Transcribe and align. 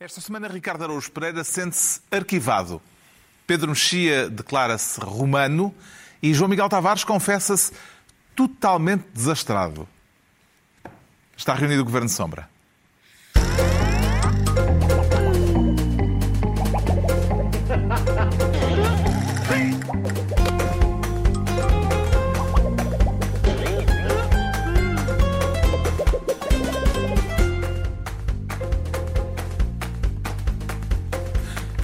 Esta 0.00 0.20
semana, 0.20 0.46
Ricardo 0.46 0.84
Araújo 0.84 1.10
Pereira 1.10 1.42
sente-se 1.42 2.00
arquivado. 2.08 2.80
Pedro 3.48 3.70
Mexia 3.70 4.30
declara-se 4.30 5.00
romano 5.00 5.74
e 6.22 6.32
João 6.32 6.48
Miguel 6.48 6.68
Tavares 6.68 7.02
confessa-se 7.02 7.72
totalmente 8.36 9.08
desastrado. 9.12 9.88
Está 11.36 11.52
reunido 11.52 11.82
o 11.82 11.84
Governo 11.84 12.08
Sombra. 12.08 12.48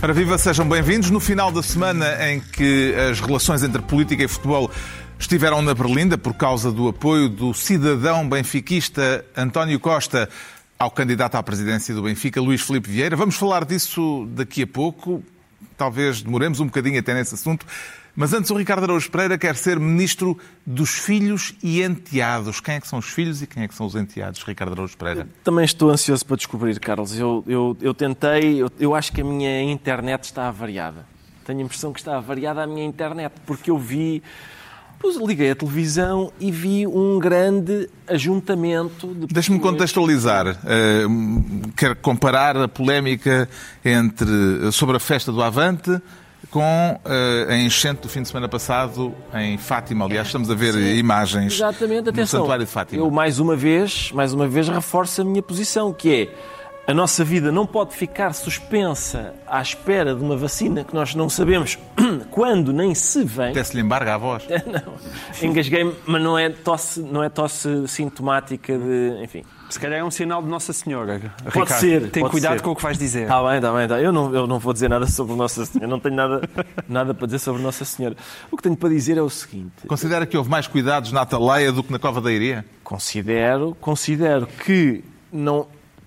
Ora 0.04 0.12
viva, 0.12 0.36
sejam 0.36 0.68
bem-vindos. 0.68 1.08
No 1.08 1.18
final 1.18 1.50
da 1.50 1.62
semana 1.62 2.30
em 2.30 2.38
que 2.38 2.94
as 3.10 3.20
relações 3.20 3.62
entre 3.62 3.80
política 3.80 4.22
e 4.22 4.28
futebol 4.28 4.70
estiveram 5.18 5.62
na 5.62 5.72
berlinda 5.72 6.18
por 6.18 6.34
causa 6.34 6.70
do 6.70 6.88
apoio 6.88 7.26
do 7.26 7.54
cidadão 7.54 8.28
benfiquista 8.28 9.24
António 9.34 9.80
Costa 9.80 10.28
ao 10.78 10.90
candidato 10.90 11.36
à 11.36 11.42
presidência 11.42 11.94
do 11.94 12.02
Benfica, 12.02 12.38
Luís 12.38 12.60
Filipe 12.60 12.90
Vieira. 12.90 13.16
Vamos 13.16 13.36
falar 13.36 13.64
disso 13.64 14.28
daqui 14.32 14.64
a 14.64 14.66
pouco. 14.66 15.24
Talvez 15.74 16.20
demoremos 16.20 16.60
um 16.60 16.66
bocadinho 16.66 17.00
até 17.00 17.14
nesse 17.14 17.34
assunto. 17.34 17.64
Mas 18.16 18.32
antes, 18.32 18.50
o 18.50 18.54
Ricardo 18.54 18.84
Araújo 18.84 19.10
Pereira 19.10 19.36
quer 19.36 19.56
ser 19.56 19.78
ministro 19.80 20.38
dos 20.64 20.90
filhos 20.90 21.52
e 21.60 21.82
enteados. 21.82 22.60
Quem 22.60 22.76
é 22.76 22.80
que 22.80 22.86
são 22.86 23.00
os 23.00 23.06
filhos 23.06 23.42
e 23.42 23.46
quem 23.46 23.64
é 23.64 23.68
que 23.68 23.74
são 23.74 23.86
os 23.86 23.96
enteados, 23.96 24.40
Ricardo 24.44 24.72
Araújo 24.72 24.96
Pereira? 24.96 25.28
Também 25.42 25.64
estou 25.64 25.90
ansioso 25.90 26.24
para 26.24 26.36
descobrir, 26.36 26.78
Carlos. 26.78 27.18
Eu, 27.18 27.42
eu, 27.46 27.76
eu 27.80 27.92
tentei, 27.92 28.62
eu, 28.62 28.70
eu 28.78 28.94
acho 28.94 29.12
que 29.12 29.20
a 29.20 29.24
minha 29.24 29.62
internet 29.62 30.24
está 30.24 30.46
avariada. 30.46 31.04
Tenho 31.44 31.58
a 31.58 31.62
impressão 31.62 31.92
que 31.92 31.98
está 31.98 32.16
avariada 32.16 32.62
a 32.62 32.66
minha 32.66 32.86
internet, 32.86 33.32
porque 33.44 33.70
eu 33.70 33.78
vi. 33.78 34.22
Liguei 35.26 35.50
a 35.50 35.54
televisão 35.54 36.32
e 36.40 36.50
vi 36.50 36.86
um 36.86 37.18
grande 37.18 37.90
ajuntamento 38.08 39.08
de 39.14 39.26
Deixe-me 39.26 39.60
contextualizar. 39.60 40.46
Uh, 40.48 41.68
quero 41.76 41.94
comparar 41.96 42.56
a 42.56 42.66
polémica 42.66 43.46
entre, 43.84 44.72
sobre 44.72 44.96
a 44.96 45.00
festa 45.00 45.30
do 45.30 45.42
Avante 45.42 46.00
com 46.50 47.00
uh, 47.04 47.50
a 47.50 47.56
enchente 47.56 48.02
do 48.02 48.08
fim 48.08 48.22
de 48.22 48.28
semana 48.28 48.48
passado 48.48 49.14
em 49.34 49.56
Fátima. 49.58 50.04
Aliás, 50.04 50.28
estamos 50.28 50.50
a 50.50 50.54
ver 50.54 50.74
Sim, 50.74 50.96
imagens 50.96 51.54
exatamente. 51.54 52.08
Atenção, 52.08 52.40
do 52.40 52.42
santuário 52.42 52.64
de 52.64 52.70
Fátima. 52.70 53.02
Eu, 53.02 53.10
mais 53.10 53.38
uma 53.38 53.56
vez, 53.56 54.10
mais 54.12 54.32
uma 54.32 54.46
vez, 54.46 54.68
reforço 54.68 55.22
a 55.22 55.24
minha 55.24 55.42
posição, 55.42 55.92
que 55.92 56.14
é 56.14 56.34
a 56.86 56.92
nossa 56.92 57.24
vida 57.24 57.50
não 57.50 57.66
pode 57.66 57.94
ficar 57.94 58.34
suspensa 58.34 59.34
à 59.46 59.62
espera 59.62 60.14
de 60.14 60.22
uma 60.22 60.36
vacina 60.36 60.84
que 60.84 60.94
nós 60.94 61.14
não 61.14 61.30
sabemos 61.30 61.78
quando 62.30 62.72
nem 62.72 62.94
se 62.94 63.24
vem. 63.24 63.50
Até 63.50 63.64
se 63.64 63.74
lhe 63.74 63.82
embarga 63.82 64.14
a 64.14 64.18
voz. 64.18 64.44
não, 64.66 64.94
engasguei-me, 65.48 65.94
mas 66.06 66.22
não 66.22 66.38
é, 66.38 66.50
tosse, 66.50 67.00
não 67.00 67.22
é 67.22 67.28
tosse 67.30 67.88
sintomática 67.88 68.76
de. 68.76 69.22
Enfim. 69.22 69.44
Se 69.70 69.80
calhar 69.80 69.98
é 69.98 70.04
um 70.04 70.10
sinal 70.10 70.42
de 70.42 70.48
Nossa 70.48 70.72
Senhora. 70.74 71.32
Pode 71.42 71.58
Ricardo. 71.58 71.80
ser. 71.80 72.10
Tem 72.10 72.22
pode 72.22 72.32
cuidado 72.32 72.58
ser. 72.58 72.62
com 72.62 72.70
o 72.72 72.76
que 72.76 72.82
vais 72.82 72.98
dizer. 72.98 73.22
Está 73.22 73.42
bem, 73.42 73.56
está 73.56 73.72
bem. 73.72 73.88
Tá. 73.88 74.00
Eu, 74.00 74.12
não, 74.12 74.32
eu 74.34 74.46
não 74.46 74.58
vou 74.58 74.72
dizer 74.72 74.90
nada 74.90 75.06
sobre 75.06 75.34
Nossa 75.34 75.64
Senhora. 75.64 75.86
Eu 75.86 75.90
não 75.90 75.98
tenho 75.98 76.14
nada, 76.14 76.48
nada 76.86 77.14
para 77.14 77.26
dizer 77.26 77.38
sobre 77.38 77.62
Nossa 77.62 77.84
Senhora. 77.84 78.14
O 78.50 78.56
que 78.58 78.62
tenho 78.62 78.76
para 78.76 78.90
dizer 78.90 79.16
é 79.16 79.22
o 79.22 79.30
seguinte. 79.30 79.86
Considera 79.88 80.26
que 80.26 80.36
houve 80.36 80.50
mais 80.50 80.66
cuidados 80.66 81.12
na 81.12 81.22
Ataleia 81.22 81.72
do 81.72 81.82
que 81.82 81.90
na 81.90 81.98
Cova 81.98 82.20
da 82.20 82.30
Iria? 82.30 82.64
Considero, 82.84 83.74
considero 83.80 84.46
que 84.46 85.02
não, 85.32 85.66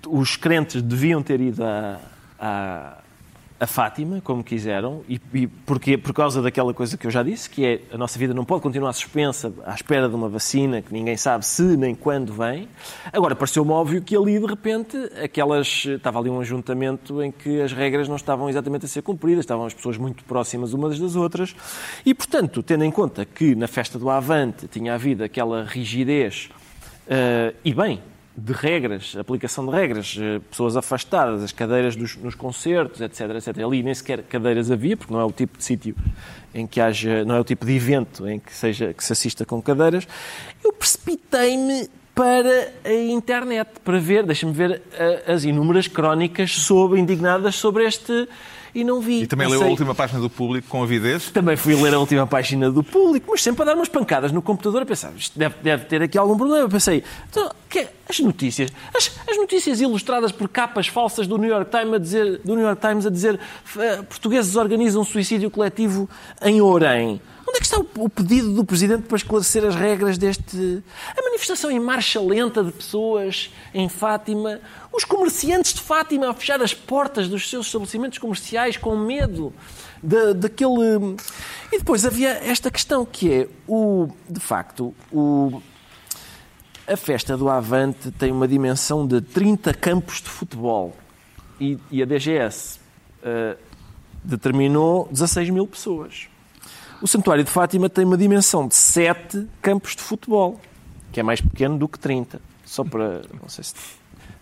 os 0.10 0.36
crentes 0.36 0.82
deviam 0.82 1.22
ter 1.22 1.40
ido 1.42 1.64
a, 1.64 2.00
a, 2.40 2.98
a 3.60 3.66
Fátima, 3.66 4.22
como 4.24 4.44
quiseram, 4.44 5.02
e, 5.10 5.20
e 5.34 5.48
porque, 5.48 5.98
por 5.98 6.14
causa 6.14 6.42
daquela 6.42 6.74
coisa 6.74 6.96
que 6.96 7.08
eu 7.08 7.12
já 7.12 7.24
disse, 7.24 7.50
que 7.50 7.66
é 7.66 7.82
a 7.92 7.98
nossa 7.98 8.20
vida 8.20 8.34
não 8.34 8.46
pode 8.46 8.62
continuar 8.62 8.94
suspensa 8.94 9.52
à 9.66 9.74
espera 9.74 10.08
de 10.08 10.16
uma 10.16 10.30
vacina 10.30 10.82
que 10.82 10.94
ninguém 10.94 11.18
sabe 11.18 11.46
se 11.46 11.64
nem 11.76 11.96
quando 11.96 12.34
vem. 12.34 12.70
Agora, 13.12 13.36
pareceu-me 13.36 13.72
óbvio 13.72 14.02
que 14.02 14.16
ali, 14.16 14.40
de 14.40 14.46
repente, 14.46 14.98
aquelas. 15.24 15.86
Estava 15.86 16.20
ali 16.20 16.30
um 16.30 16.40
ajuntamento 16.40 17.22
em 17.24 17.32
que 17.32 17.62
as 17.62 17.74
regras 17.74 18.08
não 18.08 18.16
estavam 18.16 18.48
exatamente 18.50 18.86
a 18.86 18.88
ser 18.88 19.02
cumpridas, 19.02 19.40
estavam 19.40 19.66
as 19.66 19.74
pessoas 19.74 19.98
muito 19.98 20.24
próximas 20.24 20.74
umas 20.74 21.00
das 21.00 21.16
outras, 21.16 21.56
e, 22.06 22.14
portanto, 22.14 22.62
tendo 22.62 22.84
em 22.84 22.92
conta 22.92 23.26
que 23.26 23.56
na 23.56 23.68
festa 23.68 23.98
do 23.98 24.10
Avante 24.10 24.68
tinha 24.68 24.94
havido 24.94 25.24
aquela 25.24 25.64
rigidez, 25.64 26.50
uh, 27.08 27.56
e 27.66 27.74
bem, 27.74 28.02
de 28.38 28.54
regras, 28.54 29.16
aplicação 29.18 29.66
de 29.66 29.72
regras, 29.72 30.16
pessoas 30.52 30.78
afastadas, 30.78 31.42
as 31.42 31.52
cadeiras 31.52 31.96
dos, 31.96 32.16
nos 32.18 32.36
concertos, 32.36 33.02
etc, 33.02 33.22
etc. 33.32 33.58
Ali 33.64 33.82
nem 33.82 33.94
sequer 33.96 34.22
cadeiras 34.22 34.70
havia, 34.70 34.96
porque 34.96 35.12
não 35.12 35.20
é 35.20 35.26
o 35.26 35.32
tipo 35.32 35.58
de 35.58 35.64
sítio 35.64 35.96
em 36.54 36.68
que 36.68 36.80
haja, 36.80 37.26
não 37.26 37.36
é 37.36 37.40
o 37.40 37.44
tipo 37.44 37.66
de 37.66 37.76
evento 37.76 38.28
em 38.28 38.40
que, 38.40 38.54
seja, 38.54 38.94
que 38.94 39.04
se 39.04 39.12
assista 39.12 39.44
com 39.44 39.60
cadeiras. 39.60 40.08
Eu 40.64 40.72
precipitei-me 40.72 41.90
para 42.14 42.74
a 42.86 42.94
internet, 42.94 43.70
para 43.84 44.00
ver, 44.00 44.24
deixa-me 44.24 44.54
ver 44.54 44.82
as 45.28 45.44
inúmeras 45.44 45.88
crónicas 45.88 46.52
sobre, 46.52 47.00
indignadas 47.00 47.56
sobre 47.56 47.86
este 47.86 48.28
e 48.78 48.84
não 48.84 49.02
vi. 49.02 49.24
E 49.24 49.28
também 49.28 49.48
leu 49.48 49.64
a 49.64 49.66
última 49.66 49.96
página 49.96 50.20
do 50.20 50.30
Público 50.30 50.68
com 50.68 50.84
avidez? 50.84 51.32
Também 51.32 51.58
fui 51.58 51.76
ler 51.76 51.96
a 51.96 52.00
última 52.00 52.28
página 52.28 52.70
do 52.70 52.84
Público, 52.84 53.32
mas 53.32 53.42
sempre 53.42 53.64
a 53.64 53.66
dar 53.66 53.76
umas 53.76 53.90
pancadas 53.90 54.32
no 54.32 54.40
computador 54.40 54.84
a 54.84 54.86
pensar, 54.86 55.12
isto 55.18 55.38
deve, 55.38 55.56
deve 55.64 55.86
ter 55.86 56.04
aqui 56.04 56.16
algum 56.16 56.38
problema. 56.38 56.62
Eu 56.62 56.70
pensei, 56.70 57.04
então, 57.28 57.50
que, 57.68 57.88
as 58.08 58.20
notícias, 58.20 58.72
as, 58.96 59.20
as, 59.28 59.36
notícias 59.36 59.82
ilustradas 59.82 60.32
por 60.32 60.48
capas 60.48 60.88
falsas 60.88 61.26
do 61.26 61.40
New 61.40 61.50
York 61.50 61.72
Times 61.72 61.94
a 61.96 61.98
dizer, 61.98 62.42
do 62.46 62.56
New 62.56 62.64
York 62.64 62.80
Times 62.80 63.08
a 63.08 63.10
dizer 63.10 63.36
uh, 63.36 64.04
portugueses 64.04 64.56
organizam 64.56 65.04
suicídio 65.04 65.50
coletivo 65.50 66.08
em 66.44 66.62
Orem. 66.62 67.20
Onde 67.58 67.58
é 67.58 67.60
que 67.60 67.66
está 67.66 68.02
o 68.04 68.08
pedido 68.08 68.54
do 68.54 68.64
Presidente 68.64 69.04
para 69.04 69.18
esclarecer 69.18 69.66
as 69.66 69.74
regras 69.74 70.16
deste. 70.16 70.84
A 71.18 71.22
manifestação 71.24 71.72
em 71.72 71.80
marcha 71.80 72.22
lenta 72.22 72.64
de 72.64 72.72
pessoas 72.72 73.50
em 73.74 73.90
Fátima, 73.90 74.62
os 74.94 75.04
comerciantes 75.04 75.74
de 75.74 75.82
Fátima 75.82 76.30
a 76.30 76.34
fechar 76.36 76.62
as 76.62 76.76
portas 76.76 77.28
dos 77.28 77.50
seus 77.50 77.66
estabelecimentos 77.66 78.20
comerciais 78.20 78.78
com 78.78 78.96
medo 78.96 79.52
de, 80.04 80.36
daquele. 80.36 81.16
E 81.72 81.80
depois 81.80 82.06
havia 82.06 82.30
esta 82.30 82.70
questão 82.70 83.04
que 83.04 83.34
é, 83.34 83.48
o, 83.68 84.08
de 84.30 84.40
facto, 84.40 84.94
o, 85.12 85.60
a 86.88 86.96
festa 86.96 87.36
do 87.36 87.50
Avante 87.50 88.12
tem 88.12 88.32
uma 88.32 88.48
dimensão 88.48 89.08
de 89.08 89.20
30 89.20 89.74
campos 89.74 90.22
de 90.22 90.30
futebol 90.30 90.96
e, 91.60 91.80
e 91.90 92.04
a 92.04 92.06
DGS 92.06 92.80
uh, 93.24 93.58
determinou 94.24 95.08
16 95.12 95.50
mil 95.50 95.66
pessoas. 95.66 96.28
O 97.02 97.08
Santuário 97.08 97.44
de 97.44 97.52
Fátima 97.52 97.90
tem 97.90 98.04
uma 98.04 98.18
dimensão 98.18 98.68
de 98.68 98.76
7 98.76 99.48
campos 99.62 99.96
de 99.96 100.02
futebol, 100.02 100.60
que 101.12 101.20
é 101.20 101.24
mais 101.24 101.40
pequeno 101.40 101.78
do 101.78 101.88
que 101.88 102.00
30. 102.00 102.42
Só 102.66 102.84
para. 102.84 103.22
Não 103.40 103.48
sei 103.48 103.64
se 103.64 103.76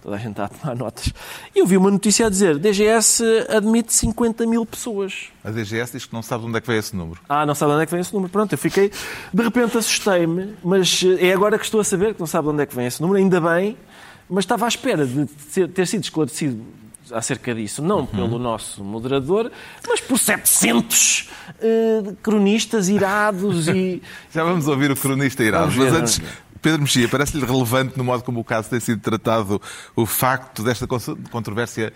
toda 0.01 0.15
a 0.15 0.19
gente 0.19 0.31
está 0.31 0.45
a 0.45 0.47
tomar 0.47 0.75
notas. 0.75 1.11
E 1.53 1.59
eu 1.59 1.67
vi 1.67 1.75
uma 1.75 1.91
notícia 1.91 2.27
a 2.27 2.29
dizer: 2.29 2.57
DGS 2.57 3.23
admite 3.49 3.93
50 3.93 4.47
mil 4.47 4.65
pessoas. 4.65 5.27
A 5.43 5.51
DGS 5.51 5.91
diz 5.91 6.05
que 6.05 6.13
não 6.13 6.21
sabe 6.21 6.43
de 6.43 6.49
onde 6.49 6.57
é 6.57 6.61
que 6.61 6.67
vem 6.67 6.77
esse 6.77 6.95
número. 6.95 7.19
Ah, 7.27 7.45
não 7.45 7.53
sabe 7.53 7.71
de 7.71 7.75
onde 7.75 7.83
é 7.83 7.85
que 7.85 7.91
vem 7.91 8.01
esse 8.01 8.13
número. 8.13 8.31
Pronto, 8.31 8.53
eu 8.53 8.57
fiquei. 8.57 8.89
De 9.33 9.43
repente 9.43 9.77
assustei-me, 9.77 10.55
mas 10.63 11.03
é 11.19 11.33
agora 11.33 11.59
que 11.59 11.65
estou 11.65 11.81
a 11.81 11.83
saber 11.83 12.13
que 12.13 12.19
não 12.19 12.27
sabe 12.27 12.47
de 12.47 12.53
onde 12.53 12.63
é 12.63 12.65
que 12.65 12.75
vem 12.75 12.87
esse 12.87 13.01
número, 13.01 13.19
ainda 13.19 13.41
bem, 13.41 13.77
mas 14.29 14.45
estava 14.45 14.65
à 14.65 14.67
espera 14.69 15.05
de 15.05 15.25
ter 15.67 15.85
sido 15.85 16.03
esclarecido 16.03 16.63
acerca 17.11 17.53
disso, 17.53 17.81
não 17.81 17.99
uhum. 17.99 18.05
pelo 18.05 18.39
nosso 18.39 18.83
moderador, 18.83 19.51
mas 19.87 20.01
por 20.01 20.17
700 20.17 21.29
uh, 21.49 22.15
cronistas 22.21 22.89
irados 22.89 23.67
e... 23.67 24.01
Já 24.33 24.43
vamos 24.43 24.67
ouvir 24.67 24.91
o 24.91 24.95
cronista 24.95 25.43
irado, 25.43 25.71
ver, 25.71 25.91
mas 25.91 25.93
antes... 25.93 26.21
Pedro 26.61 26.81
Mexia, 26.81 27.07
parece-lhe 27.07 27.45
relevante 27.45 27.95
no 27.95 28.03
modo 28.03 28.23
como 28.23 28.39
o 28.39 28.43
caso 28.43 28.71
tem 28.71 28.79
sido 28.79 28.99
tratado 28.99 29.61
o 29.95 30.03
facto 30.03 30.63
desta 30.63 30.87
controvérsia 30.87 31.93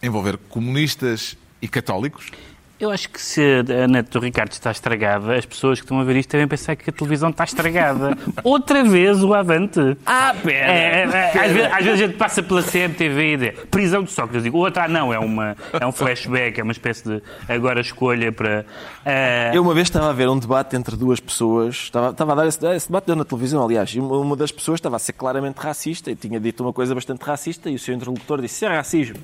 envolver 0.00 0.38
comunistas 0.48 1.36
e 1.60 1.66
católicos? 1.66 2.30
Eu 2.78 2.90
acho 2.90 3.08
que 3.08 3.22
se 3.22 3.40
a 3.82 3.86
net 3.86 4.10
do 4.10 4.18
Ricardo 4.18 4.50
está 4.50 4.72
estragada, 4.72 5.36
as 5.36 5.46
pessoas 5.46 5.78
que 5.78 5.84
estão 5.84 6.00
a 6.00 6.04
ver 6.04 6.16
isto 6.16 6.32
devem 6.32 6.48
pensar 6.48 6.74
que 6.74 6.90
a 6.90 6.92
televisão 6.92 7.30
está 7.30 7.44
estragada. 7.44 8.18
Outra 8.42 8.82
vez 8.82 9.22
o 9.22 9.32
Avante. 9.32 9.96
Ah, 10.04 10.34
pera! 10.42 10.72
É, 10.72 10.74
é, 10.74 11.00
é, 11.02 11.28
às, 11.28 11.52
vezes, 11.52 11.72
às, 11.72 11.84
vezes, 11.84 11.88
a 11.88 12.06
gente 12.06 12.16
passa 12.16 12.42
pela 12.42 12.62
CMTV 12.64 13.32
e 13.32 13.36
diz 13.36 13.60
prisão 13.70 14.02
de 14.02 14.10
Sócrates. 14.10 14.42
Digo, 14.42 14.58
outra, 14.58 14.84
ah, 14.84 14.88
não, 14.88 15.14
é, 15.14 15.18
uma, 15.20 15.56
é 15.72 15.86
um 15.86 15.92
flashback, 15.92 16.58
é 16.58 16.62
uma 16.64 16.72
espécie 16.72 17.04
de 17.04 17.22
agora 17.48 17.80
escolha 17.80 18.32
para. 18.32 18.66
Uh... 19.06 19.54
Eu 19.54 19.62
uma 19.62 19.72
vez 19.72 19.86
estava 19.86 20.10
a 20.10 20.12
ver 20.12 20.28
um 20.28 20.38
debate 20.38 20.74
entre 20.74 20.96
duas 20.96 21.20
pessoas, 21.20 21.76
estava, 21.76 22.10
estava 22.10 22.32
a 22.32 22.34
dar 22.34 22.46
esse, 22.48 22.66
esse 22.74 22.88
debate 22.88 23.06
deu 23.06 23.14
na 23.14 23.24
televisão, 23.24 23.64
aliás, 23.64 23.90
e 23.90 24.00
uma 24.00 24.34
das 24.34 24.50
pessoas 24.50 24.78
estava 24.78 24.96
a 24.96 24.98
ser 24.98 25.12
claramente 25.12 25.58
racista 25.58 26.10
e 26.10 26.16
tinha 26.16 26.40
dito 26.40 26.64
uma 26.64 26.72
coisa 26.72 26.92
bastante 26.92 27.22
racista 27.22 27.70
e 27.70 27.76
o 27.76 27.78
seu 27.78 27.94
interlocutor 27.94 28.40
disse: 28.40 28.56
Isso 28.56 28.64
é 28.64 28.76
racismo. 28.76 29.18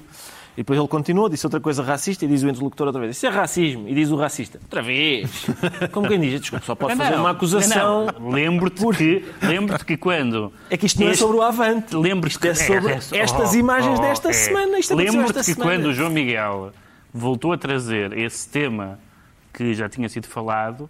E 0.56 0.62
depois 0.62 0.79
ele 0.79 0.88
continua, 0.88 1.31
disse 1.31 1.47
outra 1.47 1.61
coisa 1.61 1.82
racista 1.82 2.25
e 2.25 2.29
diz 2.29 2.43
o 2.43 2.49
interlocutor 2.49 2.88
outra 2.88 3.00
vez. 3.00 3.17
Isso 3.17 3.26
é 3.26 3.31
racismo. 3.31 3.88
E 3.88 3.94
diz 3.94 4.11
o 4.11 4.17
racista. 4.17 4.58
Outra 4.62 4.82
vez. 4.82 5.47
Como 5.93 6.08
quem 6.08 6.20
diz, 6.20 6.41
desculpa, 6.41 6.64
só 6.64 6.75
pode 6.75 6.97
fazer 6.97 7.14
uma 7.14 7.31
acusação. 7.31 8.06
Não, 8.06 8.20
não. 8.20 8.31
Lembro-te 8.31 8.85
que, 8.97 9.25
lembro 9.43 9.85
que 9.85 9.97
quando... 9.97 10.52
É 10.69 10.76
que 10.76 10.87
isto 10.87 11.00
não 11.00 11.08
é 11.08 11.14
sobre 11.14 11.37
o 11.37 11.43
Avante. 11.43 11.94
Lembro-te 11.97 12.32
Isto 12.32 12.47
é 12.47 12.55
sobre 12.55 12.93
estas 13.17 13.55
imagens 13.55 13.99
oh, 13.99 14.02
desta 14.02 14.31
é. 14.31 14.32
semana. 14.32 14.79
Isto 14.79 14.94
Lembro-te 14.94 15.35
que 15.35 15.43
semana. 15.44 15.70
quando 15.70 15.87
o 15.87 15.94
João 15.94 16.11
Miguel 16.11 16.73
voltou 17.12 17.53
a 17.53 17.58
trazer 17.58 18.17
esse 18.19 18.49
tema 18.49 18.99
que 19.53 19.75
já 19.75 19.88
tinha 19.88 20.08
sido 20.08 20.26
falado, 20.26 20.88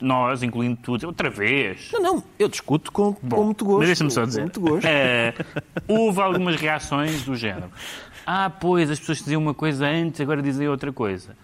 nós, 0.00 0.42
incluindo 0.42 0.78
tudo, 0.82 1.06
outra 1.06 1.30
vez. 1.30 1.90
Não, 1.92 2.00
não, 2.00 2.24
eu 2.38 2.48
discuto 2.48 2.90
com, 2.92 3.14
com 3.14 3.44
muito 3.44 3.64
gosto. 3.64 3.78
Mas 3.78 3.88
deixa-me 3.88 4.10
só 4.10 4.24
dizer. 4.24 4.50
eh, 4.84 5.34
houve 5.86 6.20
algumas 6.20 6.56
reações 6.56 7.22
do 7.22 7.34
género. 7.34 7.70
Ah, 8.26 8.50
pois, 8.50 8.90
as 8.90 8.98
pessoas 8.98 9.18
diziam 9.18 9.40
uma 9.40 9.54
coisa 9.54 9.86
antes, 9.86 10.20
agora 10.20 10.42
dizem 10.42 10.68
outra 10.68 10.92
coisa. 10.92 11.36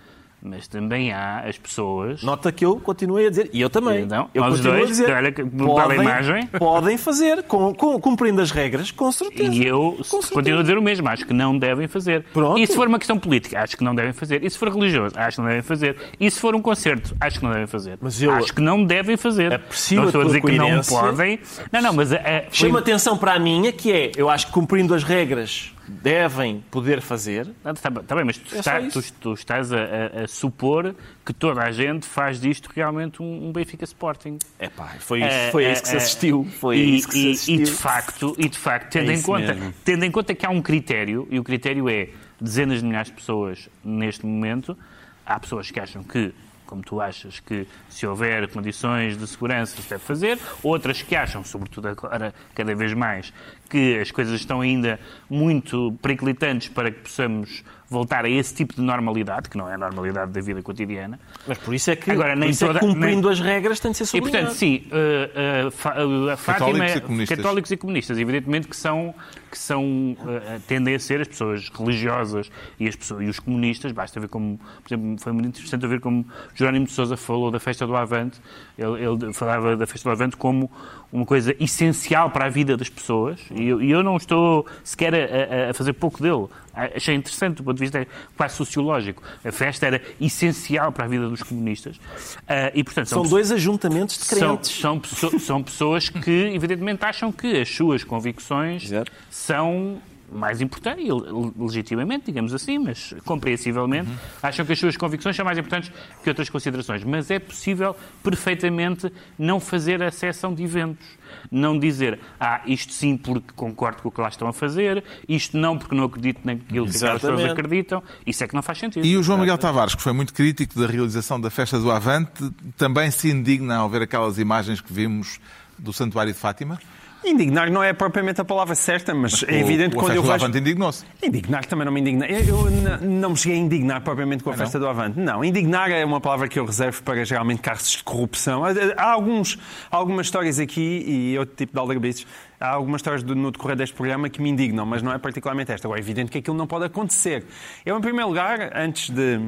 Mas 0.49 0.69
também 0.69 1.13
há 1.13 1.41
as 1.41 1.59
pessoas. 1.59 2.23
Nota 2.23 2.53
que 2.53 2.65
eu 2.65 2.77
continuei 2.79 3.27
a 3.27 3.31
dizer, 3.31 3.51
e 3.53 3.61
eu 3.61 3.69
também. 3.71 4.03
Então, 4.05 4.29
eu 4.33 4.43
nós 4.43 4.53
continuo 4.57 4.75
dois, 4.77 4.85
a 4.85 4.91
dizer, 4.93 5.11
olha 5.11 5.33
bela 5.33 5.95
imagem. 5.97 6.47
podem 6.47 6.97
fazer, 6.97 7.43
com, 7.45 7.75
com- 7.75 7.99
cumprindo 7.99 8.41
as 8.41 8.53
regras, 8.53 8.93
com 8.93 9.11
certeza. 9.11 9.53
E 9.53 9.67
eu 9.67 9.97
certeza. 10.05 10.33
continuo 10.35 10.59
a 10.61 10.63
dizer 10.63 10.79
o 10.79 10.83
mesmo, 10.83 11.09
acho 11.09 11.27
que 11.27 11.33
não 11.33 11.59
devem 11.59 11.89
fazer. 11.89 12.23
Pronto. 12.33 12.59
E 12.61 12.67
se 12.67 12.77
for 12.77 12.87
uma 12.87 12.99
questão 12.99 13.19
política, 13.19 13.59
acho 13.61 13.77
que 13.77 13.83
não 13.83 13.93
devem 13.95 14.13
fazer. 14.13 14.45
E 14.45 14.49
se 14.49 14.57
for 14.59 14.69
religioso, 14.69 15.15
acho 15.19 15.37
que 15.37 15.41
não 15.43 15.49
devem 15.49 15.63
fazer. 15.63 15.97
E 16.21 16.31
se 16.31 16.39
for 16.39 16.55
um 16.55 16.63
concerto, 16.63 17.17
acho 17.19 17.39
que 17.39 17.45
não 17.45 17.51
devem 17.53 17.67
fazer. 17.67 17.99
Mas 18.01 18.23
eu 18.23 18.31
acho 18.31 18.55
que 18.55 18.61
não 18.61 18.85
devem 18.85 19.17
fazer. 19.17 19.53
aprecio 19.55 19.97
não 19.97 20.05
a 20.05 20.07
estou 20.07 20.21
a 20.21 20.25
dizer 20.27 20.43
que 20.43 20.53
não 20.53 20.81
podem. 20.83 21.41
Não, 21.73 21.81
não, 21.83 21.93
mas 21.95 22.13
é, 22.13 22.43
foi- 22.51 22.69
Chama 22.69 22.79
atenção 22.79 23.17
para 23.17 23.33
a 23.33 23.39
minha, 23.39 23.73
que 23.73 23.91
é, 23.91 24.13
eu 24.17 24.29
acho 24.31 24.47
que 24.49 24.53
cumprindo 24.53 24.95
as 24.95 25.03
regras 25.03 25.73
devem 25.89 26.63
poder 26.71 27.01
fazer. 27.01 27.49
Está 27.65 27.91
tá 27.91 28.15
bem, 28.15 28.25
mas 28.25 28.37
tu, 28.39 28.55
É 28.55 28.59
está- 28.59 28.81
tu- 28.83 29.13
tu 29.21 29.33
estás 29.35 29.73
a, 29.73 29.77
a- 29.79 30.25
a 30.25 30.29
supor 30.29 30.95
que 31.25 31.33
toda 31.33 31.63
a 31.63 31.71
gente 31.73 32.07
faz 32.07 32.41
disto 32.41 32.71
realmente 32.75 33.23
um, 33.23 33.49
um 33.49 33.53
Benfica 33.53 33.85
Sporting. 33.85 34.39
É 34.59 34.69
pá, 34.69 34.95
foi, 34.99 35.23
É, 35.23 35.51
foi 35.51 35.65
é, 35.65 35.73
isso 35.73 35.83
que 35.83 35.89
se 35.89 35.95
é. 35.95 35.99
assistiu. 35.99 36.45
Foi 36.59 36.77
e, 36.79 36.97
isso 36.97 37.09
que 37.09 37.15
se 37.15 37.31
assistiu. 37.31 37.55
e 37.55 37.63
de 37.65 37.71
facto, 37.71 38.35
e 38.39 38.49
de 38.49 38.59
facto 38.59 38.91
tendo, 38.93 39.11
É 39.11 39.15
em 39.15 39.23
conta, 39.23 39.55
mesmo. 39.55 39.75
tendo 39.85 40.05
em 40.05 40.11
conta 40.11 40.35
que 40.35 40.45
há 40.47 40.51
um 40.51 40.63
critério, 40.63 41.27
e 41.31 41.39
o 41.39 41.45
critério 41.45 41.89
é 41.89 42.09
dezenas 42.41 42.81
de 42.81 42.87
milhares 42.87 43.09
de 43.09 43.15
pessoas 43.15 43.69
neste 43.85 44.27
momento, 44.27 44.77
há 45.25 45.39
pessoas 45.41 45.71
que 45.71 45.81
acham 45.81 46.03
que, 46.03 46.33
como 46.67 46.83
tu 46.83 47.01
achas, 47.01 47.41
que 47.41 47.67
se 47.97 48.07
houver 48.07 48.47
condições 48.49 49.17
de 49.17 49.27
segurança 49.27 49.81
se 49.81 49.89
deve 49.89 50.03
fazer, 50.05 50.39
outras 50.63 51.01
que 51.01 51.17
acham, 51.17 51.43
sobretudo 51.43 51.89
agora, 51.89 52.35
cada 52.55 52.75
vez 52.75 52.93
mais, 52.93 53.33
que 53.71 53.99
as 53.99 54.11
coisas 54.11 54.39
estão 54.39 54.61
ainda 54.61 55.01
muito 55.31 55.93
periclitantes 56.03 56.69
para 56.69 56.91
que 56.91 57.01
possamos 57.01 57.65
voltar 57.89 58.25
a 58.25 58.29
esse 58.29 58.53
tipo 58.53 58.75
de 58.75 58.83
normalidade, 58.83 59.49
que 59.49 59.57
não 59.57 59.69
é 59.69 59.75
a 59.75 59.79
normalidade 59.79 60.33
da 60.33 60.41
vida 60.41 60.61
cotidiana. 60.61 61.21
Mas 61.47 61.57
por 61.57 61.73
isso 61.73 61.89
é 61.93 61.95
que, 61.97 62.11
Agora, 62.11 62.35
nem 62.35 62.51
isso 62.51 62.65
é 62.65 62.69
que 62.69 62.75
toda- 62.81 62.85
cumprindo 62.93 63.29
as 63.29 63.39
regras 63.41 63.79
tem 63.79 63.93
de 63.93 63.97
ser 63.99 64.03
E, 64.05 64.07
sublinhado. 64.09 64.39
portanto, 64.47 64.59
sim, 64.59 64.83
uh, 64.91 65.67
uh, 65.69 65.71
Fa- 65.71 65.95
uh, 66.05 66.31
a 66.31 66.37
Fátima, 66.37 66.67
Católicos 66.69 66.97
e 66.97 67.01
comunistas. 67.01 67.37
católicos 67.37 67.71
e 67.71 67.77
comunistas, 67.77 68.19
evidentemente 68.19 68.67
que 68.67 68.77
são, 68.77 69.15
que 69.49 69.57
são 69.57 69.85
uh, 69.85 70.61
tendem 70.67 70.97
a 70.97 70.99
ser 70.99 71.21
as 71.21 71.29
pessoas 71.29 71.69
religiosas 71.69 72.51
e, 72.81 72.89
as 72.89 72.97
pessoas, 72.97 73.23
e 73.25 73.27
os 73.29 73.39
comunistas, 73.39 73.93
basta 73.93 74.19
ver 74.19 74.29
como, 74.29 74.59
por 74.59 74.89
exemplo, 74.93 75.17
foi 75.21 75.33
muito 75.33 75.47
interessante 75.47 75.87
ver 75.87 76.01
como 76.01 76.27
Jerónimo 76.57 76.87
de 76.87 76.93
Sousa 76.93 77.17
falou 77.17 77.53
da 77.53 77.61
festa 77.61 77.86
do 77.87 77.97
Avante, 77.97 78.41
ele, 78.77 79.03
ele 79.05 79.33
falava 79.33 79.77
da 79.77 79.87
festa 79.87 80.09
do 80.09 80.13
Avante 80.13 80.37
como 80.37 80.71
uma 81.13 81.25
coisa 81.25 81.55
essencial 81.61 82.31
para 82.31 82.47
a 82.47 82.49
vida 82.49 82.77
das 82.77 82.89
pessoas, 82.89 83.39
e 83.55 83.69
eu, 83.69 83.81
e 83.81 83.91
eu 83.91 84.03
não 84.03 84.17
estou 84.17 84.67
sequer 84.85 85.15
a, 85.15 85.71
a- 85.71 85.75
fazer 85.75 85.93
pouco 85.95 86.21
dele. 86.23 86.47
Achei 86.95 87.15
interessante 87.15 87.57
do 87.57 87.65
ponto 87.65 87.77
de 87.79 87.85
vista 87.85 88.07
quase 88.37 88.55
sociológico. 88.57 89.23
A 89.45 89.51
festa 89.51 89.87
era 89.87 90.03
essencial 90.21 90.93
para 90.93 91.07
a 91.07 91.09
vida 91.09 91.27
dos 91.29 91.43
comunistas. 91.43 91.97
Uh, 91.97 92.71
e, 92.75 92.85
portanto, 92.85 93.07
São 93.09 93.23
pessoas- 93.23 93.31
dois 93.31 93.53
ajuntamentos 93.53 94.19
de 94.19 94.25
são, 94.25 94.39
crentes. 94.57 94.71
são, 94.79 95.01
pesso- 95.01 95.41
são 95.41 95.63
pessoas 95.63 96.09
que, 96.11 96.31
evidentemente, 96.55 97.03
acham 97.05 97.33
que 97.33 97.61
as 97.61 97.69
suas 97.75 98.05
convicções 98.05 98.85
Exato. 98.85 99.11
são 99.31 99.97
mais 100.33 100.61
importantes, 100.61 101.05
e 101.05 101.13
le- 101.13 101.53
legitimamente, 101.59 102.27
digamos 102.27 102.53
assim, 102.53 102.79
mas 102.79 103.15
compreensivelmente, 103.25 104.11
acham 104.43 104.65
que 104.67 104.73
as 104.73 104.79
suas 104.79 104.97
convicções 104.97 105.37
são 105.37 105.45
mais 105.45 105.57
importantes 105.59 105.91
que 106.23 106.29
outras 106.29 106.49
considerações. 106.49 107.05
Mas 107.05 107.31
é 107.31 107.39
possível 107.39 107.95
perfeitamente 108.23 109.13
não 109.39 109.59
fazer 109.61 110.03
a 110.03 110.11
seção 110.11 110.53
de 110.55 110.63
eventos. 110.63 111.07
Não 111.51 111.79
dizer, 111.79 112.19
ah, 112.41 112.61
isto 112.67 112.93
sim 112.93 113.17
porque 113.17 113.53
concordo 113.55 114.03
com 114.03 114.09
o 114.09 114.13
que 114.13 114.21
lá 114.21 114.29
estão 114.29 114.49
a 114.49 114.53
fazer, 114.53 115.03
isto 115.29 115.57
não 115.57 115.77
porque 115.79 115.95
não 115.95 116.05
acredito 116.05 116.41
naquilo 116.45 116.87
que 116.89 116.97
aquelas 116.97 117.21
pessoas 117.23 117.51
acreditam. 117.51 118.03
Isso 118.27 118.43
é 118.45 118.49
que 118.49 118.55
não 118.55 118.63
faz 118.63 118.79
sentido. 118.79 119.05
E 119.07 119.17
o 119.17 119.23
João 119.23 119.39
Miguel 119.39 119.59
Tavares, 119.59 119.95
que 119.95 120.03
foi 120.03 120.13
muito 120.13 120.33
crítico 120.35 120.79
da 120.79 120.87
realização 120.87 121.41
da 121.41 121.51
festa 121.51 121.79
do 121.79 121.91
Avante, 121.91 122.51
também 122.77 123.11
se 123.11 123.31
indigna 123.31 123.77
ao 123.77 123.89
ver 123.89 124.03
aquelas 124.03 124.39
imagens 124.39 124.81
que 124.81 124.93
vimos 124.93 125.41
do 125.79 125.93
Santuário 125.93 126.33
de 126.33 126.39
Fátima? 126.39 126.79
Indignar 127.27 127.71
não 127.71 127.83
é 127.83 127.93
propriamente 127.93 128.41
a 128.41 128.45
palavra 128.45 128.75
certa, 128.77 129.13
mas 129.13 129.45
é 129.49 129.59
evidente 129.61 129.91
que 129.97 129.97
quando 130.01 130.15
eu 130.15 130.23
vejo... 130.23 130.35
Avante 130.35 130.59
indignou-se. 130.59 131.05
Indignar 131.23 131.65
também 131.67 131.85
não 131.85 131.93
me 131.93 132.01
indigna. 132.01 132.25
Eu, 132.27 132.69
eu 132.69 133.01
não 133.01 133.31
me 133.31 133.37
cheguei 133.37 133.59
a 133.59 133.61
indignar 133.61 134.01
propriamente 134.01 134.45
com 134.45 134.51
a 134.51 134.55
festa 134.55 134.79
do 134.79 134.87
Avante. 134.87 135.19
Não, 135.19 135.45
indignar 135.45 135.91
é 135.91 136.05
uma 136.05 136.21
palavra 136.21 136.47
que 136.47 136.59
eu 136.59 136.65
reservo 136.65 137.03
para 137.03 137.25
geralmente 137.25 137.61
casos 137.61 137.91
de 137.97 138.05
corrupção. 138.05 138.63
Há, 138.65 139.11
alguns, 139.11 139.59
algumas 139.91 140.27
histórias 140.27 140.59
aqui 140.61 141.05
e 141.07 141.39
outro 141.39 141.57
tipo 141.57 141.73
de 141.73 141.79
aldrabices. 141.81 142.27
Há 142.61 142.69
algumas 142.69 143.01
histórias 143.01 143.23
do- 143.23 143.35
no 143.35 143.51
decorrer 143.51 143.77
deste 143.77 143.95
programa 143.97 144.29
que 144.29 144.41
me 144.41 144.49
indignam, 144.49 144.87
mas 144.87 145.03
não 145.03 145.13
é 145.13 145.19
particularmente 145.19 145.73
esta. 145.73 145.87
Agora, 145.89 145.99
é 146.01 146.03
evidente 146.03 146.31
que 146.31 146.39
aquilo 146.39 146.57
não 146.57 146.67
pode 146.67 146.85
acontecer. 146.85 147.45
Eu, 147.85 147.99
em 147.99 148.01
primeiro 148.01 148.29
lugar, 148.29 148.71
antes 148.75 149.11
de, 149.11 149.41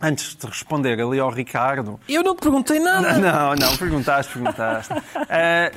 antes 0.00 0.34
de 0.34 0.46
responder 0.46 1.00
ali 1.00 1.18
ao 1.18 1.30
Ricardo, 1.30 1.98
Eu 2.08 2.22
não 2.22 2.34
te 2.34 2.40
perguntei 2.40 2.78
nada. 2.78 3.14
não, 3.18 3.54
não, 3.54 3.76
perguntaste, 3.76 4.32
perguntaste. 4.32 4.94
Ah, 5.30 5.70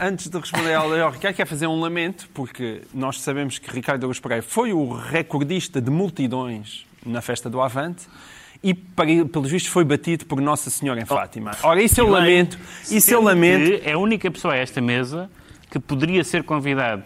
ah, 0.00 0.06
antes 0.06 0.28
de 0.28 0.38
responder 0.38 0.74
ao 0.74 0.92
ao 0.92 1.10
Ricardo, 1.10 1.34
quero 1.36 1.48
fazer 1.48 1.66
um 1.66 1.78
lamento, 1.78 2.28
porque 2.34 2.82
nós 2.92 3.20
sabemos 3.20 3.58
que 3.58 3.70
Ricardo 3.70 4.04
Augusto 4.04 4.22
Pereira 4.22 4.42
foi 4.42 4.72
o 4.72 4.92
recordista 4.92 5.80
de 5.80 5.90
multidões 5.90 6.86
na 7.04 7.20
festa 7.20 7.48
do 7.48 7.60
Avante 7.60 8.06
e, 8.62 8.74
pelos 8.74 9.50
vistos, 9.50 9.70
foi 9.70 9.84
batido 9.84 10.26
por 10.26 10.40
Nossa 10.40 10.70
Senhora 10.70 11.00
em 11.00 11.04
Fátima. 11.04 11.52
Ora, 11.62 11.80
isso 11.82 12.00
eu 12.00 12.08
lamento, 12.08 12.58
isso 12.90 13.12
eu 13.12 13.22
lamento. 13.22 13.80
É 13.84 13.92
a 13.92 13.98
única 13.98 14.30
pessoa 14.30 14.54
a 14.54 14.56
esta 14.56 14.80
mesa 14.80 15.30
que 15.70 15.78
poderia 15.78 16.24
ser 16.24 16.42
convidado 16.42 17.04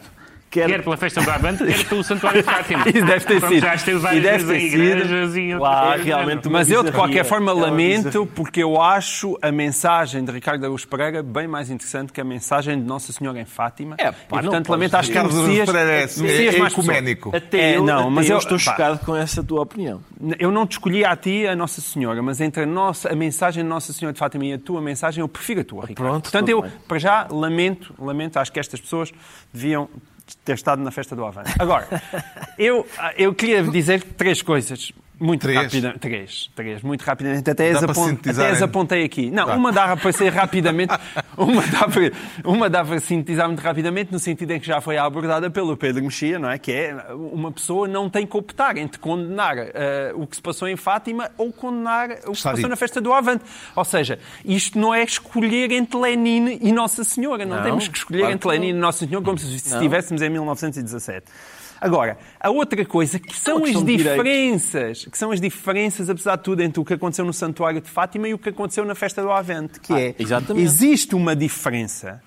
Quer- 0.51 0.67
quer, 0.67 0.83
pela 0.83 0.97
festa 0.97 1.21
do 1.23 1.31
Avante, 1.31 1.65
quer 1.65 1.85
pelo 1.89 2.03
Santuário 2.03 2.43
de 2.43 2.45
Fátima. 2.51 2.83
Isso 2.89 3.05
deve 3.07 3.25
ter 3.25 3.41
sido. 3.41 3.61
Já 3.61 3.75
esteve 3.77 3.99
E 3.99 4.01
várias 4.01 4.23
deve 4.25 4.45
vezes 4.45 4.51
em 4.51 4.65
ter 4.65 4.71
sido. 4.71 4.83
igrejas 4.83 5.37
e... 5.37 5.55
Lá, 5.55 5.97
e- 5.97 6.03
realmente, 6.03 6.49
Mas 6.49 6.69
eu, 6.71 6.83
de 6.83 6.91
qualquer 6.91 7.25
forma, 7.25 7.53
É 7.53 7.55
lamento 7.55 8.27
porque 8.27 8.61
eu 8.63 8.81
acho 8.83 9.39
a 9.41 9.53
mensagem 9.53 10.25
de 10.25 10.33
Ricardo 10.33 10.65
Augusto 10.67 10.89
Pereira 10.89 11.23
bem 11.23 11.47
mais 11.47 11.71
interessante 11.71 12.13
que 12.13 12.21
a 12.21 12.25
mensagem 12.25 12.79
de 12.81 12.85
Nossa 12.85 13.13
Senhora 13.13 13.41
em 13.41 13.45
Fátima. 13.45 13.95
É, 13.99 14.09
e, 14.09 14.13
pá, 14.13 14.43
não 14.43 14.51
portanto, 14.51 14.69
lamento 14.71 14.95
às 14.97 15.07
Ricardo 15.07 15.27
Augusto 15.27 15.45
conhecias, 15.45 15.71
Pereira 15.71 15.91
é- 15.93 16.55
é 16.57 16.59
mais 16.59 16.73
ecuménico. 16.73 17.37
Até 17.37 17.61
É, 17.61 17.77
eu, 17.77 17.85
não, 17.85 18.01
até 18.01 18.11
mas 18.11 18.27
eu 18.29 18.33
eu- 18.35 18.39
estou 18.39 18.59
pá. 18.59 18.65
chocado 18.65 18.99
com 19.07 19.15
essa 19.15 19.45
tua 19.45 19.63
opinião. 19.63 20.01
Eu 20.39 20.51
não 20.51 20.67
te 20.67 20.73
escolhi 20.73 21.05
a 21.05 21.15
ti 21.15 21.47
a 21.47 21.55
Nossa 21.55 21.81
Senhora, 21.81 22.21
mas 22.23 22.41
entre 22.41 22.65
a, 22.65 22.67
nossa, 22.67 23.09
a 23.13 23.15
mensagem 23.15 23.63
de 23.63 23.69
Nossa 23.69 23.93
Senhora 23.93 24.13
de 24.13 24.19
Fátima 24.19 24.45
e 24.47 24.53
a 24.55 24.59
tua 24.59 24.81
mensagem, 24.83 25.21
eu 25.21 25.29
prefiro 25.29 25.61
a 25.61 25.65
tua, 25.65 25.87
Ricardo. 25.87 26.09
Pronto, 26.09 26.23
Portanto, 26.25 26.49
eu, 26.49 26.61
bem. 26.63 26.73
para 26.89 26.99
já, 26.99 27.29
lamento, 27.31 27.95
lamento, 27.99 28.37
acho 28.39 28.51
que 28.51 28.59
estas 28.59 28.81
pessoas 28.81 29.13
deviam 29.55 29.89
ter 30.45 30.55
estado 30.55 30.83
na 30.83 30.91
festa 30.91 31.15
do 31.17 31.25
Avante. 31.25 31.53
Agora, 31.59 31.87
eu, 32.59 32.87
eu 33.17 33.35
queria 33.35 33.63
dizer 33.63 34.03
três 34.03 34.43
coisas. 34.43 34.93
Muito 35.21 35.43
Três? 35.43 35.59
rapidamente. 35.63 35.99
Três, 35.99 36.51
três, 36.57 36.83
muito 36.83 37.03
rapidamente. 37.03 37.51
Até, 37.51 37.71
as, 37.71 37.79
para 37.81 37.93
apon- 37.93 38.07
sintetizar 38.09 38.47
até 38.47 38.57
as 38.57 38.63
apontei 38.63 39.05
aqui. 39.05 39.31
Não, 39.31 39.45
Dá. 39.47 39.55
uma 39.55 39.71
dá 39.71 39.95
para 39.97 40.13
ser 40.13 40.33
rapidamente. 40.33 40.95
Uma 41.37 41.63
dá 41.67 41.89
para, 41.89 42.13
uma 42.45 42.69
dá 42.69 42.85
para 42.85 43.01
sintetizar 43.01 43.47
muito 43.47 43.61
rapidamente, 43.61 44.13
no 44.13 44.19
sentido 44.19 44.51
em 44.51 44.61
que 44.61 44.67
já 44.67 44.79
foi 44.81 44.99
abordada 44.99 45.51
pelo 45.51 45.75
Pedro 45.75 46.03
Mexia, 46.03 46.39
não 46.39 46.51
é? 46.51 46.59
Que 46.59 46.71
é 46.73 46.95
uma 47.15 47.51
pessoa 47.51 47.89
não 47.89 48.11
tem 48.11 48.27
que 48.27 48.37
optar 48.37 48.77
entre 48.77 48.99
condenar 48.99 49.57
eh, 49.59 50.13
o 50.15 50.27
que 50.27 50.37
se 50.37 50.43
passou 50.43 50.69
em 50.69 50.77
Fátima 50.77 51.31
ou 51.39 51.51
condenar 51.51 52.11
o 52.27 52.33
que 52.33 52.37
se 52.37 52.43
passou 52.43 52.69
na 52.69 52.77
festa 52.77 53.01
do 53.01 53.11
Avante. 53.13 53.45
Ou 53.75 53.85
seja, 53.87 54.19
isto 54.45 54.79
não 54.79 54.93
é 54.93 55.03
escolher 55.03 55.71
entre 55.73 55.99
Lenin 55.99 56.59
e 56.61 56.73
Nossa 56.73 57.05
Senhora. 57.05 57.47
Não, 57.47 57.57
Não, 57.57 57.63
temos 57.63 57.89
que 57.89 57.97
escolher 57.97 58.19
claro 58.21 58.35
entre 58.35 58.49
que 58.49 58.55
Lenin 58.55 58.69
e 58.69 58.73
Nossa 58.75 59.07
Senhora 59.07 59.25
como 59.25 59.39
se 59.39 59.55
estivéssemos 59.55 60.21
em 60.21 60.29
1917. 60.29 61.25
Agora, 61.81 62.19
a 62.39 62.51
outra 62.51 62.85
coisa 62.85 63.19
que 63.19 63.35
são 63.35 63.57
uma 63.57 63.67
as 63.69 63.83
diferenças, 63.83 65.07
que 65.11 65.19
são 65.19 65.31
as 65.33 65.41
diferenças, 65.41 66.09
apesar 66.09 66.37
de 66.37 66.43
tudo, 66.45 66.63
entre 66.63 66.81
o 66.81 66.85
que 66.85 66.95
aconteceu 66.95 67.25
no 67.25 67.33
Santuário 67.33 67.81
de 67.81 67.89
Fátima 67.91 68.29
e 68.29 68.35
o 68.35 68.39
que 68.39 68.49
aconteceu 68.49 68.85
na 68.85 68.95
festa 68.95 69.21
do 69.23 69.31
Avente, 69.31 69.81
que 69.81 69.93
Ah, 69.93 70.01
é, 70.01 70.15
exatamente. 70.19 70.65
existe 70.65 71.15
uma 71.15 71.35
diferença 71.37 72.23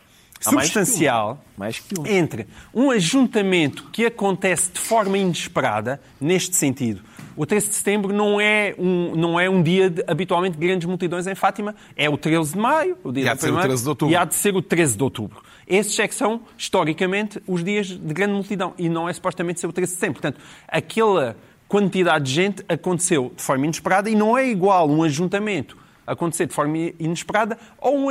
Há 0.46 0.52
mais 0.52 0.68
que 0.68 0.74
substancial 0.74 1.42
Mais 1.58 1.80
que 1.80 1.98
uma. 1.98 2.10
entre 2.10 2.48
um 2.74 2.92
ajuntamento 2.92 3.90
que 3.92 4.06
acontece 4.06 4.72
de 4.72 4.80
forma 4.80 5.18
inesperada, 5.18 6.02
neste 6.20 6.56
sentido. 6.56 7.02
O 7.36 7.46
13 7.46 7.70
de 7.70 7.75
setembro 7.75 8.13
não 8.13 8.40
é 8.40 8.75
um, 8.78 9.16
não 9.16 9.40
é 9.40 9.50
um 9.50 9.63
dia 9.63 9.90
de, 9.90 10.04
habitualmente 10.06 10.58
de 10.58 10.68
grandes 10.68 10.86
multidões 10.88 11.25
em 11.25 11.34
Fátima, 11.34 11.74
é 11.96 12.10
o 12.10 12.18
13 12.18 12.54
de 12.54 12.60
maio, 12.60 12.98
o 13.04 13.12
dia 13.12 13.24
E 13.24 13.30
há 13.30 13.34
de 13.34 13.40
ser 13.42 13.46
o 13.48 13.50
primeira, 13.50 13.68
13 13.70 13.84
de 13.84 13.90
outubro. 13.90 14.13
E 14.13 14.16
há 14.18 14.25
de 14.25 14.36
ser 14.36 14.56
o 14.56 14.62
13 14.62 14.98
de 14.98 15.04
outubro. 15.04 15.42
Esses 15.66 15.98
é 15.98 16.08
que 16.08 16.13
são, 16.13 16.42
historicamente, 16.58 17.42
os 17.48 17.63
dias 17.63 17.88
de 17.88 18.13
grande 18.13 18.34
multidão. 18.34 18.74
E 18.78 18.90
não 18.90 19.08
é 19.08 19.13
supostamente 19.13 19.62
ser 19.62 19.68
o 19.68 19.72
13 19.74 19.92
de 19.94 19.96
setembro. 19.96 20.22
Portanto, 20.22 20.42
aquela 20.68 21.38
quantidade 21.74 22.25
de 22.25 22.32
gente 22.32 22.63
aconteceu 22.70 23.34
de 23.36 23.42
forma 23.42 23.65
inesperada 23.65 24.08
e 24.08 24.13
não 24.13 24.38
é 24.38 24.48
igual 24.48 24.88
um 24.88 25.01
ajuntamento 25.01 25.75
acontecer 26.06 26.46
de 26.46 26.53
forma 26.53 26.77
inesperada 27.00 27.58
ou 27.80 27.98
um, 27.98 28.10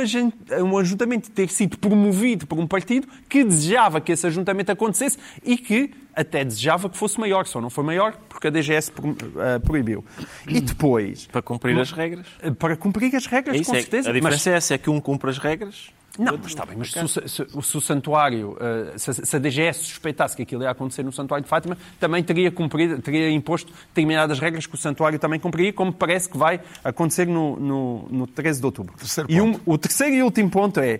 um 0.65 0.77
ajuntamento 0.77 1.31
ter 1.31 1.47
sido 1.47 1.77
promovido 1.77 2.45
por 2.45 2.59
um 2.59 2.67
partido 2.67 3.07
que 3.29 3.41
desejava 3.41 4.01
que 4.01 4.11
esse 4.11 4.27
ajuntamento 4.27 4.69
acontecesse 4.69 5.17
e 5.41 5.55
que 5.55 5.91
até 6.13 6.43
desejava 6.43 6.89
que 6.89 6.97
fosse 6.97 7.17
maior, 7.17 7.45
só 7.45 7.61
não 7.61 7.69
foi 7.69 7.85
maior 7.85 8.17
porque 8.27 8.47
a 8.47 8.49
DGS 8.49 8.91
eh, 8.91 9.59
proibiu. 9.59 10.03
E 10.45 10.59
depois... 10.59 11.27
Para 11.27 11.41
cumprir 11.41 11.79
as 11.79 11.93
regras. 11.93 12.27
Para 12.59 12.75
cumprir 12.75 13.15
as 13.15 13.25
regras, 13.27 13.55
é 13.55 13.63
com 13.63 13.73
certeza. 13.73 14.09
A 14.09 14.13
diferença 14.13 14.49
mas... 14.49 14.55
é 14.55 14.57
essa, 14.57 14.73
é 14.73 14.77
que 14.77 14.89
um 14.89 14.99
cumpre 14.99 15.29
as 15.29 15.37
regras 15.37 15.93
não, 16.19 16.37
mas 16.37 16.47
está 16.47 16.63
bem, 16.63 16.77
mas 16.77 16.91
se, 16.91 17.07
se, 17.07 17.27
se, 17.27 17.77
o 17.77 17.81
santuário, 17.81 18.55
eh, 18.59 18.97
se, 18.97 19.35
a 19.35 19.39
DGS 19.39 19.79
suspeitasse 19.79 20.35
que 20.35 20.43
aquilo 20.43 20.61
ia 20.61 20.69
acontecer 20.69 21.01
no 21.01 21.11
santuário 21.11 21.43
de 21.43 21.49
Fátima, 21.49 21.75
também 21.99 22.23
teria 22.23 22.51
cumprido, 22.51 23.01
teria 23.01 23.31
imposto 23.31 23.73
determinadas 23.87 24.37
regras 24.37 24.67
que 24.67 24.75
o 24.75 24.77
santuário 24.77 25.17
também 25.17 25.39
cumpriria, 25.39 25.73
como 25.73 25.91
parece 25.91 26.29
que 26.29 26.37
vai 26.37 26.61
acontecer 26.83 27.25
no, 27.25 27.55
no, 27.59 28.07
no 28.11 28.27
13 28.27 28.59
de 28.59 28.65
outubro. 28.65 28.95
Terceiro 28.95 29.31
e 29.31 29.41
um, 29.41 29.59
o 29.65 29.75
terceiro 29.75 30.15
e 30.15 30.21
último 30.21 30.51
ponto 30.51 30.79
é, 30.79 30.99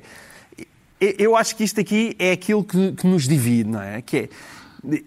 eu 0.99 1.35
acho 1.35 1.55
que 1.55 1.63
isto 1.63 1.79
aqui 1.79 2.15
é 2.17 2.31
aquilo 2.31 2.63
que, 2.63 2.93
que 2.93 3.05
nos 3.05 3.27
divide, 3.27 3.69
não 3.69 3.81
é? 3.81 4.01
Que 4.01 4.17
é, 4.17 4.29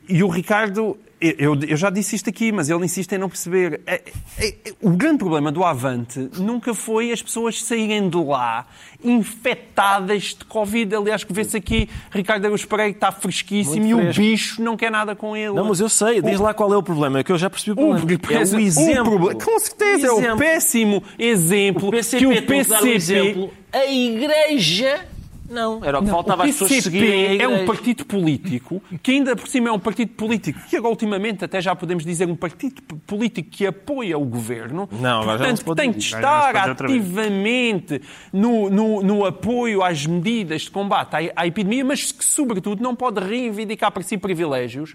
e 0.09 0.23
o 0.23 0.29
Ricardo 0.29 0.97
eu, 1.21 1.59
eu, 1.67 1.77
já 1.77 1.89
disse 1.89 2.15
isto 2.15 2.29
aqui, 2.29 2.53
mas 2.53 2.69
ele 2.69 2.85
insiste 2.85 3.13
em 3.13 3.19
não 3.19 3.29
perceber. 3.29 3.81
É, 3.87 4.03
é, 4.39 4.49
é, 4.49 4.73
o 4.83 4.91
grande 4.91 5.19
problema 5.19 5.51
do 5.51 5.65
Avante 5.65 6.29
nunca 6.37 6.75
foi 6.75 7.11
as 7.11 7.23
pessoas 7.23 7.63
saírem 7.63 8.09
de 8.09 8.19
lá 8.19 8.67
infectadas 9.03 10.37
de 10.39 10.45
Covid. 10.45 10.95
Aliás, 10.95 11.25
que 11.25 11.33
vê-se 11.33 11.57
aqui, 11.57 11.89
Ricardo 12.11 12.45
Araújo 12.45 12.69
Pereira 12.69 12.93
está 12.93 13.11
fresquíssimo 13.11 13.87
e 13.87 13.95
o 13.95 14.13
bicho 14.13 14.63
não 14.63 14.77
quer 14.77 14.91
nada 14.91 15.17
com 15.17 15.35
ele. 15.35 15.55
Não, 15.55 15.65
mas 15.65 15.81
eu 15.81 15.89
sei. 15.89 16.21
Diz 16.21 16.39
o... 16.39 16.43
lá 16.43 16.53
qual 16.53 16.73
é 16.75 16.77
o 16.77 16.83
problema, 16.83 17.25
que 17.25 17.33
eu 17.33 17.39
já 17.39 17.49
percebi 17.49 17.73
o 17.73 17.77
problema. 17.77 18.05
O, 18.05 18.33
é 18.33 18.39
o 18.39 18.61
exemplo. 18.61 19.31
O 19.31 19.37
com 19.37 19.59
certeza, 19.59 20.13
o 20.13 20.21
é 20.21 20.35
o 20.35 20.37
péssimo 20.37 21.03
exemplo 21.19 21.89
o 21.89 21.91
que 21.91 21.97
o 22.27 22.37
PCP... 22.47 22.95
Exemplo, 22.95 23.51
a 23.73 23.87
Igreja 23.87 25.16
não, 25.49 25.85
era 25.85 25.99
o 25.99 26.03
que 26.03 26.07
não, 26.07 26.15
faltava 26.15 26.43
o 26.43 26.47
as 26.47 26.53
pessoas 26.53 26.85
seguirem. 26.85 27.41
É 27.41 27.49
um 27.49 27.65
partido 27.65 28.05
político 28.05 28.83
que 29.03 29.13
ainda 29.13 29.35
por 29.37 29.49
cima 29.49 29.69
é 29.69 29.73
um 29.73 29.79
partido 29.79 30.13
político 30.13 30.59
que 30.69 30.77
agora 30.77 30.91
ultimamente 30.91 31.45
até 31.45 31.61
já 31.61 31.75
podemos 31.75 32.05
dizer 32.05 32.29
um 32.29 32.37
partido 32.37 32.83
político 33.07 33.51
que 33.51 33.67
apoia 33.67 34.19
o 34.19 34.25
governo. 34.25 34.89
Não, 34.93 35.25
portanto 35.25 35.67
não 35.67 35.75
tem 35.75 35.91
de 35.91 35.99
estar 35.99 36.57
ativamente 36.57 38.01
no, 38.33 38.71
no, 38.71 39.03
no, 39.03 39.25
apoio 39.25 39.83
às 39.83 40.07
medidas 40.07 40.63
de 40.63 40.71
combate 40.71 41.15
à, 41.15 41.43
à 41.43 41.47
epidemia, 41.47 41.85
mas 41.85 42.13
que 42.13 42.25
sobretudo 42.25 42.83
não 42.83 42.95
pode 42.95 43.21
reivindicar 43.21 43.91
para 43.91 44.03
si 44.03 44.17
privilégios 44.17 44.95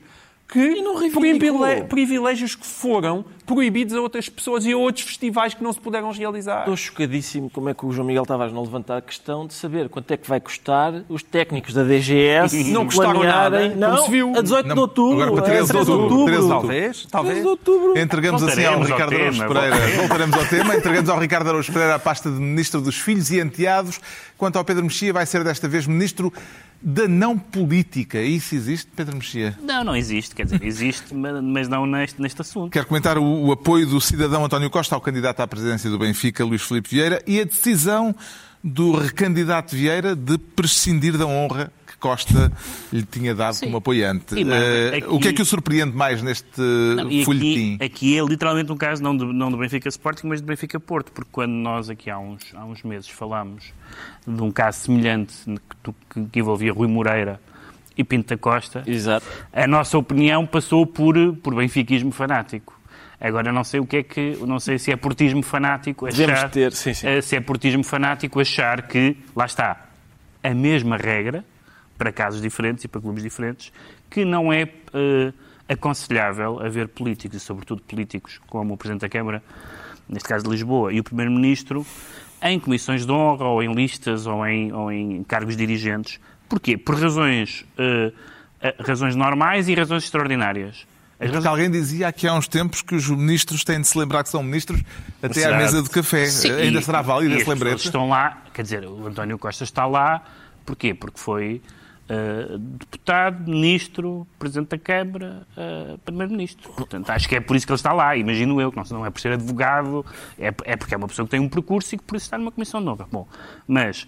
que 0.52 0.84
privilégios 1.88 2.56
que 2.56 2.68
foram 2.68 3.24
proibidos 3.46 3.96
a 3.96 4.02
outras 4.02 4.28
pessoas 4.28 4.66
e 4.66 4.74
a 4.74 4.78
outros 4.78 5.06
festivais 5.06 5.54
que 5.54 5.64
não 5.64 5.72
se 5.72 5.80
puderam 5.80 6.12
realizar. 6.12 6.60
Estou 6.60 6.76
chocadíssimo 6.76 7.50
como 7.50 7.70
é 7.70 7.74
que 7.74 7.86
o 7.86 7.92
João 7.92 8.06
Miguel 8.06 8.26
Tavares 8.26 8.54
não 8.54 8.62
levantar 8.62 8.98
a 8.98 9.02
questão 9.02 9.48
de 9.48 9.54
saber 9.54 9.88
quanto 9.88 10.12
é 10.12 10.18
que 10.18 10.28
vai 10.28 10.42
custar 10.42 11.04
os 11.08 11.24
técnicos 11.24 11.74
da 11.74 11.84
DGS 11.84 12.64
não 12.72 12.86
custaram 12.86 13.24
nada, 13.24 13.70
não, 13.70 14.06
se 14.06 14.12
viu. 14.12 14.34
a 14.36 14.42
18 14.42 14.68
não, 14.68 14.76
de 14.76 14.82
outubro. 14.82 15.24
Agora 15.24 15.42
para 15.42 15.54
13 15.54 15.72
de 15.72 15.78
outubro. 15.78 16.26
13 16.26 16.38
de 16.38 16.44
outubro. 16.44 16.50
Talvez, 16.50 17.06
talvez. 17.10 17.42
de 17.42 17.48
outubro. 17.48 17.98
Entregamos 17.98 18.44
assim 18.44 18.66
ao 18.66 18.82
Ricardo 18.84 19.16
Araújo 19.16 19.48
Pereira. 19.48 19.76
Voltaremos 19.98 20.38
ao 20.38 20.46
tema. 20.46 20.76
Entregamos 20.76 21.10
ao 21.10 21.20
Ricardo 21.20 21.48
Araújo 21.48 21.72
Pereira 21.72 21.96
a 21.96 22.00
pasta 22.00 22.30
de 22.30 22.40
Ministro 22.40 22.82
dos 22.82 22.98
Filhos 22.98 23.32
e 23.32 23.40
Enteados. 23.40 24.02
Quanto 24.38 24.58
ao 24.58 24.66
Pedro 24.66 24.84
Mexia, 24.84 25.14
vai 25.14 25.26
ser 25.26 25.44
desta 25.44 25.68
vez 25.68 25.88
Ministro 25.88 26.34
da 26.82 27.08
não 27.08 27.38
política. 27.38 28.22
Isso 28.22 28.56
existe, 28.56 28.90
Pedro 28.96 29.16
Mexia? 29.16 29.58
Não, 29.62 29.84
não 29.84 29.96
existe. 29.96 30.34
Quer 30.34 30.46
dizer, 30.46 30.64
existe, 30.64 31.14
mas 31.14 31.68
não 31.68 31.86
neste, 31.86 32.22
neste 32.22 32.42
assunto. 32.42 32.72
Quero 32.72 32.88
comentar 32.88 33.18
o, 33.18 33.24
o, 33.24 33.52
apoio 33.52 33.86
do 33.86 34.02
cidadão 34.02 34.44
António 34.44 34.70
Costa 34.70 34.96
ao 34.96 35.02
candidato 35.02 35.42
à 35.42 35.48
presidência 35.48 35.90
do 35.90 36.00
Benfica, 36.00 36.44
Luís 36.44 36.62
Filipe 36.62 36.90
Vieira, 36.90 37.22
e 37.28 37.40
a 37.40 37.44
decisão 37.44 38.16
do 38.64 38.96
recandidato 38.96 39.76
Vieira 39.76 40.16
de 40.16 40.38
prescindir 40.38 41.18
da 41.18 41.26
honra 41.26 41.72
Costa 42.02 42.52
lhe 42.92 43.04
tinha 43.04 43.34
dado 43.36 43.54
Sim. 43.54 43.66
como 43.66 43.78
apoiante. 43.78 44.34
Sim, 44.34 44.44
uh, 44.46 44.98
aqui... 44.98 45.06
O 45.08 45.20
que 45.20 45.28
é 45.30 45.34
que 45.34 45.42
o 45.42 45.46
surpreende 45.46 45.96
mais 45.96 46.22
neste 46.22 46.60
não, 46.60 47.24
folhetim? 47.24 47.76
Aqui, 47.76 47.86
aqui, 47.86 48.18
é 48.18 48.26
literalmente 48.26 48.72
um 48.72 48.78
caso 48.78 49.04
não 49.04 49.16
do, 49.16 49.32
não 49.32 49.52
do 49.52 49.58
Benfica 49.58 49.88
Sporting, 49.88 50.28
mas 50.28 50.42
do 50.42 50.48
Benfica 50.48 50.80
Porto, 50.80 51.12
porque 51.12 51.30
quando 51.32 51.52
nós 51.52 51.90
aqui 51.90 52.10
há 52.10 52.18
uns, 52.18 52.54
há 52.56 52.66
uns 52.66 52.82
meses 52.84 53.08
falámos 53.08 53.72
de 54.28 54.42
um 54.42 54.52
caso 54.52 54.80
semelhante 54.80 55.34
que, 55.84 56.26
que 56.26 56.40
envolvia 56.40 56.74
Rui 56.74 56.88
Moreira 56.88 57.40
e 57.96 58.04
Pinto 58.04 58.30
da 58.30 58.38
Costa, 58.38 58.84
Exato. 58.88 59.26
a 59.54 59.68
nossa 59.68 59.98
opinião 59.98 60.46
passou 60.46 60.86
por, 60.88 61.16
por 61.38 61.56
benfiquismo 61.56 62.12
fanático. 62.12 62.80
Agora 63.20 63.52
não 63.54 63.64
sei 63.64 63.80
o 63.80 63.86
que 63.86 63.98
é 63.98 64.04
que, 64.04 64.38
não 64.48 64.60
sei 64.60 64.80
se 64.80 64.92
é 64.92 64.96
portismo 64.96 65.44
fanático 65.44 66.08
achar, 66.08 66.50
ter, 66.50 66.74
sim, 66.74 66.92
sim. 66.92 67.08
Eh, 67.08 67.22
se 67.22 67.36
é 67.36 67.40
portismo 67.40 67.84
fanático 67.84 68.40
achar 68.40 68.88
que 68.88 69.16
lá 69.36 69.46
está 69.46 69.86
a 70.44 70.54
mesma 70.56 70.98
regra 70.98 71.46
para 72.02 72.12
casos 72.12 72.42
diferentes 72.42 72.84
e 72.84 72.88
para 72.88 73.00
clubes 73.00 73.22
diferentes, 73.22 73.72
que 74.10 74.26
não 74.26 74.52
é 74.52 74.64
uh, 74.64 75.32
aconselhável 75.70 76.60
haver 76.60 76.88
políticos, 76.88 77.38
e 77.38 77.40
sobretudo 77.40 77.84
políticos 77.84 78.42
como 78.48 78.74
o 78.74 78.78
Presidente 78.78 79.02
da 79.02 79.10
Câmara, 79.10 79.44
neste 80.10 80.28
caso 80.28 80.46
de 80.46 80.50
Lisboa, 80.50 80.92
e 80.92 81.00
o 81.00 81.04
Primeiro-Ministro, 81.04 81.86
em 82.42 82.60
comissões 82.60 83.06
de 83.06 83.12
honra, 83.12 83.46
ou 83.46 83.62
em 83.62 83.72
listas, 83.72 84.26
ou 84.26 84.44
em, 84.48 84.74
ou 84.74 84.92
em 84.92 85.24
cargos 85.26 85.56
dirigentes. 85.56 86.20
Porquê? 86.50 86.76
Por 86.76 87.00
razões, 87.00 87.64
uh, 87.78 88.12
razões 88.80 89.16
normais 89.16 89.70
e 89.70 89.76
razões 89.76 90.04
extraordinárias. 90.04 90.88
Porque 91.20 91.48
alguém 91.48 91.70
dizia 91.70 92.08
aqui 92.08 92.28
há 92.28 92.34
uns 92.34 92.48
tempos 92.48 92.82
que 92.82 92.96
os 92.96 93.08
ministros 93.08 93.64
têm 93.64 93.80
de 93.80 93.88
se 93.88 93.96
lembrar 93.96 94.24
que 94.24 94.30
são 94.30 94.42
ministros 94.42 94.82
até 95.22 95.46
à 95.46 95.56
mesa 95.56 95.84
de 95.84 95.90
café. 95.92 96.26
Sim, 96.26 96.50
Ainda 96.50 96.80
e, 96.80 96.84
será 96.84 97.04
válido 97.04 97.36
esse 97.36 97.48
lembrete? 97.48 97.86
estão 97.86 98.10
lá, 98.10 98.42
quer 98.52 98.64
dizer, 98.64 98.86
o 98.88 99.06
António 99.06 99.38
Costa 99.38 99.64
está 99.64 99.86
lá, 99.86 100.24
porquê? 100.66 100.96
Porque 100.96 101.20
foi 101.20 101.62
uh, 102.12 102.58
deputado, 102.58 103.50
ministro, 103.50 104.28
presidente 104.38 104.70
da 104.70 104.78
Câmara, 104.78 105.48
uh, 105.56 105.98
primeiro-ministro. 106.00 106.72
Portanto, 106.74 107.10
acho 107.10 107.30
que 107.30 107.36
é 107.36 107.40
por 107.40 107.56
isso 107.56 107.66
que 107.66 107.72
ele 107.72 107.78
está 107.78 107.94
lá, 107.94 108.16
imagino 108.16 108.60
eu, 108.60 108.72
que 108.72 108.78
não, 108.78 108.84
não 108.92 109.06
é 109.06 109.10
por 109.10 109.22
ser 109.22 109.32
advogado, 109.34 110.06
é, 110.38 110.48
é 110.66 110.76
porque 110.76 110.94
é 110.94 110.98
uma 110.98 111.08
pessoa 111.08 111.26
que 111.26 111.32
tem 111.32 111.40
um 111.40 111.50
percurso 111.50 111.96
e 111.96 111.98
que 111.98 112.04
por 112.04 112.16
isso 112.16 112.26
está 112.26 112.38
numa 112.38 112.52
comissão 112.52 112.82
nova. 112.82 113.08
Bom, 113.12 113.28
mas 113.68 114.08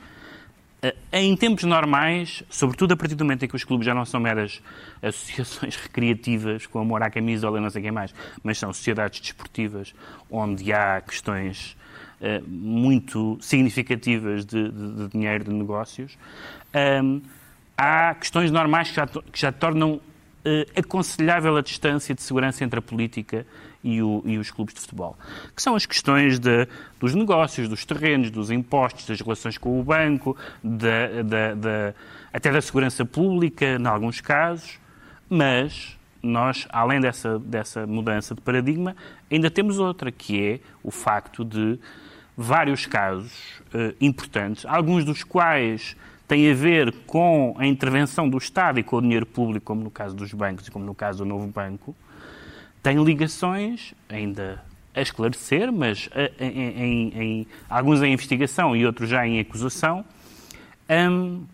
eh, 0.84 0.94
em 1.14 1.34
tempos 1.38 1.64
normais, 1.64 2.44
sobretudo 2.50 2.94
a 2.94 2.98
partir 2.98 3.16
do 3.16 3.24
momento 3.24 3.46
em 3.46 3.48
que 3.48 3.56
os 3.56 3.64
clubes 3.64 3.86
já 3.86 3.96
não 3.96 4.04
são 4.04 4.20
meras 4.20 4.62
associações 5.02 5.78
recreativas 5.82 6.66
com 6.68 6.80
amor 6.80 7.02
à 7.02 7.10
camisola 7.10 7.58
e 7.58 7.62
não 7.62 7.70
sei 7.70 7.82
quem 7.82 7.92
mais, 7.92 8.14
mas 8.44 8.58
são 8.58 8.74
sociedades 8.74 9.22
desportivas 9.22 9.96
onde 10.30 10.74
há 10.74 11.00
questões 11.00 11.78
uh, 12.20 12.44
muito 12.46 13.38
significativas 13.40 14.46
de, 14.46 14.70
de, 14.70 14.94
de, 14.96 15.08
dinheiro, 15.08 15.46
de 15.46 15.54
negócios, 15.54 16.18
um, 16.74 16.78
ehm, 16.78 17.22
há 17.84 18.16
questões 18.16 18.50
normais 18.50 18.90
que 18.90 18.96
já, 18.96 19.08
que 19.08 19.40
já 19.40 19.52
tornam 19.52 19.94
uh, 19.94 20.02
aconselhável 20.80 21.58
a 21.58 21.62
distância 21.62 22.16
de 22.16 22.22
segurança 22.22 22.64
entre 22.64 22.80
a 22.80 22.82
política 22.82 23.46
e, 23.84 24.02
o, 24.02 24.24
e, 24.26 24.38
os 24.38 24.50
clubes 24.50 24.74
de 24.74 24.80
futebol, 24.80 25.18
que 25.54 25.62
são 25.62 25.76
as 25.76 25.86
questões 25.86 26.40
de, 26.40 26.68
dos 27.00 27.14
negócios, 27.14 27.68
dos 27.68 27.84
terrenos, 27.84 28.32
dos 28.32 28.50
impostos, 28.50 29.06
das 29.06 29.20
relações 29.20 29.58
com 29.58 29.78
o 29.78 29.84
banco, 29.84 30.38
até 32.32 32.52
da 32.52 32.62
segurança 32.62 33.04
pública, 33.04 33.66
em 33.66 33.86
alguns 33.86 34.22
casos, 34.22 34.80
mas 35.30 35.98
nós, 36.22 36.66
além 36.70 37.02
dessa, 37.02 37.38
dessa 37.40 37.86
mudança 37.86 38.34
de 38.34 38.40
paradigma, 38.40 38.96
ainda 39.30 39.52
temos 39.52 39.80
outra, 39.80 40.10
que 40.10 40.42
é 40.42 40.60
o 40.82 40.90
facto 40.90 41.44
de 41.44 41.78
vários 42.38 42.86
casos 42.86 43.34
uh, 43.74 43.94
importantes, 44.00 44.66
alguns 44.66 45.04
dos 45.04 45.26
quais 45.26 45.98
têm 46.28 46.52
a 46.52 46.54
ver 46.54 46.94
com 47.06 47.56
a 47.58 47.66
intervenção 47.66 48.30
do 48.30 48.38
Estado 48.38 48.80
e 48.80 48.84
com 48.84 48.98
o 48.98 49.02
dinheiro 49.02 49.26
público, 49.26 49.66
como 49.66 49.84
no 49.84 49.92
caso 49.92 50.16
dos 50.16 50.34
bancos 50.34 50.68
e 50.68 50.72
como 50.72 50.86
no 50.86 50.96
caso 50.96 51.20
do 51.20 51.26
novo 51.26 51.48
banco, 51.48 51.96
tem 52.82 53.02
ligações 53.04 53.94
ainda 54.10 54.62
a 54.94 55.02
esclarecer, 55.02 55.72
mas 55.72 56.10
em, 56.40 56.62
em, 56.62 57.22
em, 57.22 57.48
alguns 57.70 58.02
em 58.02 58.14
investigação 58.14 58.76
e 58.76 58.86
outros 58.86 59.10
já 59.10 59.26
em 59.26 59.40
acusação, 59.40 60.06
um, 60.90 61.46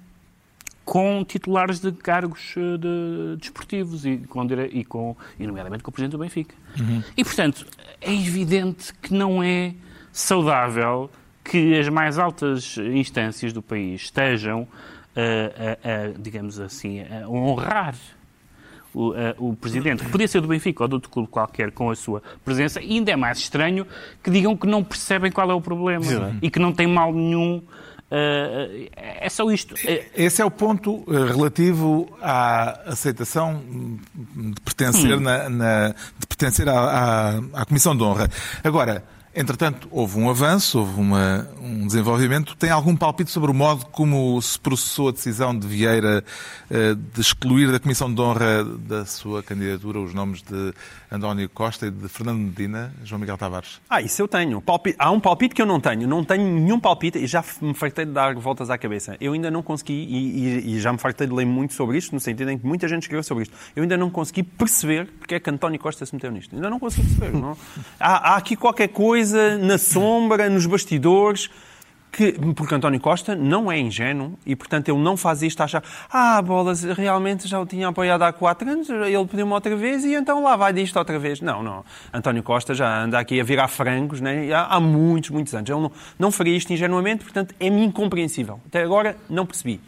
com 0.84 1.24
titulares 1.24 1.80
de 1.80 1.92
cargos 1.92 2.56
eh, 2.58 2.78
de, 2.78 3.38
desportivos 3.38 4.08
e, 4.08 4.18
com, 4.18 4.44
e, 4.72 4.84
com, 4.84 5.16
e, 5.40 5.46
nomeadamente, 5.46 5.84
com 5.84 5.90
o 5.90 5.94
Presidente 5.94 6.14
do 6.14 6.18
Benfica. 6.18 6.56
Uhum. 6.80 7.04
E, 7.16 7.24
portanto, 7.24 7.64
é 8.02 8.12
evidente 8.12 8.92
que 8.96 9.14
não 9.14 9.44
é 9.44 9.76
saudável 10.12 11.12
que 11.50 11.80
as 11.80 11.90
mais 11.90 12.20
altas 12.20 12.78
instâncias 12.78 13.52
do 13.52 13.62
país 13.62 14.02
estejam, 14.02 14.68
a, 15.16 15.90
a, 15.90 16.06
a 16.06 16.08
digamos 16.20 16.60
assim, 16.60 17.02
a 17.02 17.28
honrar 17.28 17.96
o, 18.94 19.10
uh, 19.10 19.16
o 19.38 19.56
presidente, 19.56 20.04
que 20.04 20.10
podia 20.10 20.28
ser 20.28 20.42
do 20.42 20.48
Benfica 20.48 20.84
ou 20.84 20.88
de 20.88 20.96
outro 20.96 21.10
clube 21.10 21.28
qualquer, 21.28 21.72
com 21.72 21.90
a 21.90 21.96
sua 21.96 22.22
presença, 22.46 22.82
e 22.82 22.94
ainda 22.94 23.12
é 23.12 23.16
mais 23.16 23.40
estranho 23.40 23.86
que 24.24 24.30
digam 24.30 24.56
que 24.56 24.68
não 24.68 24.84
percebem 24.84 25.32
qual 25.32 25.50
é 25.50 25.54
o 25.54 25.62
problema 25.62 26.38
e 26.42 26.50
que 26.50 26.60
não 26.60 26.72
tem 26.72 26.88
mal 26.88 27.14
nenhum 27.14 27.62
Uh, 28.12 28.90
é 28.96 29.30
só 29.30 29.52
isto. 29.52 29.76
Esse 30.16 30.42
é 30.42 30.46
o 30.46 30.50
ponto 30.50 31.06
eh, 31.08 31.32
relativo 31.32 32.10
à 32.20 32.90
aceitação 32.90 33.62
de 34.36 34.60
pertencer, 34.62 35.16
hum. 35.16 35.20
na, 35.20 35.48
na, 35.48 35.90
de 36.18 36.26
pertencer 36.28 36.68
à, 36.68 36.74
à, 36.74 37.38
à 37.62 37.66
Comissão 37.66 37.96
de 37.96 38.02
Honra. 38.02 38.28
Agora, 38.64 39.04
Entretanto, 39.40 39.88
houve 39.90 40.20
um 40.20 40.30
avanço, 40.30 40.80
houve 40.80 41.00
uma, 41.00 41.48
um 41.62 41.88
desenvolvimento. 41.88 42.58
Tem 42.58 42.72
algum 42.72 42.94
palpite 42.94 43.32
sobre 43.32 43.50
o 43.50 43.54
modo 43.54 43.86
como 43.86 44.42
se 44.42 44.60
processou 44.60 45.08
a 45.08 45.12
decisão 45.14 45.58
de 45.58 45.66
Vieira 45.66 46.22
uh, 46.70 46.94
de 46.94 47.22
excluir 47.22 47.72
da 47.72 47.80
Comissão 47.80 48.14
de 48.14 48.20
Honra 48.20 48.66
da 48.66 49.06
sua 49.06 49.42
candidatura 49.42 49.98
os 49.98 50.14
nomes 50.14 50.42
de 50.42 50.74
António 51.12 51.50
Costa 51.50 51.88
e 51.88 51.92
de 51.92 52.08
Fernando 52.08 52.38
Medina, 52.40 52.94
João 53.04 53.20
Miguel 53.20 53.38
Tavares? 53.38 53.82
Ah, 53.90 54.02
isso 54.02 54.22
eu 54.22 54.28
tenho. 54.28 54.64
Há 54.98 55.12
um 55.12 55.20
palpite 55.20 55.56
que 55.56 55.62
eu 55.62 55.66
não 55.66 55.80
tenho. 55.80 56.08
Não 56.08 56.24
tenho 56.24 56.44
nenhum 56.44 56.80
palpite 56.80 57.18
e 57.18 57.26
já 57.26 57.44
me 57.62 57.74
fartei 57.74 58.06
de 58.06 58.12
dar 58.12 58.36
voltas 58.36 58.70
à 58.70 58.78
cabeça. 58.78 59.18
Eu 59.20 59.34
ainda 59.34 59.50
não 59.50 59.64
consegui, 59.64 59.94
e, 59.94 60.16
e, 60.16 60.76
e 60.76 60.80
já 60.80 60.92
me 60.94 61.00
fartei 61.00 61.26
de 61.26 61.34
ler 61.34 61.46
muito 61.46 61.74
sobre 61.74 61.98
isto, 61.98 62.14
no 62.14 62.20
sentido 62.20 62.52
em 62.52 62.58
que 62.58 62.66
muita 62.66 62.88
gente 62.88 63.04
escreveu 63.04 63.24
sobre 63.24 63.44
isto. 63.44 63.56
Eu 63.76 63.84
ainda 63.84 63.98
não 63.98 64.10
consegui 64.10 64.44
perceber 64.44 65.08
porque 65.20 65.36
é 65.36 65.40
que 65.40 65.50
António 65.50 65.80
Costa 65.80 66.06
se 66.06 66.14
meteu 66.14 66.32
nisto. 66.32 66.56
Ainda 66.56 66.70
não 66.70 66.80
consegui 66.80 67.08
perceber. 67.08 67.38
não. 67.38 67.58
Há, 68.00 68.34
há 68.34 68.38
aqui 68.38 68.56
qualquer 68.56 68.90
coisa 68.90 69.58
na 69.58 69.78
sombra, 69.78 70.50
nos 70.50 70.66
bastidores. 70.66 71.50
Que, 72.20 72.34
porque 72.54 72.76
António 72.76 73.00
Costa 73.00 73.34
não 73.34 73.72
é 73.72 73.80
ingênuo 73.80 74.38
e, 74.46 74.54
portanto, 74.54 74.90
ele 74.90 74.98
não 74.98 75.16
faz 75.16 75.42
isto 75.42 75.62
a 75.62 75.64
achar 75.64 75.82
ah, 76.12 76.42
bolas, 76.42 76.84
realmente 76.84 77.48
já 77.48 77.58
o 77.58 77.66
tinha 77.66 77.88
apoiado 77.88 78.24
há 78.24 78.34
quatro 78.34 78.70
anos, 78.70 78.90
ele 78.90 79.26
pediu-me 79.26 79.54
outra 79.54 79.74
vez 79.74 80.04
e 80.04 80.16
então 80.16 80.44
lá 80.44 80.58
vai 80.58 80.74
disto 80.74 80.98
outra 81.00 81.18
vez. 81.18 81.40
Não, 81.40 81.64
não. 81.64 81.86
António 82.14 82.44
Costa 82.44 82.74
já 82.74 83.04
anda 83.04 83.18
aqui 83.18 83.40
a 83.40 83.44
virar 83.46 83.70
frangos 83.70 84.20
né? 84.20 84.52
há, 84.52 84.66
há 84.66 84.80
muitos, 84.82 85.30
muitos 85.30 85.56
anos. 85.56 85.70
Ele 85.70 85.80
não, 85.80 85.92
não 86.20 86.30
faria 86.30 86.58
isto 86.58 86.74
ingenuamente, 86.74 87.24
portanto, 87.24 87.56
é-me 87.58 87.86
incompreensível. 87.86 88.60
Até 88.66 88.84
agora, 88.84 89.16
não 89.30 89.46
percebi. 89.46 89.80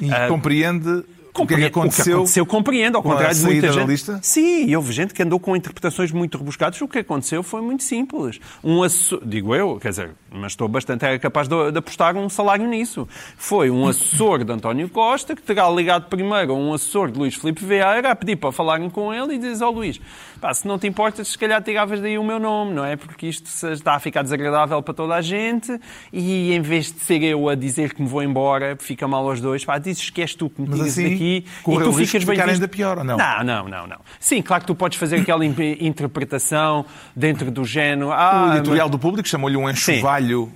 E 0.00 0.08
uh, 0.08 0.26
compreende 0.26 1.04
o 1.42 1.46
que, 1.46 1.54
é 1.54 1.56
que 1.56 1.64
aconteceu? 1.64 2.02
O 2.02 2.06
que 2.06 2.12
aconteceu 2.12 2.46
compreendo, 2.46 2.96
ao 2.96 3.02
contrário 3.02 3.34
de 3.34 3.42
muita 3.42 3.72
gente. 3.72 3.88
Lista? 3.88 4.20
Sim, 4.22 4.74
houve 4.74 4.92
gente 4.92 5.12
que 5.12 5.22
andou 5.22 5.40
com 5.40 5.56
interpretações 5.56 6.12
muito 6.12 6.38
rebuscadas. 6.38 6.80
O 6.80 6.86
que 6.86 7.00
aconteceu 7.00 7.42
foi 7.42 7.60
muito 7.60 7.82
simples. 7.82 8.38
Um 8.62 8.82
assessor, 8.82 9.20
digo 9.26 9.54
eu, 9.54 9.78
quer 9.80 9.88
dizer, 9.88 10.10
mas 10.34 10.52
estou 10.52 10.68
bastante 10.68 11.04
era 11.04 11.18
capaz 11.18 11.48
de, 11.48 11.72
de, 11.72 11.78
apostar 11.78 12.16
um 12.16 12.28
salário 12.28 12.66
nisso. 12.66 13.08
Foi 13.36 13.70
um 13.70 13.88
assessor 13.88 14.44
de 14.44 14.52
António 14.52 14.88
Costa 14.88 15.34
que 15.34 15.42
terá 15.42 15.68
ligado 15.70 16.08
primeiro 16.08 16.52
a 16.52 16.56
um 16.56 16.72
assessor 16.72 17.10
de 17.10 17.18
Luís 17.18 17.34
Filipe 17.34 17.64
Vieira 17.64 18.10
a 18.10 18.16
pedir 18.16 18.36
para 18.36 18.52
falarem 18.52 18.88
com 18.88 19.12
ele 19.12 19.34
e 19.34 19.38
dizer 19.38 19.64
ao 19.64 19.72
oh, 19.72 19.76
Luís, 19.76 20.00
pá, 20.40 20.52
se 20.54 20.66
não 20.68 20.78
te 20.78 20.86
importas, 20.86 21.28
se 21.28 21.38
calhar 21.38 21.62
tiravas 21.62 22.00
daí 22.00 22.18
o 22.18 22.24
meu 22.24 22.38
nome, 22.38 22.74
não 22.74 22.84
é? 22.84 22.96
Porque 22.96 23.26
isto 23.26 23.48
está 23.68 23.94
a 23.94 24.00
ficar 24.00 24.22
desagradável 24.22 24.80
para 24.82 24.94
toda 24.94 25.14
a 25.14 25.20
gente 25.20 25.78
e 26.12 26.52
em 26.52 26.60
vez 26.60 26.92
de 26.92 27.00
ser 27.00 27.22
eu 27.22 27.48
a 27.48 27.54
dizer 27.54 27.94
que 27.94 28.02
me 28.02 28.08
vou 28.08 28.22
embora, 28.22 28.76
fica 28.78 29.08
mal 29.08 29.28
aos 29.28 29.40
dois, 29.40 29.64
pá, 29.64 29.78
dizes 29.78 30.10
que 30.10 30.20
és 30.20 30.34
tu 30.34 30.48
que 30.50 30.60
me 30.60 30.68
tiras 30.68 30.88
assim, 30.88 31.10
daqui 31.10 31.24
aqui 31.24 31.44
e 31.66 31.78
tu 31.78 31.92
ficas 31.92 32.24
bem 32.24 32.36
visto. 32.36 32.50
ainda 32.50 32.68
pior, 32.68 32.98
ou 32.98 33.04
não? 33.04 33.16
Não, 33.16 33.44
não, 33.44 33.68
não, 33.68 33.86
não. 33.86 33.96
Sim, 34.20 34.42
claro 34.42 34.62
que 34.62 34.66
tu 34.66 34.74
podes 34.74 34.98
fazer 34.98 35.20
aquela 35.20 35.44
interpretação 35.80 36.84
dentro 37.14 37.50
do 37.50 37.64
género. 37.64 38.12
Ah, 38.12 38.50
o 38.50 38.56
editorial 38.56 38.86
mas... 38.86 38.92
do 38.92 38.98
público 38.98 39.28
chamou-lhe 39.28 39.56
um 39.56 39.68
enxovalho. 39.68 40.23
Uh, 40.32 40.50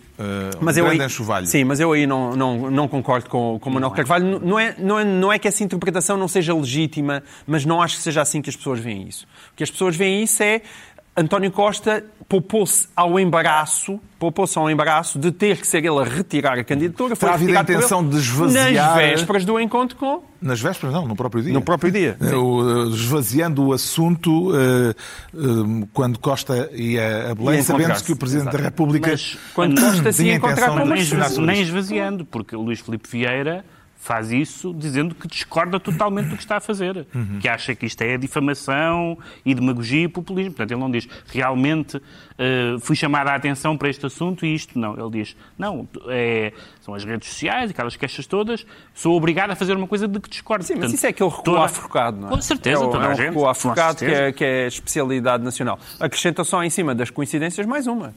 mas 0.61 0.77
um 0.77 0.81
eu 0.81 0.87
aí, 0.87 0.99
enxovalho. 0.99 1.47
Sim, 1.47 1.65
mas 1.65 1.79
eu 1.79 1.93
aí 1.93 2.07
não, 2.07 2.35
não, 2.35 2.71
não 2.71 2.89
concordo 2.89 3.29
com, 3.29 3.59
com 3.61 3.71
o 3.71 3.73
Manuel 3.73 3.93
Carvalho. 3.93 4.41
Não 4.41 4.59
é, 4.59 4.75
não, 4.79 4.99
é, 4.99 5.05
não 5.05 5.33
é 5.33 5.39
que 5.39 5.47
essa 5.47 5.63
interpretação 5.63 6.17
não 6.17 6.27
seja 6.27 6.55
legítima, 6.55 7.23
mas 7.47 7.65
não 7.65 7.81
acho 7.81 7.97
que 7.97 8.03
seja 8.03 8.23
assim 8.23 8.43
que 8.43 8.51
as 8.51 8.57
pessoas 8.57 8.81
veem 8.81 9.09
isso. 9.09 9.27
O 9.53 9.57
que 9.57 9.63
as 9.63 9.71
pessoas 9.71 9.95
veem 9.95 10.23
isso 10.23 10.43
é 10.43 10.63
António 11.19 11.51
Costa 11.51 12.05
poupou-se 12.29 12.87
ao 12.95 13.19
embaraço, 13.19 13.99
poupou-se 14.19 14.57
ao 14.59 14.71
embaraço 14.71 15.19
de 15.19 15.33
ter 15.33 15.57
que 15.57 15.67
ser 15.67 15.79
ele 15.79 15.99
a 15.99 16.05
retirar 16.05 16.59
a 16.59 16.63
candidatura. 16.63 17.17
Foi 17.17 17.29
havido 17.29 17.59
a 17.59 17.63
intenção 17.63 18.07
de 18.07 18.17
esvaziar... 18.17 18.73
Nas 18.73 18.97
vésperas 18.97 19.45
do 19.45 19.59
encontro 19.59 19.97
com... 19.97 20.23
Nas 20.41 20.61
vésperas 20.61 20.93
não, 20.93 21.09
no 21.09 21.17
próprio 21.17 21.43
dia. 21.43 21.53
No 21.53 21.63
próprio 21.63 21.91
dia. 21.91 22.17
Uh, 22.21 22.91
esvaziando 22.91 23.67
o 23.67 23.73
assunto 23.73 24.51
uh, 24.51 24.95
uh, 25.35 25.89
quando 25.93 26.19
Costa 26.19 26.71
ia 26.73 27.31
a 27.31 27.35
Belém, 27.35 27.63
sabendo 27.63 28.01
que 28.05 28.13
o 28.13 28.17
Presidente 28.17 28.49
Exato. 28.49 28.59
da 28.59 28.63
República... 28.63 29.11
Mas 29.11 29.39
quando 29.55 29.81
Costa 29.81 30.13
se 30.13 30.25
ia 30.25 30.35
encontrar 30.35 30.71
com... 30.71 30.85
Nem, 30.85 31.03
nem 31.47 31.63
esvaziando, 31.63 32.25
porque 32.27 32.55
Luís 32.55 32.81
Filipe 32.81 33.09
Vieira 33.09 33.65
faz 33.99 34.31
isso 34.31 34.73
dizendo 34.73 35.15
que 35.15 35.27
discorda 35.27 35.79
totalmente 35.81 36.29
do 36.29 36.37
que 36.37 36.43
está 36.43 36.57
a 36.57 36.61
fazer, 36.61 37.07
uhum. 37.13 37.41
que 37.41 37.49
acha 37.49 37.75
que 37.75 37.85
isto 37.85 38.01
é 38.01 38.17
difamação 38.17 39.19
e 39.45 39.55
demagogia 39.55 40.05
e 40.05 40.09
populismo. 40.09 40.53
Portanto, 40.53 40.71
ele 40.71 40.81
não 40.81 40.91
diz 40.91 41.09
realmente 41.27 41.97
uh, 41.97 42.79
fui 42.81 42.95
chamar 42.95 43.27
a 43.27 43.35
atenção 43.35 43.77
para 43.77 43.91
este 43.91 44.07
assunto 44.07 44.47
e 44.47 44.55
isto 44.55 44.79
não. 44.79 44.99
Ele 44.99 45.11
diz 45.11 45.37
não, 45.59 45.87
é, 46.07 46.53
são 46.81 46.95
as 46.95 47.05
redes 47.05 47.29
sociais, 47.29 47.71
aquelas 47.71 47.97
queixas 47.97 48.25
todas, 48.25 48.65
sou 48.95 49.17
obrigado 49.17 49.51
a 49.51 49.57
fazer 49.57 49.77
uma 49.77 49.89
coisa 49.89 50.07
de 50.07 50.21
que 50.21 50.31
discordo. 50.31 50.65
Sim, 50.65 50.75
Portanto, 50.75 50.91
mas 50.91 50.99
isso 50.99 51.07
é 51.07 51.11
aquele 51.11 51.29
recuo 51.29 51.45
toda... 51.45 51.65
afocado, 51.65 52.17
não 52.19 52.29
é? 52.29 52.31
Com 52.31 52.41
certeza, 52.41 52.83
é 52.83 52.87
o, 52.87 52.91
toda 52.91 53.05
é 53.05 53.09
a 53.09 53.15
gente. 53.15 53.27
recuo 53.27 53.49
afocado 53.49 53.99
que 53.99 54.05
é, 54.05 54.33
que 54.33 54.45
é 54.45 54.67
especialidade 54.69 55.43
nacional. 55.43 55.79
Acrescenta 55.99 56.45
só 56.45 56.63
em 56.63 56.71
cima 56.71 56.95
das 56.95 57.11
coincidências 57.11 57.67
mais 57.67 57.89
uma 57.89 58.15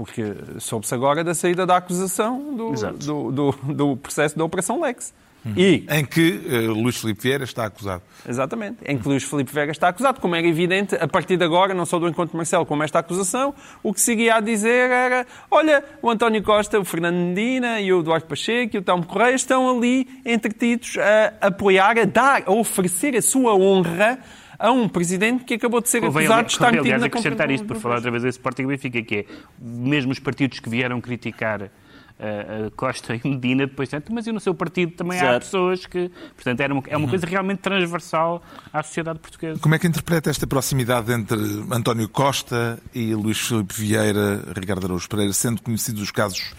porque 0.00 0.34
soube-se 0.58 0.94
agora 0.94 1.22
da 1.22 1.34
saída 1.34 1.66
da 1.66 1.76
acusação 1.76 2.56
do, 2.56 2.72
do, 2.72 3.30
do, 3.30 3.74
do, 3.74 3.96
processo 3.98 4.36
da 4.38 4.42
Operação 4.42 4.80
Lex. 4.80 5.12
Uhum. 5.44 5.52
E, 5.54 5.86
em 5.90 6.04
que 6.06 6.40
uh, 6.46 6.72
Luís 6.72 6.96
Filipe 6.96 7.20
Vieira 7.22 7.44
está 7.44 7.66
acusado. 7.66 8.02
Exatamente. 8.26 8.78
Em 8.86 8.96
que 8.96 9.06
Luís 9.06 9.22
Filipe 9.22 9.52
Vieira 9.52 9.70
está 9.72 9.88
acusado. 9.88 10.18
Como 10.18 10.34
era 10.34 10.46
evidente, 10.46 10.94
a 10.94 11.06
partir 11.06 11.36
de 11.36 11.44
agora, 11.44 11.74
não 11.74 11.84
só 11.84 11.98
do 11.98 12.08
encontro 12.08 12.34
Marcelo, 12.34 12.64
como 12.64 12.82
esta 12.82 12.98
acusação, 12.98 13.54
o 13.82 13.92
que 13.92 14.00
seguia 14.00 14.36
a 14.36 14.40
dizer 14.40 14.90
era: 14.90 15.26
olha, 15.50 15.84
o 16.00 16.08
António 16.08 16.42
Costa, 16.42 16.80
o 16.80 16.84
Fernando 16.84 17.16
Medina 17.16 17.78
e 17.78 17.92
o 17.92 18.00
Eduardo 18.00 18.26
Pacheco 18.26 18.76
e 18.76 18.78
o 18.78 18.82
Telmo 18.82 19.04
Correia 19.04 19.34
estão 19.34 19.68
ali 19.76 20.08
entretidos 20.24 20.96
a 20.96 21.48
apoiar, 21.48 21.98
a 21.98 22.04
dar, 22.06 22.42
a 22.46 22.52
oferecer 22.52 23.14
a 23.16 23.22
sua 23.22 23.54
honra 23.54 24.18
a 24.60 24.70
um 24.70 24.86
presidente 24.86 25.44
que 25.44 25.54
acabou 25.54 25.80
de 25.80 25.88
ser 25.88 26.02
Convém, 26.02 26.26
acusado 26.26 26.46
de 26.46 26.52
estar 26.52 26.72
metido 26.72 26.98
na 26.98 27.06
acrescentar 27.06 27.50
isto, 27.50 27.66
por 27.66 27.78
falar 27.78 27.96
outra 27.96 28.10
vez 28.10 28.22
desse 28.22 28.38
Sporting 28.38 28.66
Benfica, 28.66 29.02
que 29.02 29.16
é 29.16 29.26
mesmo 29.58 30.12
os 30.12 30.18
partidos 30.18 30.60
que 30.60 30.68
vieram 30.68 31.00
criticar 31.00 31.62
uh, 31.62 32.70
Costa 32.76 33.14
e 33.14 33.26
Medina 33.26 33.66
depois, 33.66 33.88
mas 34.10 34.26
e 34.26 34.32
no 34.32 34.38
seu 34.38 34.54
partido 34.54 34.92
também 34.92 35.18
certo. 35.18 35.34
há 35.34 35.40
pessoas 35.40 35.86
que... 35.86 36.10
Portanto, 36.34 36.60
era 36.60 36.74
uma, 36.74 36.82
é 36.88 36.96
uma 36.96 37.08
coisa 37.08 37.26
realmente 37.26 37.60
transversal 37.60 38.42
à 38.70 38.82
sociedade 38.82 39.18
portuguesa. 39.18 39.58
Como 39.60 39.74
é 39.74 39.78
que 39.78 39.86
interpreta 39.86 40.28
esta 40.28 40.46
proximidade 40.46 41.10
entre 41.10 41.38
António 41.70 42.06
Costa 42.10 42.78
e 42.94 43.14
Luís 43.14 43.38
Filipe 43.38 43.72
Vieira, 43.72 44.44
Ricardo 44.54 44.84
Araújo 44.84 45.08
Pereira, 45.08 45.32
sendo 45.32 45.62
conhecidos 45.62 46.02
os 46.02 46.10
casos 46.10 46.52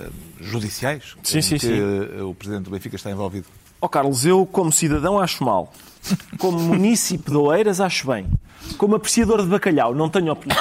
uh, 0.00 0.10
judiciais 0.40 1.14
sim, 1.22 1.40
sim, 1.40 1.54
que 1.54 1.66
sim. 1.66 2.20
o 2.20 2.34
Presidente 2.34 2.64
do 2.64 2.72
Benfica 2.72 2.96
está 2.96 3.12
envolvido? 3.12 3.46
Ó 3.80 3.86
oh, 3.86 3.88
Carlos, 3.88 4.26
eu 4.26 4.44
como 4.44 4.72
cidadão 4.72 5.20
acho 5.20 5.44
mal. 5.44 5.72
Como 6.38 6.58
munícipe 6.58 7.30
de 7.30 7.36
Oeiras, 7.36 7.80
acho 7.80 8.06
bem. 8.06 8.26
Como 8.78 8.96
apreciador 8.96 9.42
de 9.42 9.48
bacalhau, 9.48 9.94
não 9.94 10.08
tenho 10.08 10.32
opinião. 10.32 10.58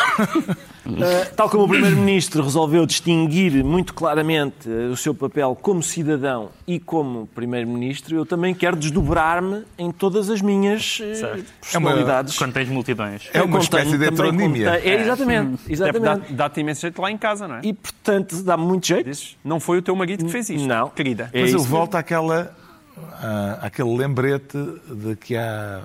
Uh, 0.85 1.33
tal 1.35 1.49
como 1.49 1.63
o 1.63 1.67
Primeiro-Ministro 1.69 2.43
resolveu 2.43 2.85
distinguir 2.85 3.63
muito 3.63 3.93
claramente 3.93 4.67
uh, 4.67 4.91
o 4.91 4.97
seu 4.97 5.15
papel 5.15 5.57
como 5.59 5.81
cidadão 5.81 6.49
e 6.67 6.79
como 6.79 7.27
Primeiro-Ministro, 7.33 8.15
eu 8.15 8.25
também 8.25 8.53
quero 8.53 8.75
desdobrar-me 8.75 9.63
em 9.77 9.89
todas 9.89 10.29
as 10.29 10.41
minhas 10.41 10.99
uh, 10.99 11.43
personalidades. 11.61 12.35
É 12.35 12.43
uma, 12.43 12.47
contém 12.47 12.65
multidões. 12.67 13.29
É 13.33 13.41
uma 13.41 13.59
espécie 13.59 13.97
de 13.97 14.05
heteronímia. 14.05 14.81
É, 14.83 15.01
exatamente. 15.01 15.71
exatamente. 15.71 16.33
Dá-te 16.33 16.59
imenso 16.59 16.81
jeito 16.81 17.01
lá 17.01 17.09
em 17.09 17.17
casa, 17.17 17.47
não 17.47 17.55
é? 17.55 17.61
E, 17.63 17.73
portanto, 17.73 18.43
dá-me 18.43 18.65
muito 18.65 18.85
jeito. 18.85 19.05
Dizes, 19.05 19.37
não 19.43 19.59
foi 19.59 19.77
o 19.77 19.81
teu 19.81 19.95
marido 19.95 20.25
que 20.25 20.31
fez 20.31 20.49
isto, 20.49 20.67
não. 20.67 20.89
querida. 20.89 21.29
É 21.31 21.41
Mas 21.41 21.53
eu 21.53 21.59
volto 21.59 21.95
àquela 21.95 22.53
uh, 22.97 23.59
aquele 23.61 23.95
lembrete 23.95 24.57
de 24.89 25.15
que 25.15 25.35
há, 25.35 25.81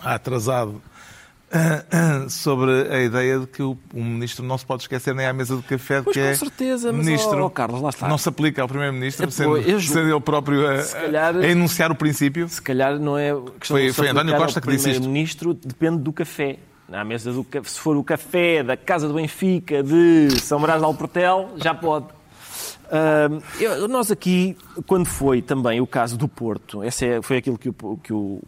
há 0.00 0.14
atrasado 0.14 0.70
uh, 0.70 2.24
uh, 2.24 2.30
sobre 2.30 2.88
a 2.90 3.02
ideia 3.02 3.40
de 3.40 3.46
que 3.46 3.62
o, 3.62 3.76
o, 3.92 4.02
ministro 4.02 4.44
não 4.44 4.56
se 4.58 4.64
pode 4.64 4.82
esquecer 4.82 5.14
nem 5.14 5.26
à 5.26 5.32
mesa 5.32 5.56
do 5.56 5.62
café 5.62 6.02
pois 6.02 6.14
que 6.14 6.22
com 6.22 6.26
é 6.26 6.34
certeza, 6.34 6.92
mas, 6.92 7.06
ministro. 7.06 7.44
Oh, 7.44 7.50
Carlos, 7.50 7.80
lá 7.80 7.90
está. 7.90 8.08
Não 8.08 8.18
se 8.18 8.28
aplica 8.28 8.62
ao 8.62 8.68
primeiro-ministro, 8.68 9.26
é, 9.26 9.30
sendo, 9.30 9.56
eu, 9.58 9.80
sendo 9.80 10.10
ele 10.10 10.20
próprio 10.20 10.66
a, 10.66 10.82
calhar, 10.82 11.36
a, 11.36 11.46
enunciar 11.46 11.90
o 11.90 11.94
princípio. 11.94 12.48
Se 12.48 12.62
calhar 12.62 12.98
não 12.98 13.16
é 13.18 13.32
questão 13.58 13.76
foi, 13.76 13.86
de 13.86 13.92
foi 13.92 14.08
António 14.08 14.36
Costa 14.36 14.60
que 14.60 14.68
disse 14.68 14.90
isto. 14.90 15.00
primeiro-ministro 15.00 15.54
depende 15.54 15.98
do 15.98 16.12
café. 16.12 16.58
Na 16.88 17.04
mesa 17.04 17.32
do 17.32 17.44
se 17.64 17.80
for 17.80 17.96
o 17.96 18.04
café 18.04 18.62
da 18.62 18.76
Casa 18.76 19.08
do 19.08 19.14
Benfica 19.14 19.82
de 19.82 20.28
São 20.40 20.60
Brás 20.60 20.78
de 20.78 20.84
Alportel, 20.84 21.50
já 21.56 21.74
pode. 21.74 22.06
Uh, 22.86 23.42
eu, 23.60 23.88
nós 23.88 24.10
aqui, 24.10 24.56
quando 24.86 25.06
foi 25.06 25.42
também 25.42 25.80
o 25.80 25.86
caso 25.86 26.16
do 26.16 26.28
Porto, 26.28 26.84
esse 26.84 27.06
é, 27.06 27.22
foi 27.22 27.38
aquilo 27.38 27.58
que 27.58 27.68
o, 27.68 27.98
que 28.02 28.12
o 28.12 28.40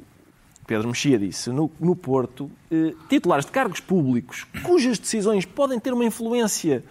Pedro 0.69 0.89
Mexia 0.89 1.19
disse, 1.19 1.51
no, 1.51 1.71
no 1.81 1.97
Porto, 1.97 2.51
eh, 2.71 2.93
titulares 3.09 3.47
de 3.47 3.51
cargos 3.51 3.81
públicos 3.81 4.47
cujas 4.63 4.99
decisões 4.99 5.47
podem 5.47 5.81
ter 5.81 5.95
uma 5.95 6.05
influência 6.05 6.85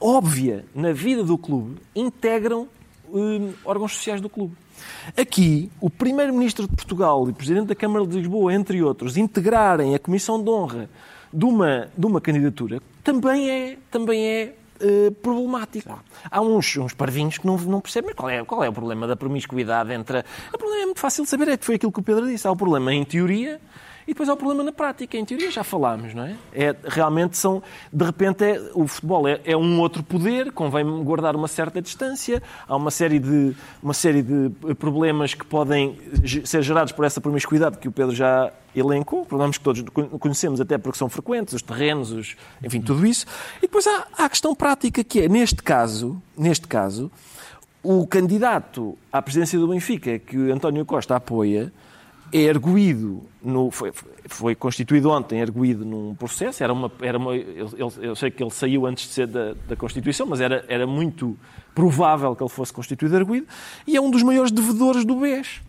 óbvia 0.00 0.64
na 0.72 0.92
vida 0.92 1.24
do 1.24 1.36
clube, 1.36 1.80
integram 1.94 2.68
eh, 3.12 3.52
órgãos 3.64 3.94
sociais 3.94 4.20
do 4.20 4.28
clube. 4.30 4.54
Aqui, 5.16 5.68
o 5.80 5.90
Primeiro-Ministro 5.90 6.68
de 6.68 6.74
Portugal 6.74 7.26
e 7.26 7.32
o 7.32 7.34
Presidente 7.34 7.66
da 7.66 7.74
Câmara 7.74 8.06
de 8.06 8.16
Lisboa, 8.16 8.54
entre 8.54 8.80
outros, 8.80 9.16
integrarem 9.16 9.92
a 9.92 9.98
Comissão 9.98 10.40
de 10.40 10.48
Honra 10.48 10.88
de 11.32 11.44
uma, 11.44 11.88
de 11.98 12.06
uma 12.06 12.20
candidatura, 12.20 12.80
também 13.02 13.50
é, 13.50 13.76
também 13.90 14.24
é 14.24 14.54
eh, 14.80 15.10
problemático. 15.22 16.02
Há 16.30 16.40
uns, 16.40 16.76
uns 16.76 16.94
parvinhos 16.94 17.38
que 17.38 17.46
não, 17.46 17.56
não 17.58 17.80
percebem 17.80 18.10
mas 18.10 18.16
qual 18.16 18.30
é, 18.30 18.44
qual 18.44 18.64
é 18.64 18.68
o 18.68 18.72
problema 18.72 19.06
da 19.06 19.16
promiscuidade 19.16 19.92
entre. 19.92 20.24
O 20.52 20.58
problema 20.58 20.82
é 20.82 20.86
muito 20.86 21.00
fácil 21.00 21.24
de 21.24 21.30
saber, 21.30 21.48
é 21.48 21.56
que 21.56 21.64
foi 21.64 21.74
aquilo 21.74 21.92
que 21.92 22.00
o 22.00 22.02
Pedro 22.02 22.26
disse. 22.26 22.46
Há 22.46 22.50
o 22.50 22.56
problema 22.56 22.92
em 22.92 23.04
teoria 23.04 23.60
e 24.06 24.12
depois 24.12 24.28
há 24.28 24.34
o 24.34 24.36
problema 24.36 24.62
na 24.62 24.72
prática. 24.72 25.16
Em 25.16 25.24
teoria 25.24 25.50
já 25.50 25.62
falámos, 25.62 26.14
não 26.14 26.24
é? 26.24 26.36
é 26.52 26.76
realmente 26.84 27.36
são, 27.36 27.62
de 27.92 28.04
repente, 28.04 28.44
é, 28.44 28.70
o 28.74 28.86
futebol 28.86 29.28
é, 29.28 29.40
é, 29.44 29.56
um 29.56 29.80
outro 29.80 30.02
poder, 30.02 30.52
convém 30.52 30.84
guardar 31.04 31.36
uma 31.36 31.48
certa 31.48 31.80
distância. 31.80 32.42
Há 32.66 32.76
uma 32.76 32.90
série 32.90 33.18
de, 33.18 33.54
uma 33.82 33.94
série 33.94 34.22
de 34.22 34.50
problemas 34.78 35.34
que 35.34 35.44
podem 35.44 35.98
ser 36.44 36.62
gerados 36.62 36.92
por 36.92 37.04
essa 37.04 37.20
promiscuidade 37.20 37.78
que 37.78 37.88
o 37.88 37.92
Pedro 37.92 38.14
já 38.14 38.52
elencou, 38.74 39.24
problemas 39.26 39.58
que 39.58 39.64
todos 39.64 39.82
conhecemos 40.18 40.60
até 40.60 40.78
porque 40.78 40.98
são 40.98 41.08
frequentes, 41.08 41.54
os 41.54 41.62
terrenos, 41.62 42.12
os, 42.12 42.36
enfim, 42.62 42.80
tudo 42.80 43.06
isso. 43.06 43.26
E 43.58 43.62
depois 43.62 43.86
há, 43.86 44.06
há 44.16 44.24
a 44.24 44.28
questão 44.28 44.54
prática 44.54 45.02
que 45.02 45.20
é, 45.20 45.28
neste 45.28 45.62
caso, 45.62 46.22
neste 46.36 46.68
caso, 46.68 47.10
o 47.82 48.06
candidato 48.06 48.96
à 49.12 49.20
presidência 49.22 49.58
do 49.58 49.68
Benfica 49.68 50.18
que 50.18 50.36
António 50.50 50.84
Costa 50.84 51.16
apoia 51.16 51.72
é 52.32 52.38
erguido, 52.38 53.22
no, 53.42 53.70
foi, 53.70 53.92
foi 54.26 54.54
constituído 54.54 55.10
ontem, 55.10 55.40
erguido 55.40 55.84
num 55.84 56.14
processo, 56.14 56.62
era 56.62 56.72
uma, 56.72 56.90
era 57.00 57.18
uma, 57.18 57.34
eu, 57.34 57.92
eu 58.00 58.14
sei 58.14 58.30
que 58.30 58.42
ele 58.42 58.50
saiu 58.50 58.86
antes 58.86 59.08
de 59.08 59.14
ser 59.14 59.26
da, 59.26 59.54
da 59.68 59.76
Constituição, 59.76 60.26
mas 60.26 60.40
era, 60.40 60.64
era 60.68 60.86
muito 60.86 61.36
provável 61.74 62.34
que 62.36 62.42
ele 62.42 62.50
fosse 62.50 62.72
constituído 62.72 63.16
erguido, 63.16 63.46
e 63.86 63.96
é 63.96 64.00
um 64.00 64.10
dos 64.10 64.22
maiores 64.22 64.50
devedores 64.50 65.04
do 65.04 65.16
BES. 65.16 65.60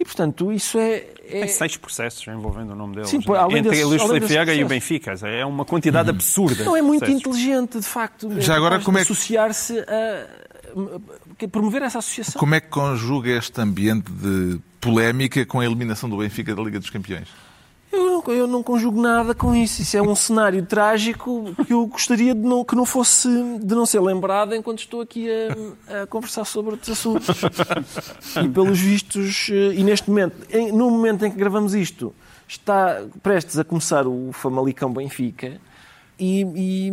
E, 0.00 0.04
portanto, 0.04 0.52
isso 0.52 0.78
é... 0.78 1.06
é... 1.26 1.40
Tem 1.40 1.48
seis 1.48 1.76
processos 1.76 2.24
envolvendo 2.28 2.70
o 2.70 2.76
nome 2.76 2.94
dele. 2.94 3.08
Sim, 3.08 3.20
além 3.36 3.58
Entre 3.58 3.70
desses, 3.70 3.84
Luís 3.84 4.00
Filipe 4.00 4.26
Vieira 4.26 4.54
e 4.54 4.62
o 4.62 4.68
Benfica. 4.68 5.14
É 5.26 5.44
uma 5.44 5.64
quantidade 5.64 6.08
absurda. 6.08 6.62
Não, 6.62 6.76
é 6.76 6.82
muito 6.82 7.10
inteligente, 7.10 7.80
de 7.80 7.86
facto. 7.86 8.40
Já 8.40 8.54
agora, 8.54 8.78
como 8.78 8.96
é 8.96 9.04
que... 9.04 9.10
Associar-se 9.10 9.76
a... 9.80 10.26
Promover 11.50 11.82
essa 11.82 11.98
associação. 11.98 12.38
Como 12.38 12.54
é 12.54 12.60
que 12.60 12.68
conjuga 12.68 13.30
este 13.30 13.60
ambiente 13.60 14.10
de 14.10 14.60
polémica 14.80 15.44
com 15.44 15.60
a 15.60 15.64
eliminação 15.64 16.08
do 16.08 16.16
Benfica 16.18 16.54
da 16.54 16.62
Liga 16.62 16.78
dos 16.78 16.90
Campeões? 16.90 17.28
Eu 17.90 18.04
não, 18.04 18.34
eu 18.34 18.46
não 18.46 18.62
conjugo 18.62 19.00
nada 19.00 19.34
com 19.34 19.54
isso. 19.54 19.80
Isso 19.80 19.96
é 19.96 20.02
um 20.02 20.14
cenário 20.14 20.64
trágico 20.64 21.54
que 21.66 21.72
eu 21.72 21.86
gostaria 21.86 22.34
de 22.34 22.40
não, 22.40 22.62
que 22.62 22.76
não 22.76 22.84
fosse 22.84 23.28
de 23.58 23.74
não 23.74 23.86
ser 23.86 24.00
lembrado 24.00 24.54
enquanto 24.54 24.80
estou 24.80 25.00
aqui 25.00 25.26
a, 25.88 26.02
a 26.02 26.06
conversar 26.06 26.44
sobre 26.44 26.72
outros 26.72 26.90
assuntos. 26.90 27.28
e 28.44 28.48
pelos 28.48 28.78
vistos, 28.78 29.48
eh, 29.50 29.74
e 29.74 29.82
neste 29.82 30.10
momento, 30.10 30.36
em, 30.50 30.70
no 30.70 30.90
momento 30.90 31.24
em 31.24 31.30
que 31.30 31.36
gravamos 31.38 31.74
isto, 31.74 32.14
está 32.46 33.02
prestes 33.22 33.58
a 33.58 33.64
começar 33.64 34.06
o 34.06 34.32
Famalicão 34.32 34.92
Benfica. 34.92 35.58
E, 36.20 36.42
e, 36.42 36.92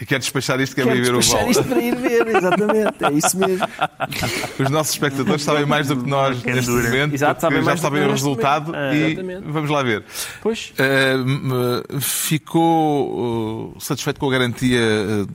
e 0.00 0.06
quer 0.06 0.18
despachar 0.18 0.60
isto, 0.60 0.74
quer, 0.74 0.84
quer 0.84 0.96
ir 0.96 1.02
ver 1.02 1.14
o 1.14 1.20
vol. 1.20 1.50
isto 1.50 1.62
para 1.62 1.80
ir 1.80 1.94
ver, 1.94 2.26
exatamente, 2.26 3.04
é 3.04 3.12
isso 3.12 3.38
mesmo. 3.38 3.64
Os 4.58 4.70
nossos 4.70 4.94
espectadores 4.94 5.44
sabem 5.44 5.64
mais 5.64 5.86
do 5.86 6.02
que 6.02 6.10
nós 6.10 6.42
neste 6.42 6.70
momento, 6.72 7.14
Exato, 7.14 7.40
sabem 7.40 7.62
já 7.62 7.76
sabem 7.76 8.04
o 8.04 8.10
resultado 8.10 8.72
e 8.92 9.14
vamos 9.44 9.70
lá 9.70 9.84
ver. 9.84 10.04
Pois. 10.42 10.72
Uh, 10.72 12.00
ficou 12.00 13.74
uh, 13.76 13.80
satisfeito 13.80 14.18
com 14.18 14.28
a 14.28 14.32
garantia 14.32 14.80
uh, 14.80 15.28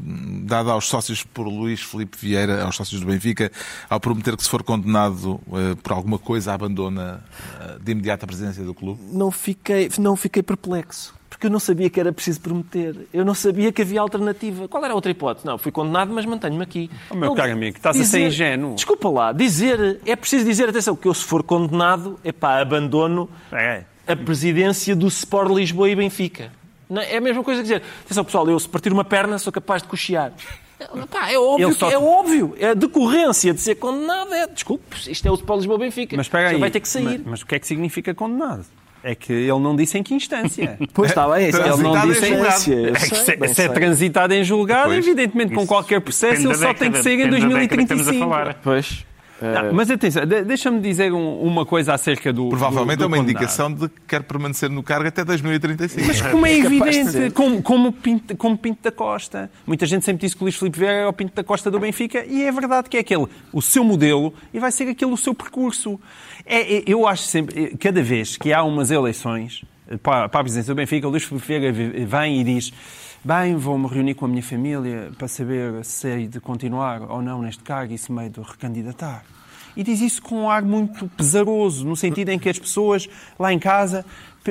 dada 0.43 0.71
aos 0.71 0.89
sócios 0.89 1.23
por 1.23 1.47
Luís 1.47 1.81
Felipe 1.81 2.17
Vieira, 2.19 2.63
aos 2.65 2.75
sócios 2.75 2.99
do 2.99 3.07
Benfica, 3.07 3.49
ao 3.89 3.99
prometer 4.01 4.35
que 4.35 4.43
se 4.43 4.49
for 4.49 4.61
condenado 4.61 5.39
por 5.81 5.93
alguma 5.93 6.19
coisa 6.19 6.53
abandona 6.53 7.23
de 7.79 7.93
imediato 7.93 8.25
a 8.25 8.27
presidência 8.27 8.63
do 8.63 8.73
clube? 8.73 8.99
Não 9.09 9.31
fiquei, 9.31 9.89
não 9.97 10.17
fiquei 10.17 10.43
perplexo 10.43 11.20
porque 11.31 11.47
eu 11.47 11.49
não 11.49 11.61
sabia 11.61 11.89
que 11.89 11.97
era 11.97 12.11
preciso 12.11 12.41
prometer. 12.41 13.07
Eu 13.13 13.23
não 13.23 13.33
sabia 13.33 13.71
que 13.71 13.81
havia 13.81 14.01
alternativa. 14.01 14.67
Qual 14.67 14.83
era 14.83 14.91
a 14.91 14.95
outra 14.95 15.09
hipótese? 15.09 15.45
Não, 15.45 15.57
fui 15.57 15.71
condenado, 15.71 16.11
mas 16.13 16.25
mantenho-me 16.25 16.61
aqui. 16.61 16.91
Oh, 17.09 17.15
meu 17.15 17.33
caro 17.33 17.53
amigo, 17.53 17.77
estás 17.77 17.95
dizer, 17.95 18.17
a 18.17 18.19
ser 18.19 18.27
ingênuo. 18.27 18.75
Desculpa 18.75 19.09
lá, 19.09 19.31
dizer, 19.31 20.01
é 20.05 20.13
preciso 20.17 20.43
dizer, 20.43 20.67
atenção, 20.67 20.93
que 20.93 21.07
eu 21.07 21.13
se 21.13 21.23
for 21.23 21.41
condenado, 21.41 22.19
é 22.21 22.33
pá, 22.33 22.59
abandono 22.59 23.29
é. 23.49 23.85
a 24.05 24.15
presidência 24.15 24.93
do 24.93 25.07
Sport 25.07 25.51
Lisboa 25.51 25.89
e 25.89 25.95
Benfica. 25.95 26.51
Não, 26.89 27.01
é 27.01 27.15
a 27.15 27.21
mesma 27.21 27.41
coisa 27.45 27.61
que 27.61 27.69
dizer, 27.69 27.81
atenção 28.03 28.25
pessoal, 28.25 28.49
eu 28.49 28.59
se 28.59 28.67
partir 28.67 28.91
uma 28.91 29.05
perna 29.05 29.39
sou 29.39 29.53
capaz 29.53 29.81
de 29.81 29.87
cochear. 29.87 30.33
Pá, 31.09 31.31
é 31.31 31.39
óbvio, 31.39 31.73
só... 31.73 31.89
é 31.89 31.97
óbvio. 31.97 32.55
É 32.59 32.71
a 32.71 32.73
decorrência 32.73 33.53
de 33.53 33.61
ser 33.61 33.75
condenado. 33.75 34.33
É, 34.33 34.47
desculpe, 34.47 35.09
isto 35.09 35.25
é 35.25 35.31
o 35.31 35.35
Sport 35.35 35.59
Lisboa 35.59 35.79
Benfica. 35.79 36.17
Mas 36.17 36.25
espera 36.25 36.49
aí. 36.49 36.57
vai 36.57 36.69
ter 36.69 36.81
que 36.81 36.89
sair. 36.89 37.19
Mas, 37.19 37.21
mas 37.25 37.41
o 37.41 37.45
que 37.45 37.55
é 37.55 37.59
que 37.59 37.67
significa 37.67 38.13
condenado? 38.13 38.65
É 39.03 39.15
que 39.15 39.33
ele 39.33 39.59
não 39.59 39.75
disse 39.75 39.97
em 39.97 40.03
que 40.03 40.13
instância. 40.13 40.77
Pois 40.93 41.09
está 41.09 41.27
bem, 41.27 41.45
ele 41.47 41.83
não 41.83 42.07
disse 42.07 42.25
em 42.25 42.33
instância. 42.33 42.89
É 42.89 42.91
que 42.93 43.15
se, 43.15 43.53
se 43.55 43.61
é 43.63 43.69
transitado 43.69 44.33
em 44.33 44.43
julgado, 44.43 44.89
pois. 44.89 45.05
evidentemente, 45.05 45.53
com 45.53 45.65
qualquer 45.65 46.01
processo, 46.01 46.47
ele 46.47 46.55
só 46.55 46.73
tem 46.73 46.91
que 46.91 47.01
sair 47.01 47.21
em 47.21 47.29
2035. 47.29 48.29
Pois. 48.63 49.05
Não, 49.41 49.73
mas 49.73 49.89
atenção, 49.89 50.23
deixa-me 50.25 50.79
dizer 50.79 51.11
um, 51.11 51.41
uma 51.41 51.65
coisa 51.65 51.93
acerca 51.93 52.31
do. 52.31 52.49
Provavelmente 52.49 52.99
do, 52.99 52.99
do 52.99 53.03
é 53.03 53.07
uma 53.07 53.17
indicação 53.17 53.73
de 53.73 53.89
que 53.89 54.01
quer 54.07 54.21
permanecer 54.23 54.69
no 54.69 54.83
cargo 54.83 55.07
até 55.07 55.25
2035. 55.25 56.07
Mas 56.07 56.21
como 56.21 56.45
é, 56.45 56.51
é 56.51 56.57
evidente, 56.59 57.31
como, 57.31 57.61
como, 57.61 57.91
Pinto, 57.91 58.37
como 58.37 58.57
Pinto 58.57 58.83
da 58.83 58.91
Costa. 58.91 59.49
Muita 59.65 59.85
gente 59.85 60.05
sempre 60.05 60.21
disse 60.21 60.35
que 60.35 60.43
o 60.43 60.45
Luís 60.45 60.55
Filipe 60.55 60.79
Vieira 60.79 60.97
é 60.97 61.07
o 61.07 61.13
Pinto 61.13 61.33
da 61.33 61.43
Costa 61.43 61.71
do 61.71 61.79
Benfica 61.79 62.23
e 62.25 62.43
é 62.43 62.51
verdade 62.51 62.87
que 62.87 62.97
é 62.97 62.99
aquele 62.99 63.25
o 63.51 63.61
seu 63.61 63.83
modelo 63.83 64.33
e 64.53 64.59
vai 64.59 64.71
ser 64.71 64.87
aquele 64.87 65.11
o 65.11 65.17
seu 65.17 65.33
percurso. 65.33 65.99
É, 66.45 66.77
é, 66.77 66.83
eu 66.85 67.07
acho 67.07 67.23
sempre, 67.23 67.75
cada 67.77 68.03
vez 68.03 68.37
que 68.37 68.53
há 68.53 68.63
umas 68.63 68.91
eleições 68.91 69.63
para, 70.03 70.29
para 70.29 70.39
a 70.39 70.43
presidência 70.43 70.73
do 70.73 70.77
Benfica, 70.77 71.07
o 71.07 71.11
Luís 71.11 71.23
Filipe 71.23 71.47
Vieira 71.47 71.71
vem 72.05 72.41
e 72.41 72.43
diz 72.43 72.71
bem, 73.23 73.55
vou-me 73.55 73.87
reunir 73.87 74.15
com 74.15 74.25
a 74.25 74.27
minha 74.27 74.43
família 74.43 75.11
para 75.17 75.27
saber 75.27 75.83
se 75.85 76.07
hei 76.07 76.27
de 76.27 76.39
continuar 76.39 77.01
ou 77.03 77.21
não 77.21 77.41
neste 77.41 77.63
cargo 77.63 77.93
e 77.93 77.97
se 77.97 78.11
meio 78.11 78.29
de 78.29 78.41
recandidatar. 78.41 79.23
E 79.75 79.83
diz 79.83 80.01
isso 80.01 80.21
com 80.21 80.43
um 80.43 80.49
ar 80.49 80.63
muito 80.63 81.07
pesaroso, 81.09 81.85
no 81.85 81.95
sentido 81.95 82.29
em 82.29 82.39
que 82.39 82.49
as 82.49 82.59
pessoas 82.59 83.07
lá 83.39 83.53
em 83.53 83.59
casa 83.59 84.05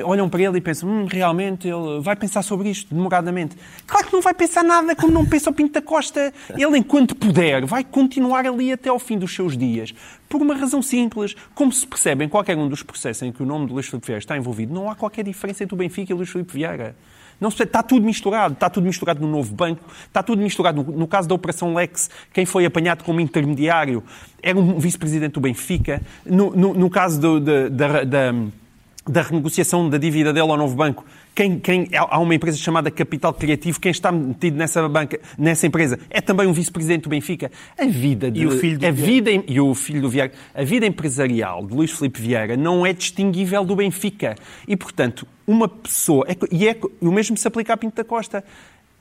olham 0.05 0.29
para 0.29 0.43
ele 0.43 0.59
e 0.59 0.61
pensam, 0.61 0.89
hum, 0.89 1.07
realmente 1.07 1.69
ele 1.69 2.01
vai 2.01 2.15
pensar 2.15 2.43
sobre 2.43 2.71
isto 2.71 2.95
demoradamente. 2.95 3.57
Claro 3.87 4.07
que 4.07 4.13
não 4.13 4.23
vai 4.23 4.33
pensar 4.33 4.63
nada 4.63 4.95
como 4.95 5.13
não 5.13 5.27
pensa 5.27 5.51
o 5.51 5.53
Pinto 5.53 5.73
da 5.73 5.83
Costa. 5.83 6.33
Ele, 6.51 6.79
enquanto 6.79 7.15
puder, 7.15 7.67
vai 7.67 7.83
continuar 7.83 8.47
ali 8.47 8.73
até 8.73 8.89
ao 8.89 8.99
fim 8.99 9.19
dos 9.19 9.35
seus 9.35 9.59
dias. 9.59 9.93
Por 10.29 10.41
uma 10.41 10.55
razão 10.55 10.81
simples. 10.81 11.35
Como 11.55 11.73
se 11.73 11.87
percebe 11.87 12.25
em 12.25 12.29
qualquer 12.29 12.57
um 12.57 12.69
dos 12.69 12.83
processos 12.83 13.23
em 13.23 13.33
que 13.33 13.43
o 13.43 13.47
nome 13.47 13.67
de 13.67 13.73
Luís 13.73 13.87
Filipe 13.87 14.07
Vieira 14.07 14.21
está 14.21 14.37
envolvido, 14.37 14.73
não 14.73 14.89
há 14.91 14.95
qualquer 14.95 15.25
diferença 15.25 15.65
entre 15.65 15.75
o 15.75 15.79
Benfica 15.79 16.13
e 16.13 16.15
o 16.15 16.17
Luís 16.17 16.31
Filipe 16.31 16.53
Vieira. 16.53 16.95
Não 17.41 17.51
se, 17.51 17.63
está 17.63 17.83
tudo 17.83 18.05
misturado. 18.05 18.55
Está 18.55 18.69
tudo 18.69 18.85
misturado 18.85 19.21
no 19.21 19.29
novo 19.29 19.55
banco, 19.55 19.83
está 20.07 20.23
tudo 20.23 20.43
misturado. 20.43 20.83
No, 20.83 20.93
no 20.93 21.09
caso 21.09 21.29
da 21.29 21.35
Operação 21.35 21.75
Lex, 21.75 22.11
quem 22.33 22.45
foi 22.45 22.67
apanhado 22.67 23.03
como 23.03 23.21
intermediário 23.21 24.03
era 24.43 24.59
um 24.59 24.79
vice-presidente 24.79 25.33
do 25.33 25.41
Benfica. 25.41 26.03
No, 26.25 26.51
no, 26.51 26.75
no 26.75 26.91
caso 26.91 27.21
do, 27.21 27.41
da, 27.41 28.05
da, 28.05 28.33
da 29.07 29.23
renegociação 29.23 29.89
da 29.89 29.99
dívida 29.99 30.33
dele 30.33 30.51
ao 30.51 30.57
novo 30.57 30.77
banco, 30.77 31.05
quem, 31.35 31.59
quem, 31.59 31.89
há 31.95 32.19
uma 32.19 32.35
empresa 32.35 32.59
chamada 32.59 32.91
Capital 32.91 33.33
Criativo, 33.33 33.81
quem 33.81 33.91
está 33.91 34.11
metido 34.13 34.57
nessa 34.57 34.87
banca, 34.89 35.21
nessa 35.39 35.67
empresa, 35.67 35.99
é 36.11 36.21
também 36.21 36.47
um 36.47 36.53
vice-presidente 36.53 37.05
do 37.05 37.09
Benfica. 37.11 37.51
A 37.79 37.87
vida 37.87 38.31
de, 38.31 38.41
e 38.41 38.47
o 38.47 38.51
filho 38.51 38.79
do 38.79 38.87
a 38.87 38.91
vida 38.91 39.31
e 39.31 39.61
o 39.61 39.75
filho 39.75 40.03
do 40.03 40.09
Vieira, 40.09 40.33
a 40.55 40.65
vida 40.65 40.87
empresarial 40.87 41.67
de 41.67 41.75
Luís 41.75 41.91
Filipe 41.91 42.21
Vieira 42.21 42.57
não 42.57 42.85
é 42.85 42.93
distinguível 42.93 43.65
do 43.65 43.77
Benfica. 43.77 44.35
E, 44.67 44.77
portanto, 44.77 45.27
uma 45.47 45.69
pessoa, 45.69 46.27
é, 46.29 46.37
e 46.51 46.69
é, 46.69 46.77
o 47.01 47.11
mesmo 47.11 47.37
se 47.37 47.47
aplica 47.47 47.73
a 47.73 47.77
Pinto 47.77 47.97
da 47.97 48.05
Costa, 48.05 48.45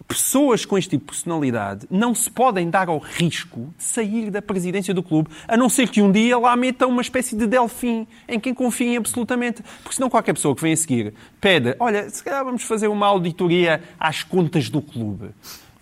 pessoas 0.10 0.66
com 0.66 0.76
este 0.76 0.90
tipo 0.90 1.06
de 1.06 1.12
personalidade 1.12 1.86
não 1.88 2.16
se 2.16 2.32
podem 2.32 2.68
dar 2.68 2.90
ao 2.90 2.98
risco 2.98 3.72
de 3.78 3.84
sair 3.84 4.32
da 4.32 4.42
presidência 4.42 4.92
do 4.92 5.04
clube, 5.04 5.30
a 5.48 5.56
não 5.56 5.70
ser 5.70 5.88
que 5.88 6.02
um 6.02 6.12
dia 6.12 6.36
lá 6.36 6.56
metam 6.56 6.90
uma 6.90 7.02
espécie 7.02 7.36
de 7.36 7.46
delfim 7.46 8.08
em 8.28 8.40
quem 8.40 8.52
confiem 8.52 8.98
absolutamente. 8.98 9.62
Porque 9.84 9.96
senão 9.96 10.10
qualquer 10.10 10.34
pessoa 10.34 10.56
que 10.56 10.64
vem 10.64 10.74
a 10.74 10.78
seguir 10.78 11.14
pede, 11.40 11.76
olha, 11.80 12.10
se 12.10 12.24
calhar 12.24 12.44
vamos 12.44 12.64
fazer 12.64 12.88
uma 12.88 13.06
auditoria 13.06 13.84
às 14.00 14.24
contas 14.24 14.68
do 14.68 14.82
clube. 14.82 15.30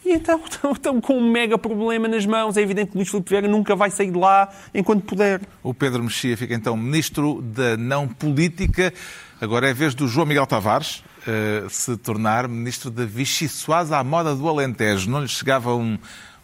E 0.06 0.12
então 0.12 0.42
estão 0.74 1.00
com 1.00 1.18
um 1.18 1.32
mega 1.32 1.58
problema 1.58 2.10
nas 2.10 2.26
mãos. 2.26 2.58
É 2.58 2.62
evidente 2.62 2.92
que 2.92 2.98
Luís 2.98 3.10
Filipe 3.10 3.30
Vieira 3.30 3.48
nunca 3.48 3.78
vai 3.78 3.90
sair 3.90 4.12
de 4.12 4.18
lá 4.18 4.50
enquanto 4.74 5.04
puder. 5.04 5.40
O 5.63 5.74
Pedro 5.74 6.04
Mexia 6.04 6.36
fica 6.36 6.54
então 6.54 6.76
ministro 6.76 7.42
da 7.42 7.78
não 7.78 8.10
política. 8.10 8.94
Agora 9.40 9.68
é 9.68 9.72
a 9.72 9.74
vez 9.74 9.96
do 9.96 10.06
João 10.06 10.26
Miguel 10.26 10.46
Tavares, 10.46 11.04
uh, 11.28 11.70
se 11.70 11.98
tornar 11.98 12.48
ministro 12.48 12.90
da 12.90 13.06
Vichy 13.06 13.48
Soase 13.48 13.94
à 13.94 14.04
moda 14.04 14.34
do 14.36 14.48
Alentejo. 14.48 15.10
Não 15.10 15.22
lhe 15.22 15.28
chegava 15.28 15.76
um, 15.76 15.98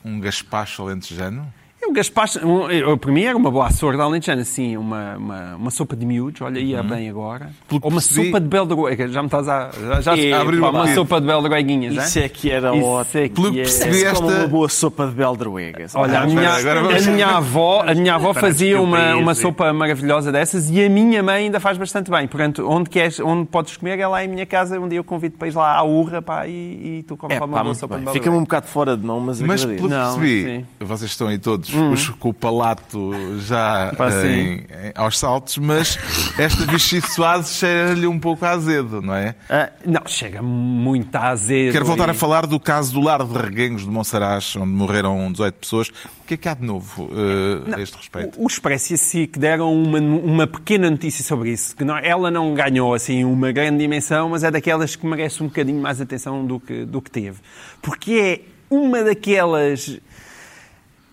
um 0.03 0.19
gaspacho 0.19 0.81
alentejano? 0.81 1.51
Eu 1.83 1.89
Um 1.89 1.93
gaspacho, 1.93 2.39
um, 2.47 2.97
para 2.97 3.11
mim 3.11 3.23
era 3.23 3.37
uma 3.37 3.51
boa 3.51 3.67
açor 3.67 3.97
da 3.97 4.03
alentejana, 4.03 4.41
assim, 4.41 4.77
uma, 4.77 5.15
uma, 5.17 5.55
uma 5.57 5.69
sopa 5.71 5.95
de 5.95 6.05
miúdos, 6.05 6.41
olha, 6.41 6.57
ia 6.59 6.81
bem 6.81 7.09
agora. 7.09 7.51
Pelo 7.67 7.81
que 7.81 7.85
Ou 7.87 7.91
uma 7.91 7.99
percebi- 8.01 8.27
sopa 8.27 8.39
de 8.39 8.47
beldroega, 8.47 9.07
já 9.09 9.21
me 9.21 9.27
estás 9.27 9.49
a... 9.49 9.69
Já, 9.71 10.01
já, 10.01 10.17
É, 10.17 10.31
a 10.33 10.41
abrir 10.41 10.59
o 10.61 10.69
uma 10.69 10.87
sopa 10.95 11.19
de 11.19 11.27
beldroeguinha, 11.27 11.91
já? 11.91 12.03
Isso 12.05 12.19
é 12.19 12.29
que 12.29 12.49
era 12.49 12.75
Isso 12.75 12.85
ótimo. 12.85 13.23
é 13.23 13.27
que 13.29 13.35
Pelo 13.35 13.51
que 13.51 13.59
é. 13.59 13.63
percebi, 13.63 14.03
É 14.03 14.13
como 14.13 14.29
esta- 14.29 14.39
uma 14.39 14.47
boa 14.47 14.69
sopa 14.69 15.07
de 15.07 15.13
beldroegas. 15.13 15.93
Olha, 15.95 16.21
a 16.21 16.25
minha, 16.25 16.51
a 16.55 17.01
minha 17.11 17.27
avó, 17.27 17.83
a 17.85 17.93
minha 17.93 18.15
avó 18.15 18.33
fazia 18.33 18.81
uma, 18.81 19.15
uma 19.15 19.35
sopa 19.35 19.71
maravilhosa 19.73 20.31
dessas 20.31 20.69
e 20.71 20.83
a 20.83 20.89
minha 20.89 21.21
mãe 21.21 21.45
ainda 21.45 21.59
faz 21.59 21.77
bastante 21.77 22.09
bem. 22.09 22.27
Portanto, 22.27 22.65
onde, 22.67 22.89
queres, 22.89 23.19
onde 23.19 23.45
podes 23.45 23.75
comer 23.77 23.99
é 23.99 24.07
lá 24.07 24.23
em 24.23 24.27
minha 24.29 24.45
casa. 24.45 24.79
Um 24.79 24.87
dia 24.87 24.99
eu 24.99 25.03
convido 25.03 25.37
para 25.37 25.47
ir 25.49 25.55
lá 25.55 25.75
à 25.77 25.83
urra 25.83 26.21
pá, 26.21 26.47
e, 26.47 26.99
e 26.99 27.03
tu 27.07 27.17
comes 27.17 27.35
É, 27.35 27.39
uma 27.39 27.47
pá, 27.47 27.51
boa 27.55 27.63
muito 27.65 27.77
sopa 27.79 27.95
bem. 27.97 28.05
de 28.05 28.11
Fica-me 28.13 28.37
um 28.37 28.41
bocado 28.41 28.67
fora 28.67 28.95
de 28.95 29.05
mão, 29.05 29.19
mas, 29.19 29.41
Mas 29.41 29.63
agradeço. 29.63 29.87
pelo 29.87 29.89
que 29.89 29.95
Não, 29.95 30.19
percebi, 30.19 30.65
vocês 30.79 31.11
estão 31.11 31.27
aí 31.27 31.37
todos 31.37 31.72
os- 31.73 32.09
com 32.09 32.29
o 32.29 32.33
palato 32.33 33.11
já 33.39 33.93
Pá, 33.97 34.11
sim. 34.11 34.27
em- 34.27 34.53
em- 34.57 34.91
aos 34.95 35.17
saltos, 35.17 35.57
mas 35.57 35.97
esta 36.37 36.65
Vichy 36.65 37.01
Soares 37.01 37.49
cheira-lhe 37.55 38.07
um 38.07 38.19
pouco 38.19 38.45
azedo, 38.45 39.01
não 39.01 39.13
é? 39.15 39.35
Ah, 39.49 39.69
não, 39.85 40.01
chega 40.05 40.41
muito 40.41 41.15
a 41.15 41.29
azedo. 41.29 41.71
Quero 41.73 41.85
voltar 41.85 42.07
e- 42.07 42.11
a 42.11 42.13
falar 42.13 42.45
do 42.47 42.59
caso 42.59 42.93
do 42.93 43.01
lar 43.01 43.23
de 43.23 43.37
Reguengos 43.37 43.83
de 43.83 43.89
Monsaraz, 43.89 44.55
onde 44.55 44.67
morreram 44.71 45.31
18 45.31 45.55
pessoas. 45.55 45.87
O 45.89 46.25
que 46.25 46.35
é 46.35 46.37
que 46.37 46.47
há 46.47 46.53
de 46.53 46.63
novo 46.63 47.09
eh, 47.11 47.75
a 47.75 47.81
este 47.81 47.97
respeito? 47.97 48.41
O 48.41 48.47
Expresso 48.47 48.93
e 48.93 48.95
a 48.95 48.97
SIC 48.97 49.37
deram 49.37 49.73
uma, 49.73 49.99
uma 49.99 50.47
pequena 50.47 50.89
notícia 50.89 51.23
sobre 51.23 51.51
isso. 51.51 51.75
Que 51.75 51.83
não, 51.83 51.97
ela 51.97 52.31
não 52.31 52.53
ganhou 52.53 52.93
assim 52.93 53.23
uma 53.25 53.51
grande 53.51 53.77
dimensão, 53.79 54.29
mas 54.29 54.43
é 54.43 54.49
daquelas 54.49 54.95
que 54.95 55.05
merece 55.05 55.43
um 55.43 55.47
bocadinho 55.47 55.81
mais 55.81 55.99
atenção 55.99 56.45
do 56.45 56.59
que, 56.59 56.85
do 56.85 57.01
que 57.01 57.11
teve. 57.11 57.39
Porque 57.81 58.13
é 58.13 58.41
uma 58.73 59.03
daquelas 59.03 59.99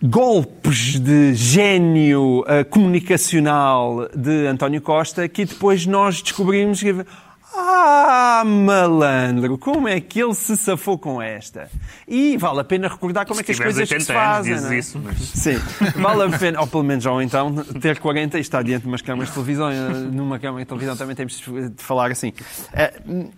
golpes 0.03 0.99
de 0.99 1.35
gênio 1.35 2.43
eh, 2.47 2.63
comunicacional 2.63 4.09
de 4.15 4.47
António 4.47 4.81
Costa 4.81 5.27
que 5.29 5.45
depois 5.45 5.85
nós 5.85 6.21
descobrimos 6.21 6.81
que 6.81 7.05
ah, 7.53 8.43
malandro, 8.45 9.57
como 9.57 9.87
é 9.87 9.99
que 9.99 10.21
ele 10.21 10.33
se 10.33 10.55
safou 10.55 10.97
com 10.97 11.21
esta? 11.21 11.69
E 12.07 12.37
vale 12.37 12.59
a 12.61 12.63
pena 12.63 12.87
recordar 12.87 13.25
como 13.25 13.39
é 13.39 13.43
que 13.43 13.51
as 13.51 13.59
coisas 13.59 13.87
se 13.87 13.95
80 13.95 14.13
anos, 14.13 14.23
fazem. 14.47 14.61
não 14.61 14.71
é? 14.71 14.77
isso, 14.77 14.99
mas- 15.03 15.17
Sim, 15.17 15.55
vale 15.95 16.23
a 16.23 16.29
pena, 16.39 16.61
ou 16.61 16.67
pelo 16.67 16.83
menos 16.83 17.05
ou 17.05 17.21
então 17.21 17.53
ter 17.81 17.99
40 17.99 18.37
e 18.37 18.41
estar 18.41 18.63
diante 18.63 18.83
de 18.83 18.87
umas 18.87 19.01
câmaras 19.01 19.29
de 19.29 19.33
televisão. 19.33 19.69
Numa 20.11 20.39
câmara 20.39 20.63
de 20.63 20.67
televisão 20.69 20.95
também 20.95 21.15
temos 21.15 21.33
de 21.37 21.71
falar 21.83 22.11
assim. 22.11 22.33
Eh, 22.73 22.93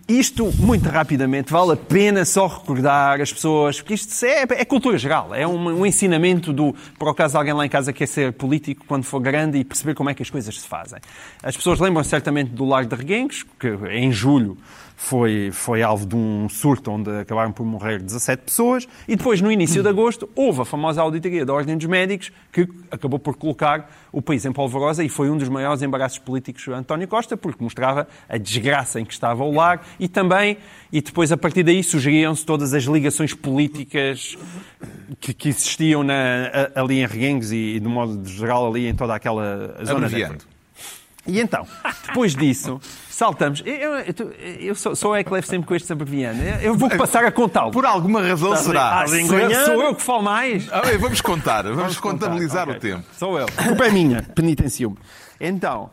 Isto, 0.08 0.52
muito 0.58 0.88
rapidamente, 0.88 1.52
vale 1.52 1.72
a 1.72 1.76
pena 1.76 2.24
só 2.24 2.46
recordar 2.46 3.20
as 3.20 3.32
pessoas, 3.32 3.80
porque 3.80 3.94
isto 3.94 4.24
é, 4.24 4.42
é 4.42 4.64
cultura 4.64 4.96
geral, 4.98 5.34
é 5.34 5.46
um, 5.46 5.80
um 5.80 5.86
ensinamento 5.86 6.52
do, 6.52 6.74
por 6.98 7.08
acaso 7.08 7.36
alguém 7.36 7.52
lá 7.52 7.66
em 7.66 7.68
casa 7.68 7.92
quer 7.92 8.06
ser 8.06 8.32
político 8.32 8.84
quando 8.86 9.04
for 9.04 9.20
grande 9.20 9.58
e 9.58 9.64
perceber 9.64 9.94
como 9.94 10.10
é 10.10 10.14
que 10.14 10.22
as 10.22 10.30
coisas 10.30 10.60
se 10.60 10.66
fazem. 10.68 10.98
As 11.42 11.56
pessoas 11.56 11.80
lembram 11.80 12.02
certamente 12.04 12.50
do 12.50 12.64
Largo 12.64 12.90
de 12.90 12.96
Reguengos, 12.96 13.44
que 13.58 13.68
em 14.04 14.12
julho 14.12 14.56
foi, 14.96 15.50
foi 15.52 15.82
alvo 15.82 16.06
de 16.06 16.14
um 16.14 16.48
surto 16.48 16.90
onde 16.90 17.10
acabaram 17.10 17.50
por 17.52 17.66
morrer 17.66 18.00
17 18.00 18.44
pessoas 18.44 18.88
e 19.08 19.16
depois, 19.16 19.40
no 19.40 19.50
início 19.50 19.82
de 19.82 19.88
agosto, 19.88 20.30
houve 20.36 20.62
a 20.62 20.64
famosa 20.64 21.02
auditoria 21.02 21.44
da 21.44 21.52
Ordem 21.52 21.76
dos 21.76 21.86
Médicos 21.86 22.30
que 22.52 22.66
acabou 22.90 23.18
por 23.18 23.36
colocar 23.36 23.90
o 24.12 24.22
país 24.22 24.44
em 24.46 24.52
polvorosa 24.52 25.02
e 25.04 25.08
foi 25.08 25.28
um 25.28 25.36
dos 25.36 25.48
maiores 25.48 25.82
embaraços 25.82 26.18
políticos 26.18 26.62
de 26.62 26.72
António 26.72 27.06
Costa 27.08 27.36
porque 27.36 27.62
mostrava 27.62 28.06
a 28.28 28.38
desgraça 28.38 29.00
em 29.00 29.04
que 29.04 29.12
estava 29.12 29.42
o 29.44 29.52
lar 29.52 29.84
e 29.98 30.08
também, 30.08 30.56
e 30.92 31.02
depois 31.02 31.30
a 31.32 31.36
partir 31.36 31.64
daí 31.64 31.82
sugeriam-se 31.82 32.46
todas 32.46 32.72
as 32.72 32.84
ligações 32.84 33.34
políticas 33.34 34.38
que, 35.20 35.34
que 35.34 35.48
existiam 35.48 36.02
na- 36.02 36.70
ali 36.74 37.00
em 37.00 37.06
Reguengos 37.06 37.52
e, 37.52 37.78
de 37.80 37.88
modo 37.88 38.24
geral, 38.26 38.68
ali 38.70 38.86
em 38.88 38.94
toda 38.94 39.14
aquela 39.14 39.76
zona. 39.84 40.06
Abreviando. 40.06 40.53
E 41.26 41.40
então, 41.40 41.66
depois 42.06 42.34
disso, 42.34 42.78
saltamos. 43.08 43.62
Eu, 43.64 43.74
eu, 43.74 43.94
eu, 43.98 44.32
eu 44.60 44.74
sou, 44.74 44.94
sou 44.94 45.16
é 45.16 45.24
que 45.24 45.32
levo 45.32 45.46
sempre 45.46 45.66
com 45.66 45.74
estes 45.74 45.90
abreviando. 45.90 46.42
Eu, 46.42 46.56
eu 46.60 46.74
vou 46.74 46.90
passar 46.90 47.24
a 47.24 47.32
contá-lo. 47.32 47.70
Por 47.70 47.86
alguma 47.86 48.22
razão 48.22 48.54
será. 48.56 49.02
Ah, 49.02 49.06
sou, 49.06 49.64
sou 49.64 49.82
eu 49.82 49.94
que 49.94 50.02
falo 50.02 50.22
mais? 50.22 50.68
Ah, 50.70 50.82
bem, 50.82 50.98
vamos 50.98 51.20
contar, 51.22 51.62
vamos, 51.64 51.98
contar, 51.98 52.26
contabilizar 52.26 52.68
ok. 52.68 52.76
o 52.76 52.80
tempo. 52.80 53.04
Sou 53.18 53.38
eu. 53.38 53.46
A 53.46 53.64
culpa 53.64 53.86
é 53.86 53.90
minha. 53.90 54.22
Penitenciou-me. 54.34 54.98
Então, 55.40 55.90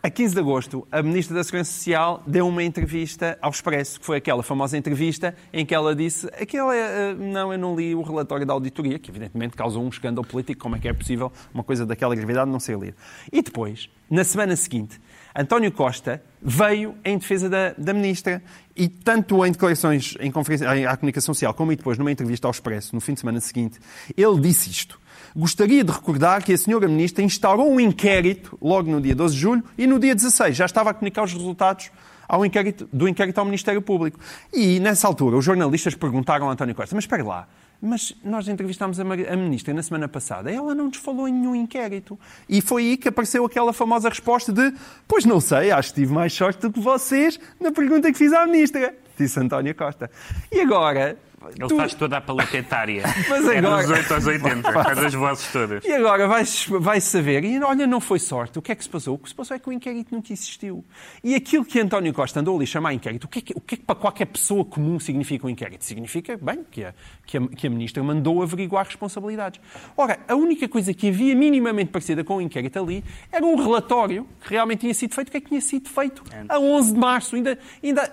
a 0.00 0.08
15 0.08 0.32
de 0.32 0.40
agosto, 0.40 0.86
a 0.92 1.02
Ministra 1.02 1.34
da 1.34 1.42
Segurança 1.42 1.72
Social 1.72 2.22
deu 2.24 2.46
uma 2.46 2.62
entrevista 2.62 3.36
ao 3.42 3.50
Expresso, 3.50 3.98
que 3.98 4.06
foi 4.06 4.18
aquela 4.18 4.44
famosa 4.44 4.78
entrevista 4.78 5.34
em 5.52 5.66
que 5.66 5.74
ela 5.74 5.94
disse 5.94 6.26
aquela, 6.40 6.74
eh, 6.74 7.14
não, 7.14 7.52
eu 7.52 7.58
não 7.58 7.74
li 7.74 7.96
o 7.96 8.02
relatório 8.02 8.46
da 8.46 8.52
auditoria, 8.52 8.96
que 8.98 9.10
evidentemente 9.10 9.56
causou 9.56 9.82
um 9.82 9.88
escândalo 9.88 10.24
político, 10.24 10.60
como 10.60 10.76
é 10.76 10.78
que 10.78 10.86
é 10.86 10.92
possível 10.92 11.32
uma 11.52 11.64
coisa 11.64 11.84
daquela 11.84 12.14
gravidade 12.14 12.48
não 12.48 12.60
ser 12.60 12.78
lida. 12.78 12.96
E 13.32 13.42
depois, 13.42 13.90
na 14.08 14.22
semana 14.22 14.54
seguinte, 14.54 15.00
António 15.34 15.72
Costa 15.72 16.22
veio 16.40 16.94
em 17.04 17.18
defesa 17.18 17.48
da, 17.48 17.72
da 17.76 17.92
Ministra 17.92 18.40
e 18.76 18.88
tanto 18.88 19.44
em 19.44 19.50
declarações 19.50 20.16
em 20.20 20.30
conferência, 20.30 20.70
à 20.88 20.96
comunicação 20.96 21.34
social 21.34 21.52
como 21.52 21.74
depois 21.74 21.98
numa 21.98 22.12
entrevista 22.12 22.46
ao 22.46 22.52
Expresso, 22.52 22.94
no 22.94 23.00
fim 23.00 23.14
de 23.14 23.20
semana 23.20 23.40
seguinte, 23.40 23.80
ele 24.16 24.40
disse 24.40 24.70
isto. 24.70 25.00
Gostaria 25.36 25.84
de 25.84 25.92
recordar 25.92 26.42
que 26.42 26.52
a 26.52 26.58
senhora 26.58 26.88
Ministra 26.88 27.22
instaurou 27.22 27.70
um 27.70 27.80
inquérito 27.80 28.58
logo 28.60 28.90
no 28.90 29.00
dia 29.00 29.14
12 29.14 29.34
de 29.34 29.40
julho 29.40 29.64
e 29.76 29.86
no 29.86 29.98
dia 29.98 30.14
16 30.14 30.56
já 30.56 30.66
estava 30.66 30.90
a 30.90 30.94
comunicar 30.94 31.24
os 31.24 31.32
resultados 31.32 31.90
ao 32.28 32.44
inquérito, 32.44 32.88
do 32.92 33.08
inquérito 33.08 33.38
ao 33.38 33.44
Ministério 33.44 33.80
Público. 33.80 34.20
E 34.52 34.78
nessa 34.80 35.06
altura 35.06 35.36
os 35.36 35.44
jornalistas 35.44 35.94
perguntaram 35.94 36.48
a 36.48 36.52
António 36.52 36.74
Costa, 36.74 36.94
mas 36.94 37.04
espera 37.04 37.24
lá, 37.24 37.48
mas 37.80 38.14
nós 38.22 38.48
entrevistámos 38.48 39.00
a, 39.00 39.02
a 39.02 39.36
Ministra 39.36 39.72
na 39.72 39.82
semana 39.82 40.08
passada, 40.08 40.50
ela 40.50 40.74
não 40.74 40.86
nos 40.86 40.98
falou 40.98 41.28
em 41.28 41.32
nenhum 41.32 41.54
inquérito. 41.54 42.18
E 42.48 42.60
foi 42.60 42.82
aí 42.82 42.96
que 42.96 43.08
apareceu 43.08 43.44
aquela 43.44 43.72
famosa 43.72 44.08
resposta 44.08 44.52
de 44.52 44.72
pois 45.06 45.24
não 45.24 45.40
sei, 45.40 45.70
acho 45.70 45.90
que 45.90 46.00
tive 46.00 46.12
mais 46.12 46.32
sorte 46.32 46.60
do 46.60 46.72
que 46.72 46.80
vocês 46.80 47.40
na 47.58 47.72
pergunta 47.72 48.10
que 48.12 48.18
fiz 48.18 48.32
à 48.32 48.44
Ministra, 48.46 48.94
disse 49.16 49.40
António 49.40 49.74
Costa. 49.74 50.10
E 50.52 50.60
agora... 50.60 51.16
Ele 51.56 51.68
tu- 51.68 51.76
faz 51.76 51.94
toda 51.94 52.16
a 52.16 52.20
paletetária. 52.20 53.02
Mas 53.28 53.46
é 53.48 53.58
agora- 53.58 53.82
dos 53.82 53.90
8 53.90 54.14
aos 54.14 54.26
80, 54.26 54.72
faz 54.72 54.98
as 54.98 55.14
vozes 55.14 55.52
todas. 55.52 55.84
E 55.84 55.92
agora 55.92 56.26
vai-se 56.26 56.70
vai 56.78 57.00
saber, 57.00 57.44
e 57.44 57.62
olha, 57.62 57.86
não 57.86 58.00
foi 58.00 58.18
sorte. 58.18 58.58
O 58.58 58.62
que 58.62 58.72
é 58.72 58.74
que 58.74 58.82
se 58.82 58.88
passou? 58.90 59.14
O 59.14 59.18
que 59.18 59.28
se 59.28 59.34
passou 59.34 59.54
é 59.56 59.58
que 59.58 59.68
o 59.68 59.72
inquérito 59.72 60.14
nunca 60.14 60.32
existiu. 60.32 60.84
E 61.22 61.34
aquilo 61.34 61.64
que 61.64 61.78
António 61.80 62.12
Costa 62.12 62.40
andou 62.40 62.56
ali 62.56 62.64
a 62.64 62.66
chamar 62.66 62.92
inquérito, 62.92 63.24
o 63.24 63.28
que, 63.28 63.38
é 63.38 63.42
que, 63.42 63.52
o 63.56 63.60
que 63.60 63.74
é 63.76 63.78
que 63.78 63.84
para 63.84 63.94
qualquer 63.94 64.26
pessoa 64.26 64.64
comum 64.64 64.98
significa 64.98 65.46
um 65.46 65.50
inquérito? 65.50 65.84
Significa, 65.84 66.36
bem, 66.40 66.64
que 66.70 66.84
a, 66.84 66.94
que 67.24 67.38
a, 67.38 67.46
que 67.48 67.66
a 67.66 67.70
Ministra 67.70 68.02
mandou 68.02 68.42
averiguar 68.42 68.84
responsabilidades. 68.86 69.60
Ora, 69.96 70.18
a 70.28 70.34
única 70.34 70.68
coisa 70.68 70.92
que 70.92 71.08
havia 71.08 71.34
minimamente 71.34 71.90
parecida 71.90 72.24
com 72.24 72.36
o 72.36 72.40
inquérito 72.40 72.78
ali 72.78 73.04
era 73.30 73.44
um 73.44 73.56
relatório 73.56 74.26
que 74.44 74.50
realmente 74.50 74.80
tinha 74.80 74.94
sido 74.94 75.14
feito. 75.14 75.28
O 75.28 75.30
que 75.30 75.36
é 75.36 75.40
que 75.40 75.48
tinha 75.48 75.60
sido 75.60 75.88
feito? 75.88 76.22
A 76.48 76.58
11 76.58 76.92
de 76.92 76.98
março. 76.98 77.36
Ainda, 77.36 77.58
ainda, 77.82 78.12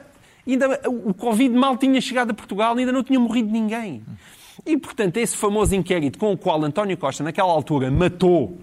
ainda 0.53 0.81
o 0.88 1.13
Covid 1.13 1.53
mal 1.55 1.77
tinha 1.77 1.99
chegado 1.99 2.31
a 2.31 2.34
Portugal, 2.34 2.75
ainda 2.77 2.91
não 2.91 3.03
tinha 3.03 3.19
morrido 3.19 3.51
ninguém. 3.51 4.03
E, 4.65 4.77
portanto, 4.77 5.17
esse 5.17 5.36
famoso 5.36 5.75
inquérito 5.75 6.17
com 6.17 6.31
o 6.31 6.38
qual 6.38 6.63
António 6.63 6.97
Costa, 6.97 7.23
naquela 7.23 7.51
altura, 7.51 7.91
matou 7.91 8.58